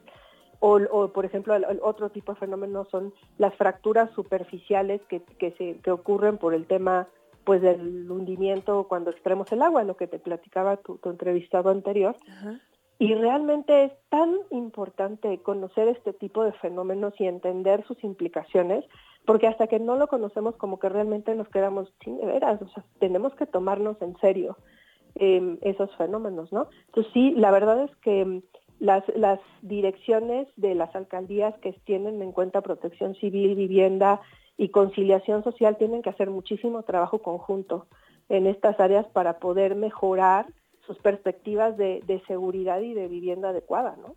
[0.61, 5.81] o, por ejemplo el, otro tipo de fenómenos son las fracturas superficiales que, que, se,
[5.81, 7.09] que ocurren por el tema
[7.45, 12.15] pues del hundimiento cuando extraemos el agua, lo que te platicaba tu, tu entrevistado anterior.
[12.99, 18.85] Y realmente es tan importante conocer este tipo de fenómenos y entender sus implicaciones
[19.27, 22.69] porque hasta que no lo conocemos como que realmente nos quedamos sin de veras, o
[22.69, 24.57] sea, tenemos que tomarnos en serio
[25.15, 26.69] em, esos fenómenos, ¿no?
[26.87, 28.43] Entonces sí, la verdad es que em,
[28.79, 34.21] las, las direcciones de las alcaldías que tienen en cuenta protección civil, vivienda
[34.57, 37.87] y conciliación social tienen que hacer muchísimo trabajo conjunto
[38.29, 40.47] en estas áreas para poder mejorar
[40.87, 44.17] sus perspectivas de, de seguridad y de vivienda adecuada, ¿no?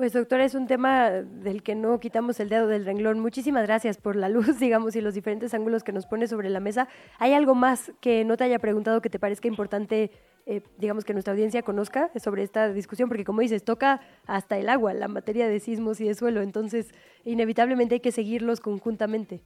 [0.00, 3.20] Pues doctora, es un tema del que no quitamos el dedo del renglón.
[3.20, 6.58] Muchísimas gracias por la luz, digamos, y los diferentes ángulos que nos pone sobre la
[6.58, 6.88] mesa.
[7.18, 10.10] ¿Hay algo más que no te haya preguntado que te parezca importante,
[10.46, 13.10] eh, digamos, que nuestra audiencia conozca sobre esta discusión?
[13.10, 16.94] Porque como dices, toca hasta el agua, la materia de sismos y de suelo, entonces
[17.26, 19.42] inevitablemente hay que seguirlos conjuntamente.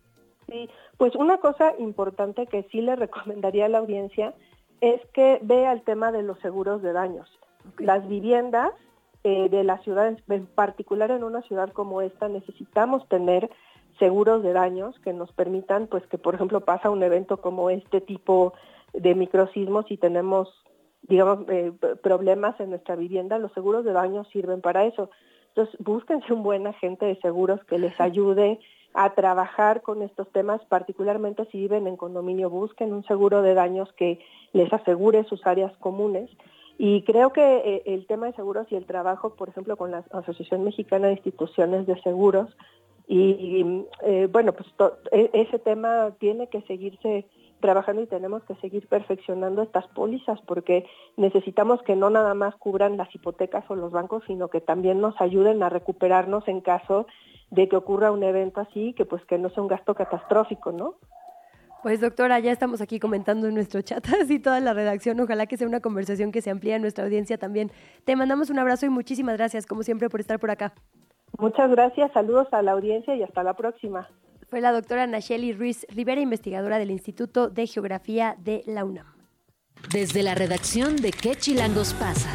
[0.49, 4.35] Sí, pues una cosa importante que sí le recomendaría a la audiencia
[4.81, 7.29] es que vea el tema de los seguros de daños.
[7.79, 8.71] Las viviendas
[9.27, 13.51] eh, de las ciudades, en particular en una ciudad como esta, necesitamos tener
[13.99, 18.03] seguros de daños que nos permitan, pues que por ejemplo pasa un evento como este
[18.03, 18.53] tipo
[18.93, 20.49] de microsismos y tenemos,
[21.03, 21.73] digamos, eh,
[22.03, 25.09] problemas en nuestra vivienda, los seguros de daños sirven para eso.
[25.49, 28.61] Entonces, búsquense un buen agente de seguros que les ayude
[28.93, 33.91] a trabajar con estos temas, particularmente si viven en condominio, busquen un seguro de daños
[33.95, 34.21] que
[34.53, 36.31] les asegure sus áreas comunes
[36.79, 40.05] y creo que eh, el tema de seguros y el trabajo, por ejemplo, con la
[40.11, 42.57] Asociación Mexicana de Instituciones de Seguros,
[43.07, 44.67] y, eh, bueno, pues
[45.13, 47.27] e, ese tema tiene que seguirse
[47.61, 50.87] trabajando y tenemos que seguir perfeccionando estas pólizas porque
[51.17, 55.19] necesitamos que no nada más cubran las hipotecas o los bancos, sino que también nos
[55.21, 57.07] ayuden a recuperarnos en caso
[57.51, 60.95] de que ocurra un evento así, que pues que no sea un gasto catastrófico, ¿no?
[61.85, 65.21] Pues doctora, ya estamos aquí comentando en nuestro chat, así toda la redacción.
[65.21, 67.71] Ojalá que sea una conversación que se amplíe en nuestra audiencia también.
[68.07, 70.73] Te mandamos un abrazo y muchísimas gracias, como siempre, por estar por acá.
[71.37, 74.09] Muchas gracias, saludos a la audiencia y hasta la próxima.
[74.49, 79.07] Fue la doctora Nacheli Ruiz Rivera, investigadora del Instituto de Geografía de la UNAM.
[79.93, 82.31] Desde la redacción de ¿Qué Chilangos pasa?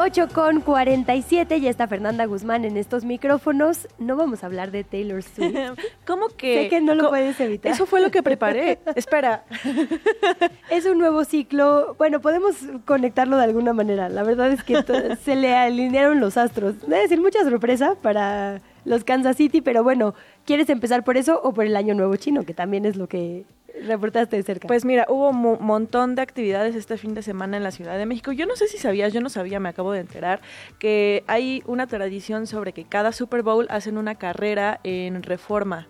[0.00, 3.88] 8 con 47, ya está Fernanda Guzmán en estos micrófonos.
[3.98, 5.56] No vamos a hablar de Taylor Swift.
[6.06, 6.62] ¿Cómo que?
[6.62, 7.72] Sé que no lo puedes evitar.
[7.72, 8.78] Eso fue lo que preparé.
[8.94, 9.44] Espera.
[10.70, 11.96] es un nuevo ciclo.
[11.98, 12.54] Bueno, podemos
[12.84, 14.08] conectarlo de alguna manera.
[14.08, 14.84] La verdad es que
[15.24, 16.80] se le alinearon los astros.
[16.82, 20.14] Debe decir mucha sorpresa para los Kansas City, pero bueno,
[20.44, 23.46] ¿quieres empezar por eso o por el Año Nuevo Chino, que también es lo que
[23.86, 24.68] reportaste de cerca?
[24.68, 28.06] Pues mira, hubo un montón de actividades este fin de semana en la Ciudad de
[28.06, 28.32] México.
[28.32, 30.40] Yo no sé si sabías, yo no sabía, me acabo de enterar,
[30.78, 35.86] que hay una tradición sobre que cada Super Bowl hacen una carrera en reforma.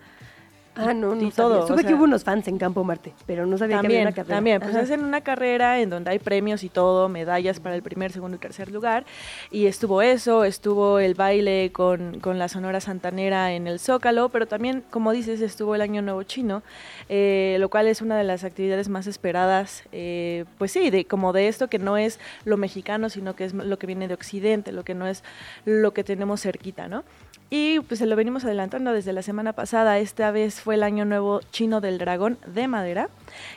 [0.79, 1.21] Ah, no, no.
[1.21, 1.67] Y todo.
[1.67, 4.35] Supe que hubo unos fans en Campo Marte, pero no sabía que había una carrera.
[4.35, 8.11] También, pues hacen una carrera en donde hay premios y todo, medallas para el primer,
[8.11, 9.05] segundo y tercer lugar.
[9.51, 14.47] Y estuvo eso, estuvo el baile con, con la Sonora Santanera en el Zócalo, pero
[14.47, 16.63] también, como dices, estuvo el Año Nuevo Chino,
[17.09, 21.33] eh, lo cual es una de las actividades más esperadas, eh, pues sí, de, como
[21.33, 24.71] de esto que no es lo mexicano, sino que es lo que viene de Occidente,
[24.71, 25.23] lo que no es
[25.65, 27.03] lo que tenemos cerquita, ¿no?
[27.51, 29.97] Y pues se lo venimos adelantando desde la semana pasada.
[29.97, 33.09] Esta vez fue el Año Nuevo Chino del Dragón de Madera,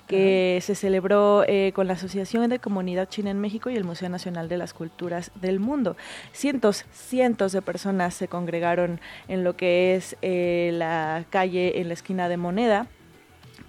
[0.06, 4.08] que se celebró eh, con la Asociación de Comunidad China en México y el Museo
[4.08, 5.96] Nacional de las Culturas del Mundo.
[6.32, 8.98] Cientos, cientos de personas se congregaron
[9.28, 12.86] en lo que es eh, la calle en la esquina de Moneda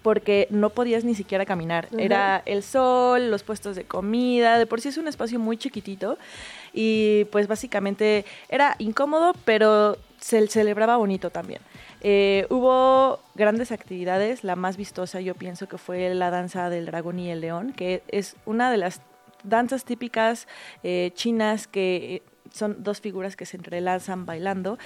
[0.04, 1.88] porque no podías ni siquiera caminar.
[1.98, 6.18] Era el sol, los puestos de comida, de por sí es un espacio muy chiquitito
[6.74, 11.60] y pues básicamente era incómodo, pero se celebraba bonito también.
[12.00, 17.20] Eh, hubo grandes actividades, la más vistosa yo pienso que fue la danza del dragón
[17.20, 19.02] y el león, que es una de las
[19.44, 20.48] danzas típicas
[20.84, 22.24] eh, chinas que
[22.54, 24.78] son dos figuras que se entrelazan bailando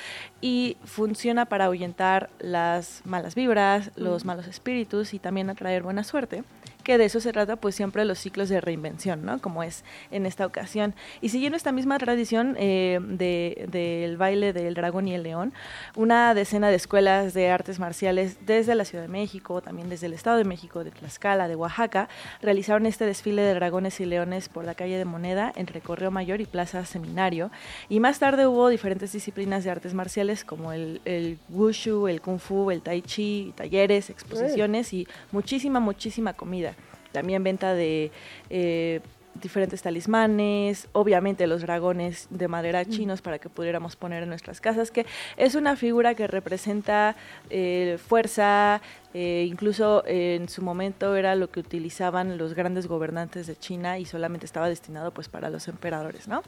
[0.41, 6.43] y funciona para ahuyentar las malas vibras, los malos espíritus y también atraer buena suerte
[6.87, 9.41] que de eso se trata pues siempre los ciclos de reinvención, ¿no?
[9.41, 10.95] Como es en esta ocasión.
[11.19, 15.51] Y siguiendo esta misma tradición eh, del baile del dragón y el león,
[15.97, 20.13] una decena de escuelas de artes marciales desde la Ciudad de México, también desde el
[20.13, 22.07] Estado de México, de Tlaxcala, de Oaxaca,
[22.41, 26.39] realizaron este desfile de dragones y leones por la calle de Moneda entre Correo Mayor
[26.39, 27.51] y Plaza Seminario.
[27.89, 32.39] Y más tarde hubo diferentes disciplinas de artes marciales como el, el wushu, el kung
[32.39, 36.76] fu, el tai chi, talleres, exposiciones y muchísima, muchísima comida
[37.11, 38.11] también venta de
[38.49, 39.01] eh,
[39.41, 44.91] diferentes talismanes, obviamente los dragones de madera chinos para que pudiéramos poner en nuestras casas,
[44.91, 45.05] que
[45.37, 47.15] es una figura que representa
[47.49, 48.81] eh, fuerza,
[49.13, 54.05] eh, incluso en su momento era lo que utilizaban los grandes gobernantes de China y
[54.05, 56.41] solamente estaba destinado pues para los emperadores, ¿no?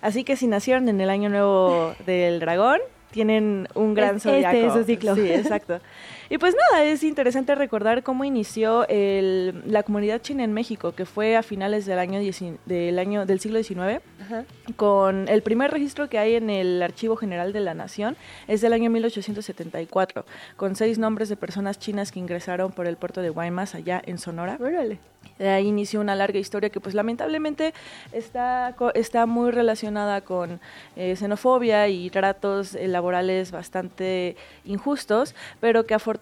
[0.00, 2.80] Así que si nacieron en el año nuevo del dragón,
[3.12, 5.14] tienen un gran es, Este es su ciclo.
[5.14, 5.80] Sí, exacto.
[6.32, 11.04] Y pues nada, es interesante recordar cómo inició el, la comunidad china en México, que
[11.04, 12.18] fue a finales del año,
[12.64, 14.00] del, año del siglo XIX,
[14.76, 18.16] con el primer registro que hay en el Archivo General de la Nación,
[18.48, 20.24] es del año 1874,
[20.56, 24.16] con seis nombres de personas chinas que ingresaron por el puerto de Guaymas, allá en
[24.16, 24.56] Sonora.
[24.58, 25.00] Órale.
[25.38, 27.74] De ahí inició una larga historia que pues lamentablemente
[28.12, 30.60] está, está muy relacionada con
[30.96, 36.21] eh, xenofobia y tratos eh, laborales bastante injustos, pero que afortunadamente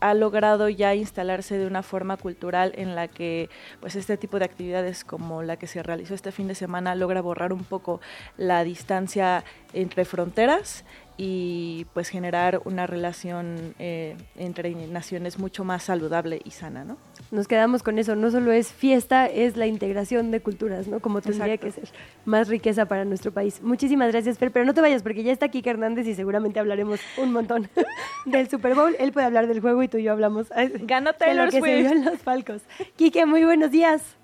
[0.00, 3.48] ha logrado ya instalarse de una forma cultural en la que
[3.80, 7.20] pues este tipo de actividades como la que se realizó este fin de semana logra
[7.22, 8.00] borrar un poco
[8.36, 10.84] la distancia entre fronteras
[11.16, 16.98] y pues generar una relación eh, entre naciones mucho más saludable y sana, ¿no?
[17.30, 21.00] Nos quedamos con eso, no solo es fiesta, es la integración de culturas, ¿no?
[21.00, 21.88] Como tendría que ser,
[22.24, 23.60] más riqueza para nuestro país.
[23.62, 27.00] Muchísimas gracias, Fer, pero no te vayas porque ya está Kike Hernández y seguramente hablaremos
[27.16, 27.68] un montón
[28.26, 28.94] del Super Bowl.
[29.00, 30.48] Él puede hablar del juego y tú y yo hablamos
[30.82, 32.62] Ganó Taylor de lo que se vio en los Falcos.
[32.96, 34.16] Kike, muy buenos días.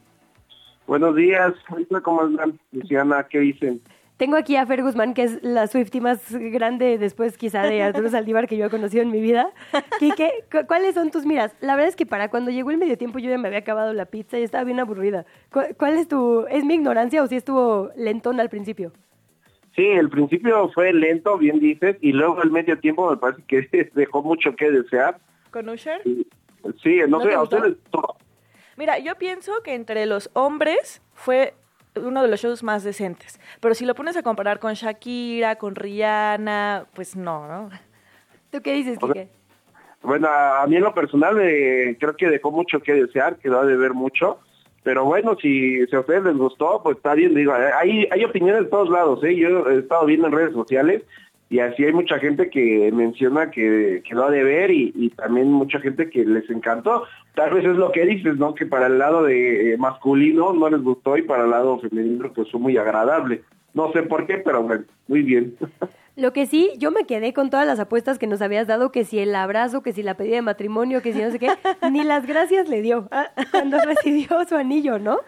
[0.87, 1.55] Buenos días,
[2.03, 2.59] ¿cómo están?
[2.73, 3.81] Luciana, ¿qué dicen?
[4.23, 8.09] Tengo aquí a Fer Guzmán, que es la Swifty más grande después quizá de Arturo
[8.09, 9.51] Saldívar que yo he conocido en mi vida.
[9.99, 11.57] Quique, ¿cuáles son tus miras?
[11.61, 13.93] La verdad es que para cuando llegó el medio tiempo yo ya me había acabado
[13.93, 15.27] la pizza y estaba bien aburrida.
[15.51, 18.93] ¿Cuál es tu, es mi ignorancia o si estuvo lentón al principio?
[19.75, 23.91] Sí, el principio fue lento, bien dices, y luego el medio tiempo me parece que
[23.97, 25.19] dejó mucho que desear.
[25.51, 26.01] ¿Con Usher?
[26.81, 27.75] Sí, no, sé, a ustedes...
[28.77, 31.55] Mira, yo pienso que entre los hombres fue
[31.97, 33.41] uno de los shows más decentes.
[33.61, 37.71] Pero si lo pones a comparar con Shakira, con Rihanna, pues no, ¿no?
[38.51, 39.29] ¿Tú qué dices, Kike?
[40.03, 43.77] Bueno, a mí en lo personal eh, creo que dejó mucho que desear, quedó de
[43.77, 44.41] ver mucho.
[44.83, 47.35] Pero bueno, si, si a ustedes les gustó, pues está bien.
[47.35, 49.23] Digo, hay, hay opiniones de todos lados.
[49.23, 49.37] ¿eh?
[49.37, 51.03] Yo he estado viendo en redes sociales
[51.53, 55.81] y así hay mucha gente que menciona que, lo ha de ver y, también mucha
[55.81, 57.05] gente que les encantó.
[57.35, 58.55] Tal vez es lo que dices, ¿no?
[58.55, 62.33] Que para el lado de eh, masculino no les gustó y para el lado femenino
[62.33, 63.43] pues fue muy agradable.
[63.75, 65.55] No sé por qué, pero bueno, muy bien.
[66.17, 69.07] Lo que sí, yo me quedé con todas las apuestas que nos habías dado, que
[69.07, 71.49] si el abrazo, que si la pedida de matrimonio, que si no sé qué,
[71.91, 75.21] ni las gracias le dio ah, cuando recibió su anillo, ¿no?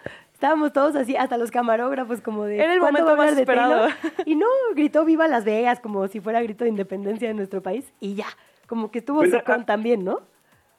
[0.44, 2.56] Estábamos todos así, hasta los camarógrafos, como de.
[2.58, 3.88] Era el momento más esperado.
[4.26, 4.44] Y no,
[4.74, 8.26] gritó Viva Las Vegas, como si fuera grito de independencia de nuestro país, y ya.
[8.66, 10.20] Como que estuvo pues, con también, ¿no?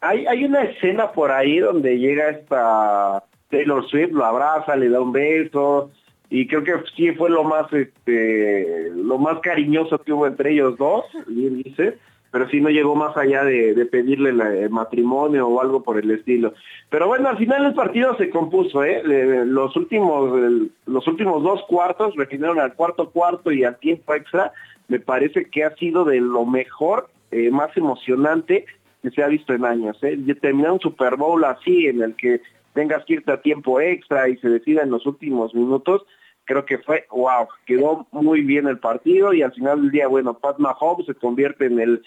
[0.02, 5.02] Hay, hay una escena por ahí donde llega esta Taylor Swift, lo abraza, le da
[5.02, 5.90] un beso,
[6.30, 10.78] y creo que sí fue lo más, este, lo más cariñoso que hubo entre ellos
[10.78, 11.98] dos, bien dice
[12.36, 16.54] pero sí no llegó más allá de, pedirle el matrimonio o algo por el estilo.
[16.90, 19.02] Pero bueno, al final el partido se compuso, ¿eh?
[19.46, 20.38] los últimos
[20.86, 24.52] los últimos dos cuartos, refirieron al cuarto cuarto y al tiempo extra,
[24.90, 28.66] me parece que ha sido de lo mejor, eh, más emocionante
[29.02, 29.98] que se ha visto en años.
[30.02, 30.18] ¿eh?
[30.42, 32.42] Terminar un Super Bowl así, en el que
[32.74, 36.06] tengas que irte a tiempo extra y se decida en los últimos minutos,
[36.46, 40.38] creo que fue, wow, quedó muy bien el partido y al final del día, bueno,
[40.38, 42.02] Pat Mahomes se convierte en el,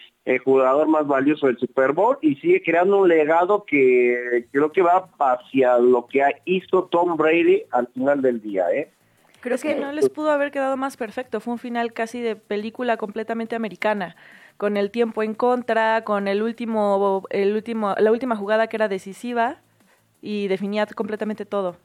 [0.45, 5.09] jugador más valioso del Super Bowl y sigue creando un legado que creo que va
[5.19, 8.91] hacia lo que hizo Tom Brady al final del día, ¿eh?
[9.41, 12.99] Creo que no les pudo haber quedado más perfecto, fue un final casi de película
[12.99, 14.17] completamente americana
[14.59, 18.89] con el tiempo en contra, con el último, el último, la última jugada que era
[18.89, 19.61] decisiva
[20.21, 21.77] y definía completamente todo.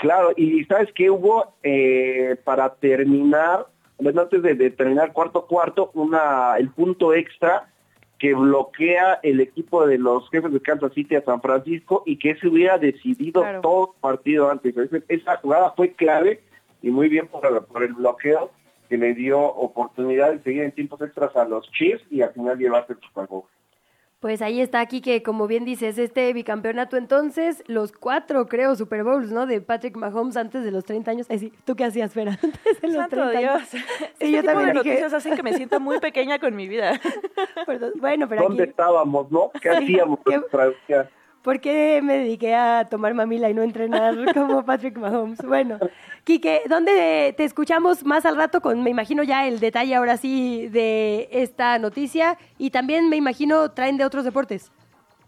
[0.00, 1.52] Claro, y ¿sabes qué hubo?
[1.62, 3.66] Eh, para terminar,
[3.98, 7.68] bueno, antes de, terminar cuarto cuarto, una, el punto extra
[8.18, 12.34] que bloquea el equipo de los jefes de Kansas City a San Francisco y que
[12.36, 14.74] se hubiera decidido todo partido antes.
[15.08, 16.40] Esa jugada fue clave
[16.80, 18.50] y muy bien por, por el bloqueo
[18.88, 22.58] que le dio oportunidad de seguir en tiempos extras a los Chiefs y al final
[22.58, 23.44] llevarse el Super Bowl.
[24.20, 29.02] Pues ahí está aquí que, como bien dices, este bicampeonato entonces, los cuatro, creo, Super
[29.02, 29.46] Bowls, ¿no?
[29.46, 31.26] De Patrick Mahomes antes de los 30 años.
[31.38, 32.32] sí, ¿tú qué hacías, Fera?
[32.42, 33.62] Antes de los Santo 30 Dios.
[33.70, 33.78] Sí,
[34.26, 37.00] este yo tipo también de noticias hacen que me sienta muy pequeña con mi vida.
[37.96, 39.50] bueno, pero ¿Dónde estábamos, no?
[39.58, 40.18] ¿Qué hacíamos?
[40.26, 40.38] ¿Qué...
[41.42, 45.40] ¿Por qué me dediqué a tomar mamila y no entrenar como Patrick Mahomes?
[45.42, 45.78] Bueno,
[46.24, 50.68] Quique, ¿dónde te escuchamos más al rato con, me imagino ya el detalle ahora sí
[50.68, 54.70] de esta noticia y también me imagino traen de otros deportes?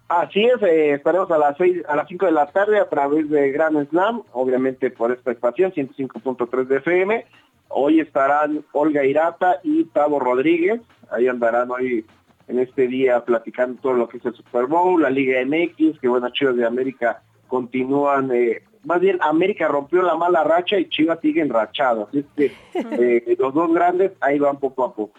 [0.09, 3.31] Así es, eh, estaremos a las seis, a las 5 de la tarde a través
[3.31, 7.27] de Grand Slam, obviamente por esta estación 105.3 de FM.
[7.69, 12.05] Hoy estarán Olga Irata y Tavo Rodríguez, ahí andarán hoy
[12.49, 16.09] en este día platicando todo lo que es el Super Bowl, la Liga MX, que
[16.09, 21.21] bueno, Chivas de América continúan, eh, más bien América rompió la mala racha y Chivas
[21.21, 25.15] sigue enrachado, así que eh, los dos grandes ahí van poco a poco.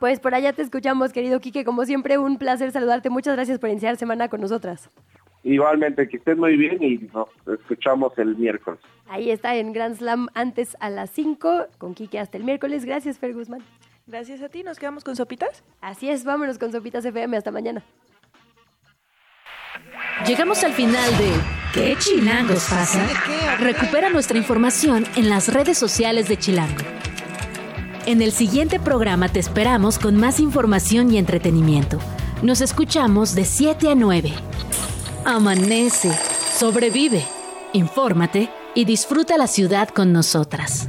[0.00, 1.62] Pues por allá te escuchamos, querido Quique.
[1.62, 3.10] Como siempre, un placer saludarte.
[3.10, 4.90] Muchas gracias por iniciar semana con nosotras.
[5.42, 8.80] Igualmente, que estés muy bien y nos escuchamos el miércoles.
[9.08, 12.86] Ahí está en Grand Slam antes a las 5, con Quique hasta el miércoles.
[12.86, 13.60] Gracias, Fer Guzmán.
[14.10, 14.64] Gracias a ti.
[14.64, 15.62] ¿Nos quedamos con sopitas?
[15.80, 17.36] Así es, vámonos con sopitas FM.
[17.36, 17.84] Hasta mañana.
[20.26, 21.32] Llegamos al final de
[21.72, 23.06] ¿Qué chilangos pasa?
[23.60, 26.82] Recupera nuestra información en las redes sociales de Chilango.
[28.06, 32.00] En el siguiente programa te esperamos con más información y entretenimiento.
[32.42, 34.32] Nos escuchamos de 7 a 9.
[35.24, 36.10] Amanece,
[36.52, 37.24] sobrevive,
[37.72, 40.88] infórmate y disfruta la ciudad con nosotras.